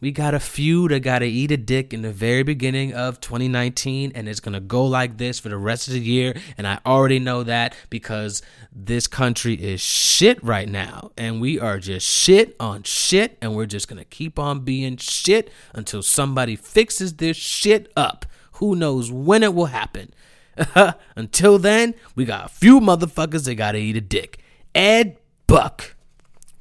We 0.01 0.11
got 0.11 0.35
a 0.35 0.41
few 0.41 0.89
that 0.89 1.01
got 1.01 1.21
to 1.21 1.27
eat 1.27 1.51
a 1.51 1.57
dick 1.57 1.95
in 1.95 2.03
the 2.03 2.13
very 2.13 2.43
beginning 2.43 2.93
of 2.93 3.21
2019, 3.21 4.13
and 4.15 4.29
it's 4.29 4.41
going 4.41 4.53
to 4.53 4.61
go 4.61 4.85
like 4.85 5.17
this 5.19 5.39
for 5.39 5.49
the 5.49 5.57
rest 5.57 5.89
of 5.89 5.95
the 5.95 6.01
year. 6.01 6.35
And 6.59 6.67
I 6.67 6.81
already 6.85 7.19
know 7.19 7.43
that 7.45 7.75
because 7.91 8.43
this 8.73 9.07
country 9.07 9.55
is 9.55 9.81
shit 9.81 10.43
right 10.43 10.69
now, 10.69 11.13
and 11.17 11.41
we 11.41 11.59
are 11.59 11.79
just 11.79 12.07
shit 12.07 12.57
on 12.59 12.83
shit, 12.83 13.39
and 13.41 13.55
we're 13.55 13.67
just 13.67 13.89
going 13.89 13.99
to 13.99 14.05
keep 14.05 14.39
on 14.39 14.61
being 14.61 14.97
shit 14.97 15.51
until 15.73 16.03
somebody 16.03 16.57
fixes 16.57 17.15
this 17.15 17.37
shit 17.37 17.91
up. 17.97 18.27
Who 18.55 18.75
knows 18.75 19.11
when 19.11 19.43
it 19.43 19.55
will 19.55 19.67
happen? 19.67 20.13
until 21.17 21.59
then, 21.59 21.95
we 22.15 22.25
got 22.25 22.47
a 22.47 22.49
few 22.49 22.81
motherfuckers 22.81 23.47
that 23.47 23.55
got 23.55 23.73
to 23.73 23.79
eat 23.79 23.97
a 23.97 24.01
dick. 24.01 24.39
Ed 24.75 25.19
Buck 25.47 25.95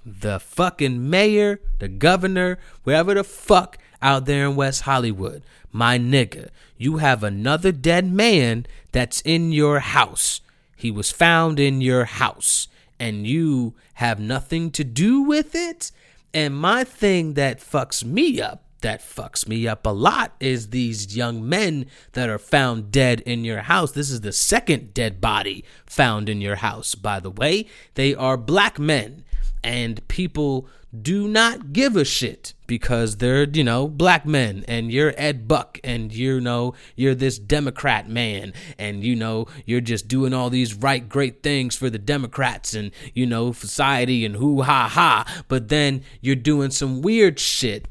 the 0.05 0.39
fucking 0.39 1.09
mayor, 1.09 1.59
the 1.79 1.87
governor, 1.87 2.59
wherever 2.83 3.13
the 3.13 3.23
fuck 3.23 3.77
out 4.01 4.25
there 4.25 4.45
in 4.45 4.55
West 4.55 4.81
Hollywood, 4.81 5.43
my 5.71 5.97
nigga, 5.97 6.49
you 6.77 6.97
have 6.97 7.23
another 7.23 7.71
dead 7.71 8.11
man 8.11 8.65
that's 8.91 9.21
in 9.21 9.51
your 9.51 9.79
house. 9.79 10.41
He 10.75 10.91
was 10.91 11.11
found 11.11 11.59
in 11.59 11.81
your 11.81 12.05
house, 12.05 12.67
and 12.99 13.25
you 13.25 13.73
have 13.95 14.19
nothing 14.19 14.71
to 14.71 14.83
do 14.83 15.21
with 15.21 15.55
it. 15.55 15.91
And 16.33 16.55
my 16.55 16.83
thing 16.83 17.35
that 17.35 17.59
fucks 17.59 18.03
me 18.03 18.41
up, 18.41 18.63
that 18.81 19.01
fucks 19.01 19.47
me 19.47 19.65
up 19.67 19.85
a 19.85 19.91
lot, 19.91 20.33
is 20.39 20.69
these 20.69 21.15
young 21.15 21.47
men 21.47 21.85
that 22.11 22.29
are 22.29 22.39
found 22.39 22.91
dead 22.91 23.21
in 23.21 23.45
your 23.45 23.61
house. 23.61 23.93
This 23.93 24.11
is 24.11 24.21
the 24.21 24.33
second 24.33 24.93
dead 24.93 25.21
body 25.21 25.63
found 25.85 26.27
in 26.27 26.41
your 26.41 26.57
house, 26.57 26.95
by 26.95 27.19
the 27.21 27.31
way. 27.31 27.67
They 27.95 28.13
are 28.13 28.35
black 28.35 28.77
men 28.77 29.23
and 29.63 30.05
people 30.07 30.67
do 31.01 31.27
not 31.27 31.73
give 31.73 31.95
a 31.95 32.05
shit 32.05 32.53
because 32.67 33.17
they're 33.17 33.45
you 33.45 33.63
know 33.63 33.87
black 33.87 34.27
men 34.27 34.63
and 34.67 34.91
you're 34.91 35.13
ed 35.17 35.47
buck 35.47 35.79
and 35.83 36.13
you 36.13 36.39
know 36.39 36.75
you're 36.95 37.15
this 37.15 37.39
democrat 37.39 38.07
man 38.07 38.53
and 38.77 39.03
you 39.03 39.15
know 39.15 39.47
you're 39.65 39.81
just 39.81 40.07
doing 40.07 40.33
all 40.35 40.51
these 40.51 40.75
right 40.75 41.09
great 41.09 41.41
things 41.41 41.75
for 41.75 41.89
the 41.89 41.97
democrats 41.97 42.75
and 42.75 42.91
you 43.15 43.25
know 43.25 43.51
society 43.51 44.23
and 44.23 44.35
hoo 44.35 44.61
ha 44.61 44.87
ha. 44.87 45.43
But 45.47 45.69
then 45.69 46.03
you're 46.21 46.35
doing 46.35 46.71
some 46.71 47.01
weird 47.01 47.39
shit 47.39 47.87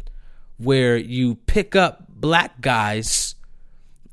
where 0.58 0.96
you 0.96 1.36
pick 1.46 1.74
up 1.74 2.06
black 2.08 2.60
guys 2.60 3.34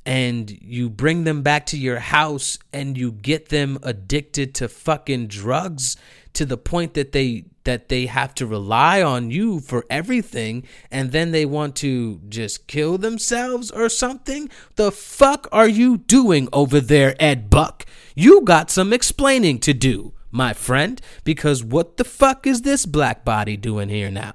and 0.06 0.50
you 0.50 0.90
bring 0.90 1.24
them 1.24 1.44
back 1.44 1.68
to 1.68 1.78
your 1.78 2.00
house 2.00 2.58
and 2.74 2.98
you 2.98 3.12
get 3.12 3.50
them 3.50 3.78
addicted 3.84 4.56
to 4.56 4.68
fucking 4.68 5.28
drugs 5.28 5.98
to 6.34 6.46
the 6.46 6.58
point 6.58 6.94
that 6.94 7.12
they 7.12 7.46
that 7.66 7.90
they 7.90 8.08
have 8.08 8.34
to 8.34 8.48
rely 8.48 9.02
on 9.02 9.30
you 9.30 9.60
for 9.60 9.86
everything 9.90 10.66
and 10.90 11.12
then 11.12 11.32
they 11.32 11.46
want 11.46 11.76
to 11.76 12.20
just 12.28 12.68
kill 12.68 12.98
themselves 12.98 13.70
or 13.72 13.90
something? 13.90 14.50
The 14.76 14.92
fuck 14.92 15.48
are 15.52 15.68
you 15.68 15.98
doing 15.98 16.50
over 16.52 16.80
there 16.80 17.16
ed 17.20 17.50
buck? 17.50 17.86
You 18.16 18.42
got 18.42 18.72
some 18.72 18.92
explaining 18.94 19.60
to 19.60 19.74
do 19.74 20.14
my 20.32 20.54
friend 20.54 21.02
because 21.24 21.64
what 21.64 21.98
the 21.98 22.04
fuck 22.04 22.48
is 22.48 22.62
this 22.62 22.86
black 22.86 23.26
body 23.26 23.58
doing 23.58 23.90
here 23.90 24.12
now 24.12 24.34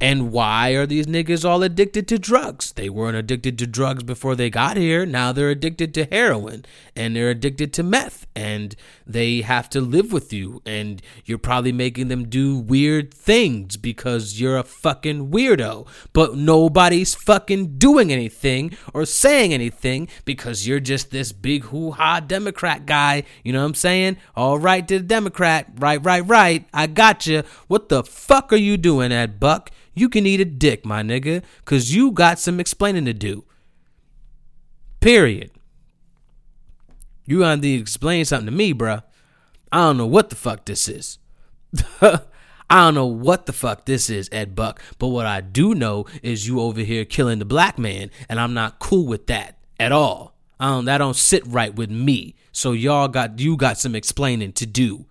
and 0.00 0.32
why 0.32 0.70
are 0.70 0.86
these 0.86 1.06
niggas 1.06 1.48
all 1.48 1.62
addicted 1.62 2.08
to 2.08 2.18
drugs? 2.18 2.72
They 2.72 2.88
weren't 2.88 3.16
addicted 3.16 3.58
to 3.58 3.66
drugs 3.66 4.02
before 4.02 4.34
they 4.34 4.50
got 4.50 4.76
here. 4.76 5.06
Now 5.06 5.32
they're 5.32 5.50
addicted 5.50 5.94
to 5.94 6.04
heroin 6.04 6.64
and 6.96 7.14
they're 7.14 7.30
addicted 7.30 7.72
to 7.74 7.82
meth 7.82 8.26
and 8.34 8.74
they 9.06 9.42
have 9.42 9.68
to 9.70 9.80
live 9.80 10.12
with 10.12 10.32
you. 10.32 10.62
And 10.66 11.02
you're 11.24 11.38
probably 11.38 11.72
making 11.72 12.08
them 12.08 12.28
do 12.28 12.58
weird 12.58 13.12
things 13.12 13.76
because 13.76 14.40
you're 14.40 14.58
a 14.58 14.64
fucking 14.64 15.30
weirdo. 15.30 15.86
But 16.12 16.36
nobody's 16.36 17.14
fucking 17.14 17.78
doing 17.78 18.12
anything 18.12 18.76
or 18.92 19.04
saying 19.04 19.52
anything 19.52 20.08
because 20.24 20.66
you're 20.66 20.80
just 20.80 21.10
this 21.10 21.32
big 21.32 21.64
hoo 21.64 21.92
ha 21.92 22.20
Democrat 22.20 22.86
guy. 22.86 23.24
You 23.44 23.52
know 23.52 23.60
what 23.60 23.66
I'm 23.66 23.74
saying? 23.74 24.16
All 24.34 24.58
right 24.58 24.86
to 24.88 24.98
the 24.98 25.04
Democrat. 25.04 25.68
Right, 25.78 26.04
right, 26.04 26.26
right. 26.26 26.66
I 26.72 26.86
got 26.86 27.26
you. 27.26 27.42
What 27.68 27.88
the 27.88 28.02
fuck 28.02 28.52
are 28.52 28.56
you 28.56 28.76
doing, 28.76 29.12
Ed 29.12 29.38
Buck? 29.38 29.70
You 29.94 30.08
can 30.08 30.26
eat 30.26 30.40
a 30.40 30.44
dick, 30.44 30.84
my 30.84 31.02
nigga, 31.02 31.42
because 31.64 31.94
you 31.94 32.10
got 32.10 32.38
some 32.38 32.60
explaining 32.60 33.04
to 33.04 33.12
do. 33.12 33.44
Period. 35.00 35.50
You 37.26 37.40
gonna 37.40 37.60
to 37.60 37.68
explain 37.68 38.24
something 38.24 38.46
to 38.46 38.52
me, 38.52 38.74
bruh. 38.74 39.02
I 39.70 39.78
don't 39.78 39.96
know 39.96 40.06
what 40.06 40.30
the 40.30 40.36
fuck 40.36 40.64
this 40.64 40.88
is. 40.88 41.18
I 42.00 42.20
don't 42.70 42.94
know 42.94 43.06
what 43.06 43.46
the 43.46 43.52
fuck 43.52 43.84
this 43.84 44.08
is, 44.08 44.28
Ed 44.32 44.54
Buck, 44.54 44.80
but 44.98 45.08
what 45.08 45.26
I 45.26 45.40
do 45.40 45.74
know 45.74 46.06
is 46.22 46.46
you 46.46 46.60
over 46.60 46.80
here 46.80 47.04
killing 47.04 47.38
the 47.38 47.44
black 47.44 47.78
man, 47.78 48.10
and 48.28 48.40
I'm 48.40 48.54
not 48.54 48.78
cool 48.78 49.06
with 49.06 49.26
that 49.26 49.58
at 49.78 49.92
all. 49.92 50.34
I 50.58 50.70
don't, 50.70 50.84
that 50.86 50.98
don't 50.98 51.16
sit 51.16 51.46
right 51.46 51.74
with 51.74 51.90
me. 51.90 52.34
So 52.52 52.72
y'all 52.72 53.08
got 53.08 53.40
you 53.40 53.56
got 53.56 53.78
some 53.78 53.94
explaining 53.94 54.52
to 54.54 54.66
do. 54.66 55.06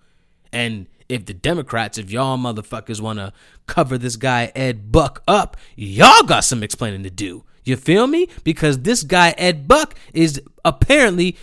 And 0.53 0.87
if 1.11 1.25
the 1.25 1.33
Democrats, 1.33 1.97
if 1.97 2.09
y'all 2.09 2.37
motherfuckers 2.37 3.01
want 3.01 3.19
to 3.19 3.33
cover 3.67 3.97
this 3.97 4.15
guy 4.15 4.51
Ed 4.55 4.91
Buck 4.91 5.21
up, 5.27 5.57
y'all 5.75 6.23
got 6.23 6.45
some 6.45 6.63
explaining 6.63 7.03
to 7.03 7.09
do. 7.09 7.43
You 7.63 7.75
feel 7.75 8.07
me? 8.07 8.27
Because 8.43 8.79
this 8.79 9.03
guy 9.03 9.35
Ed 9.37 9.67
Buck 9.67 9.93
is 10.13 10.41
apparently 10.65 11.37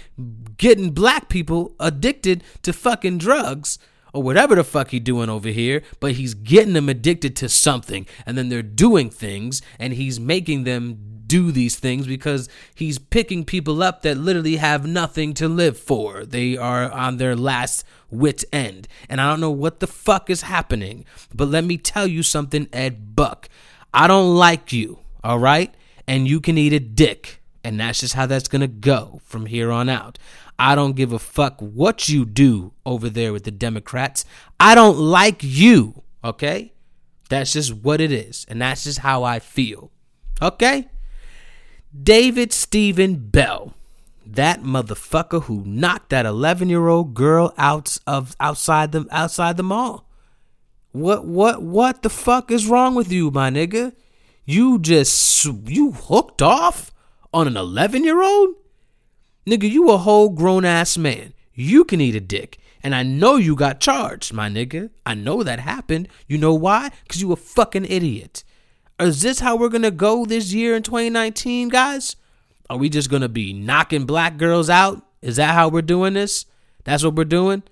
getting 0.57 0.91
black 0.91 1.29
people 1.29 1.75
addicted 1.79 2.43
to 2.63 2.73
fucking 2.73 3.19
drugs 3.19 3.79
or 4.13 4.23
whatever 4.23 4.55
the 4.55 4.65
fuck 4.65 4.91
he 4.91 5.01
doing 5.01 5.29
over 5.29 5.49
here, 5.49 5.83
but 6.01 6.13
he's 6.13 6.35
getting 6.35 6.73
them 6.73 6.89
addicted 6.89 7.37
to 7.37 7.49
something 7.49 8.07
and 8.27 8.37
then 8.37 8.49
they're 8.49 8.63
doing 8.63 9.11
things 9.11 9.63
and 9.79 9.95
he's 9.95 10.19
making 10.19 10.65
them 10.65 11.19
do 11.29 11.53
these 11.53 11.77
things 11.79 12.07
because 12.07 12.49
he's 12.75 12.99
picking 12.99 13.45
people 13.45 13.83
up 13.83 14.03
that 14.03 14.17
literally 14.17 14.57
have 14.57 14.87
nothing 14.87 15.35
to 15.35 15.47
live 15.47 15.79
for. 15.79 16.25
They 16.25 16.57
are 16.57 16.91
on 16.91 17.19
their 17.19 17.37
last 17.37 17.85
wit's 18.11 18.45
end. 18.53 18.89
And 19.09 19.21
I 19.21 19.31
don't 19.31 19.41
know 19.41 19.51
what 19.51 19.81
the 19.81 19.87
fuck 19.87 20.31
is 20.31 20.43
happening, 20.43 21.05
but 21.33 21.49
let 21.49 21.65
me 21.65 21.77
tell 21.77 22.07
you 22.07 22.23
something, 22.23 22.69
Ed 22.73 23.15
Buck. 23.15 23.49
I 23.93 24.07
don't 24.07 24.35
like 24.35 24.73
you, 24.73 24.99
all 25.23 25.39
right? 25.39 25.73
And 26.07 26.27
you 26.27 26.41
can 26.41 26.59
eat 26.59 26.73
a 26.73 26.81
dick. 26.81 27.41
And 27.63 27.79
that's 27.79 28.01
just 28.01 28.15
how 28.15 28.27
that's 28.27 28.49
going 28.49 28.61
to 28.63 28.67
go 28.67 29.21
from 29.25 29.47
here 29.47 29.71
on 29.71 29.89
out. 29.89 30.19
I 30.59 30.75
don't 30.75 30.97
give 30.97 31.13
a 31.13 31.19
fuck 31.19 31.61
what 31.61 32.09
you 32.09 32.25
do 32.25 32.73
over 32.85 33.09
there 33.09 33.33
with 33.33 33.45
the 33.45 33.51
Democrats. 33.51 34.25
I 34.59 34.75
don't 34.75 34.99
like 34.99 35.43
you, 35.43 36.03
okay? 36.25 36.73
That's 37.29 37.53
just 37.53 37.75
what 37.75 38.01
it 38.01 38.11
is. 38.11 38.45
And 38.49 38.61
that's 38.61 38.85
just 38.85 39.01
how 39.01 39.23
I 39.23 39.39
feel. 39.39 39.93
Okay? 40.43 40.89
David 42.03 42.53
Stephen 42.53 43.17
Bell, 43.17 43.75
that 44.27 44.63
motherfucker 44.63 45.45
who 45.45 45.65
knocked 45.65 46.11
that 46.11 46.27
11-year-old 46.27 47.15
girl 47.15 47.55
out 47.57 47.97
of 48.07 48.37
outside 48.41 48.93
the 48.93 49.07
outside 49.11 49.57
the 49.57 49.63
mall. 49.63 50.09
What 50.93 51.25
what 51.25 51.63
what 51.63 52.03
the 52.03 52.11
fuck 52.11 52.51
is 52.51 52.67
wrong 52.67 52.95
with 52.95 53.13
you, 53.13 53.31
my 53.31 53.51
nigga? 53.51 53.95
You 54.45 54.79
just 54.79 55.45
you 55.45 55.93
hooked 55.93 56.43
off 56.43 56.93
on 57.33 57.47
an 57.47 57.55
11-year-old? 57.55 58.55
Nigga, 59.49 59.71
you 59.71 59.91
a 59.91 59.97
whole 59.97 60.29
grown 60.29 60.67
ass 60.67 60.99
man. 60.99 61.33
You 61.55 61.85
can 61.85 62.03
eat 62.03 62.15
a 62.15 62.21
dick. 62.21 62.59
And 62.83 62.95
I 62.95 63.03
know 63.03 63.37
you 63.37 63.57
got 63.57 63.81
charged, 63.81 64.33
my 64.33 64.49
nigga. 64.51 64.91
I 65.07 65.15
know 65.15 65.43
that 65.43 65.59
happened. 65.59 66.09
You 66.27 66.37
know 66.37 66.53
why? 66.53 66.91
Because 67.03 67.23
you 67.23 67.33
a 67.33 67.37
fucking 67.37 67.87
idiot. 67.87 68.45
Is 69.01 69.23
this 69.23 69.41
how 69.41 69.57
we're 69.57 69.71
gonna 69.71 69.91
go 69.91 70.27
this 70.27 70.53
year 70.53 70.77
in 70.77 70.83
2019, 70.83 71.71
guys? 71.71 72.15
Are 72.69 72.77
we 72.77 72.91
just 72.91 73.11
gonna 73.11 73.29
be 73.29 73.55
knocking 73.55 74.05
black 74.05 74.37
girls 74.37 74.69
out? 74.69 75.03
Is 75.23 75.37
that 75.37 75.55
how 75.55 75.69
we're 75.69 75.83
doing 75.83 76.13
this? 76.13 76.45
That's 76.85 77.03
what 77.03 77.15
we're 77.15 77.25
doing? 77.25 77.63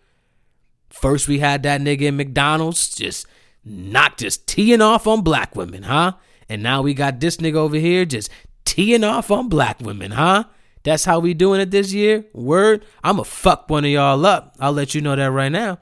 First 0.88 1.28
we 1.28 1.40
had 1.40 1.62
that 1.64 1.82
nigga 1.82 2.02
in 2.02 2.16
McDonald's 2.16 2.94
just 2.94 3.26
not 3.64 4.16
just 4.16 4.46
teeing 4.46 4.80
off 4.80 5.06
on 5.06 5.20
black 5.20 5.54
women, 5.54 5.82
huh? 5.82 6.12
And 6.48 6.62
now 6.62 6.80
we 6.80 6.94
got 6.94 7.20
this 7.20 7.36
nigga 7.36 7.56
over 7.56 7.76
here 7.76 8.06
just 8.06 8.30
teeing 8.64 9.04
off 9.04 9.30
on 9.30 9.48
black 9.48 9.80
women, 9.80 10.12
huh? 10.12 10.44
That's 10.86 11.04
how 11.04 11.18
we 11.18 11.34
doing 11.34 11.60
it 11.60 11.72
this 11.72 11.92
year. 11.92 12.26
Word, 12.32 12.84
I'ma 13.02 13.24
fuck 13.24 13.68
one 13.68 13.84
of 13.84 13.90
y'all 13.90 14.24
up. 14.24 14.54
I'll 14.60 14.70
let 14.70 14.94
you 14.94 15.00
know 15.00 15.16
that 15.16 15.32
right 15.32 15.50
now. 15.50 15.80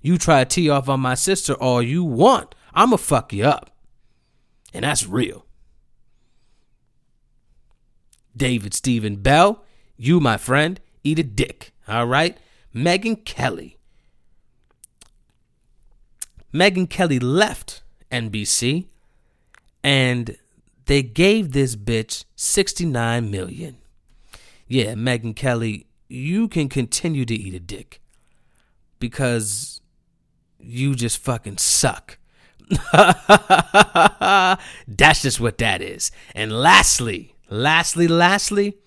You 0.00 0.16
try 0.16 0.44
to 0.44 0.48
tee 0.48 0.70
off 0.70 0.88
on 0.88 1.00
my 1.00 1.16
sister 1.16 1.54
all 1.54 1.82
you 1.82 2.04
want. 2.04 2.54
I'ma 2.72 2.98
fuck 2.98 3.32
you 3.32 3.46
up. 3.46 3.72
And 4.72 4.84
that's 4.84 5.08
real. 5.08 5.44
David 8.36 8.74
Stephen 8.74 9.16
Bell, 9.16 9.64
you, 9.96 10.20
my 10.20 10.36
friend, 10.36 10.78
eat 11.02 11.18
a 11.18 11.24
dick. 11.24 11.72
All 11.88 12.06
right? 12.06 12.38
Megyn 12.72 13.24
Kelly. 13.24 13.76
Megyn 16.54 16.88
Kelly 16.88 17.18
left 17.18 17.82
NBC 18.12 18.86
and 19.82 20.38
they 20.86 21.02
gave 21.02 21.50
this 21.50 21.74
bitch 21.74 22.24
69 22.36 23.28
million 23.28 23.78
yeah, 24.66 24.94
Megyn 24.94 25.36
Kelly, 25.36 25.86
you 26.08 26.48
can 26.48 26.68
continue 26.68 27.24
to 27.24 27.34
eat 27.34 27.54
a 27.54 27.60
dick 27.60 28.00
because 28.98 29.80
you 30.58 30.94
just 30.94 31.18
fucking 31.18 31.58
suck. 31.58 32.18
That's 32.92 34.58
just 35.22 35.40
what 35.40 35.58
that 35.58 35.82
is. 35.82 36.10
And 36.34 36.52
lastly, 36.52 37.34
lastly, 37.50 38.08
lastly, 38.08 38.78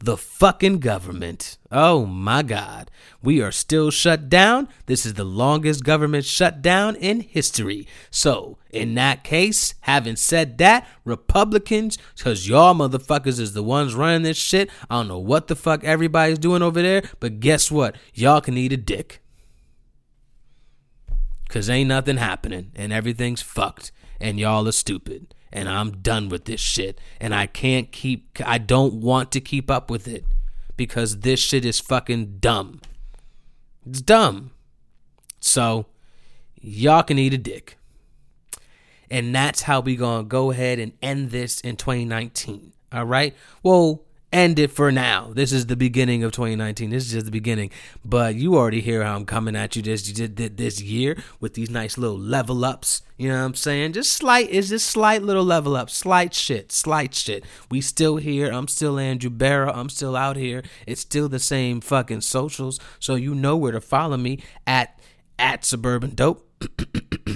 the 0.00 0.16
fucking 0.16 0.78
government. 0.78 1.58
Oh 1.72 2.06
my 2.06 2.42
God. 2.42 2.90
We 3.22 3.42
are 3.42 3.50
still 3.50 3.90
shut 3.90 4.28
down. 4.28 4.68
This 4.86 5.04
is 5.04 5.14
the 5.14 5.24
longest 5.24 5.84
government 5.84 6.24
shutdown 6.24 6.94
in 6.96 7.20
history. 7.20 7.86
So, 8.10 8.58
in 8.70 8.94
that 8.94 9.24
case, 9.24 9.74
having 9.80 10.16
said 10.16 10.58
that, 10.58 10.86
Republicans, 11.04 11.98
because 12.16 12.48
y'all 12.48 12.74
motherfuckers 12.74 13.40
is 13.40 13.54
the 13.54 13.62
ones 13.62 13.94
running 13.94 14.22
this 14.22 14.36
shit. 14.36 14.70
I 14.88 14.96
don't 14.96 15.08
know 15.08 15.18
what 15.18 15.48
the 15.48 15.56
fuck 15.56 15.82
everybody's 15.82 16.38
doing 16.38 16.62
over 16.62 16.80
there, 16.80 17.02
but 17.18 17.40
guess 17.40 17.70
what? 17.70 17.96
Y'all 18.14 18.40
can 18.40 18.56
eat 18.56 18.72
a 18.72 18.76
dick. 18.76 19.20
Because 21.46 21.68
ain't 21.68 21.88
nothing 21.88 22.18
happening 22.18 22.72
and 22.76 22.92
everything's 22.92 23.42
fucked 23.42 23.90
and 24.20 24.38
y'all 24.38 24.68
are 24.68 24.72
stupid 24.72 25.34
and 25.52 25.68
I'm 25.68 26.02
done 26.02 26.28
with 26.28 26.44
this 26.44 26.60
shit. 26.60 27.00
And 27.20 27.34
I 27.34 27.46
can't 27.46 27.90
keep, 27.92 28.38
I 28.44 28.58
don't 28.58 28.94
want 28.94 29.32
to 29.32 29.40
keep 29.40 29.70
up 29.70 29.90
with 29.90 30.06
it 30.08 30.24
because 30.76 31.20
this 31.20 31.40
shit 31.40 31.64
is 31.64 31.80
fucking 31.80 32.38
dumb. 32.38 32.80
It's 33.86 34.00
dumb. 34.00 34.52
So, 35.40 35.86
y'all 36.60 37.02
can 37.02 37.18
eat 37.18 37.34
a 37.34 37.38
dick. 37.38 37.76
And 39.10 39.34
that's 39.34 39.62
how 39.62 39.80
we 39.80 39.96
gonna 39.96 40.24
go 40.24 40.50
ahead 40.50 40.78
and 40.78 40.92
end 41.00 41.30
this 41.30 41.60
in 41.60 41.76
2019. 41.76 42.72
All 42.92 43.04
right. 43.04 43.34
Well, 43.62 44.02
end 44.32 44.58
it 44.58 44.70
for 44.70 44.92
now. 44.92 45.30
This 45.32 45.52
is 45.52 45.66
the 45.66 45.76
beginning 45.76 46.22
of 46.22 46.32
2019. 46.32 46.90
This 46.90 47.06
is 47.06 47.12
just 47.12 47.26
the 47.26 47.32
beginning. 47.32 47.70
But 48.04 48.34
you 48.34 48.56
already 48.56 48.80
hear 48.80 49.02
how 49.02 49.16
I'm 49.16 49.24
coming 49.24 49.56
at 49.56 49.76
you 49.76 49.82
this 49.82 50.10
this 50.12 50.80
year 50.80 51.16
with 51.40 51.54
these 51.54 51.70
nice 51.70 51.96
little 51.98 52.18
level 52.18 52.64
ups. 52.64 53.02
You 53.16 53.28
know 53.28 53.38
what 53.38 53.46
I'm 53.46 53.54
saying? 53.54 53.94
Just 53.94 54.12
slight 54.12 54.48
is 54.50 54.68
just 54.68 54.88
slight 54.88 55.22
little 55.22 55.44
level 55.44 55.76
up. 55.76 55.90
Slight 55.90 56.34
shit. 56.34 56.70
Slight 56.70 57.14
shit. 57.14 57.44
We 57.70 57.80
still 57.80 58.16
here. 58.16 58.50
I'm 58.50 58.68
still 58.68 58.98
Andrew 58.98 59.30
Barra. 59.30 59.72
I'm 59.72 59.88
still 59.88 60.16
out 60.16 60.36
here. 60.36 60.62
It's 60.86 61.00
still 61.00 61.28
the 61.28 61.38
same 61.38 61.80
fucking 61.80 62.20
socials. 62.20 62.78
So 62.98 63.14
you 63.14 63.34
know 63.34 63.56
where 63.56 63.72
to 63.72 63.80
follow 63.80 64.16
me 64.16 64.42
at 64.66 65.00
at 65.38 65.64
suburban 65.64 66.14
dope. 66.14 66.44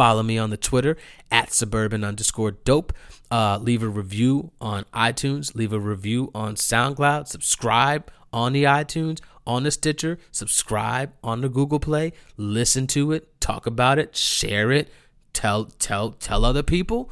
follow 0.00 0.22
me 0.22 0.38
on 0.38 0.48
the 0.48 0.56
Twitter 0.56 0.96
at 1.30 1.52
suburban 1.52 2.02
underscore 2.04 2.52
dope. 2.52 2.90
Uh, 3.30 3.58
leave 3.60 3.82
a 3.82 3.88
review 3.88 4.50
on 4.58 4.82
iTunes, 4.94 5.54
leave 5.54 5.74
a 5.74 5.78
review 5.78 6.30
on 6.34 6.54
SoundCloud, 6.54 7.28
subscribe 7.28 8.10
on 8.32 8.54
the 8.54 8.64
iTunes, 8.64 9.20
on 9.46 9.64
the 9.64 9.70
Stitcher, 9.70 10.18
subscribe 10.32 11.12
on 11.22 11.42
the 11.42 11.50
Google 11.50 11.78
Play, 11.78 12.14
listen 12.38 12.86
to 12.86 13.12
it, 13.12 13.38
talk 13.42 13.66
about 13.66 13.98
it, 13.98 14.16
share 14.16 14.72
it, 14.72 14.88
tell 15.34 15.66
tell 15.66 16.12
tell 16.12 16.46
other 16.46 16.62
people. 16.62 17.10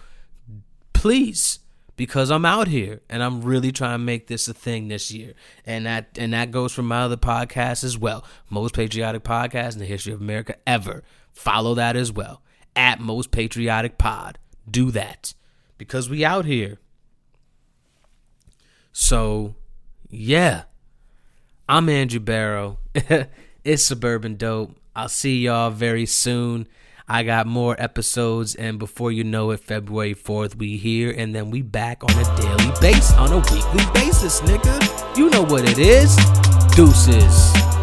Please 0.94 1.58
because 1.96 2.30
I'm 2.30 2.46
out 2.46 2.68
here 2.68 3.02
and 3.10 3.22
I'm 3.22 3.42
really 3.42 3.70
trying 3.70 3.98
to 3.98 3.98
make 3.98 4.28
this 4.28 4.48
a 4.48 4.54
thing 4.54 4.88
this 4.88 5.10
year. 5.10 5.34
And 5.66 5.84
that 5.84 6.16
and 6.16 6.32
that 6.32 6.52
goes 6.52 6.72
for 6.72 6.82
my 6.82 7.02
other 7.02 7.18
podcasts 7.18 7.84
as 7.84 7.98
well. 7.98 8.24
Most 8.48 8.74
patriotic 8.74 9.24
podcast 9.24 9.74
in 9.74 9.80
the 9.80 9.84
history 9.84 10.14
of 10.14 10.22
America 10.22 10.56
ever. 10.66 11.04
Follow 11.34 11.74
that 11.74 11.94
as 11.94 12.10
well. 12.10 12.40
At 12.78 13.00
most 13.00 13.32
patriotic 13.32 13.98
pod. 13.98 14.38
Do 14.70 14.92
that 14.92 15.34
because 15.78 16.08
we 16.08 16.24
out 16.24 16.44
here. 16.44 16.78
So, 18.92 19.56
yeah. 20.08 20.62
I'm 21.68 21.88
Andrew 21.88 22.20
Barrow. 22.20 22.78
it's 23.64 23.82
Suburban 23.82 24.36
Dope. 24.36 24.76
I'll 24.94 25.08
see 25.08 25.40
y'all 25.40 25.70
very 25.70 26.06
soon. 26.06 26.68
I 27.08 27.24
got 27.24 27.48
more 27.48 27.74
episodes, 27.80 28.54
and 28.54 28.78
before 28.78 29.10
you 29.10 29.24
know 29.24 29.50
it, 29.50 29.58
February 29.58 30.14
4th, 30.14 30.54
we 30.54 30.76
here, 30.76 31.10
and 31.10 31.34
then 31.34 31.50
we 31.50 31.62
back 31.62 32.04
on 32.04 32.10
a 32.10 32.36
daily 32.36 32.72
base, 32.80 33.12
on 33.14 33.32
a 33.32 33.38
weekly 33.38 33.84
basis, 33.92 34.40
nigga. 34.42 35.16
You 35.16 35.30
know 35.30 35.42
what 35.42 35.68
it 35.68 35.78
is. 35.80 36.14
Deuces. 36.76 37.77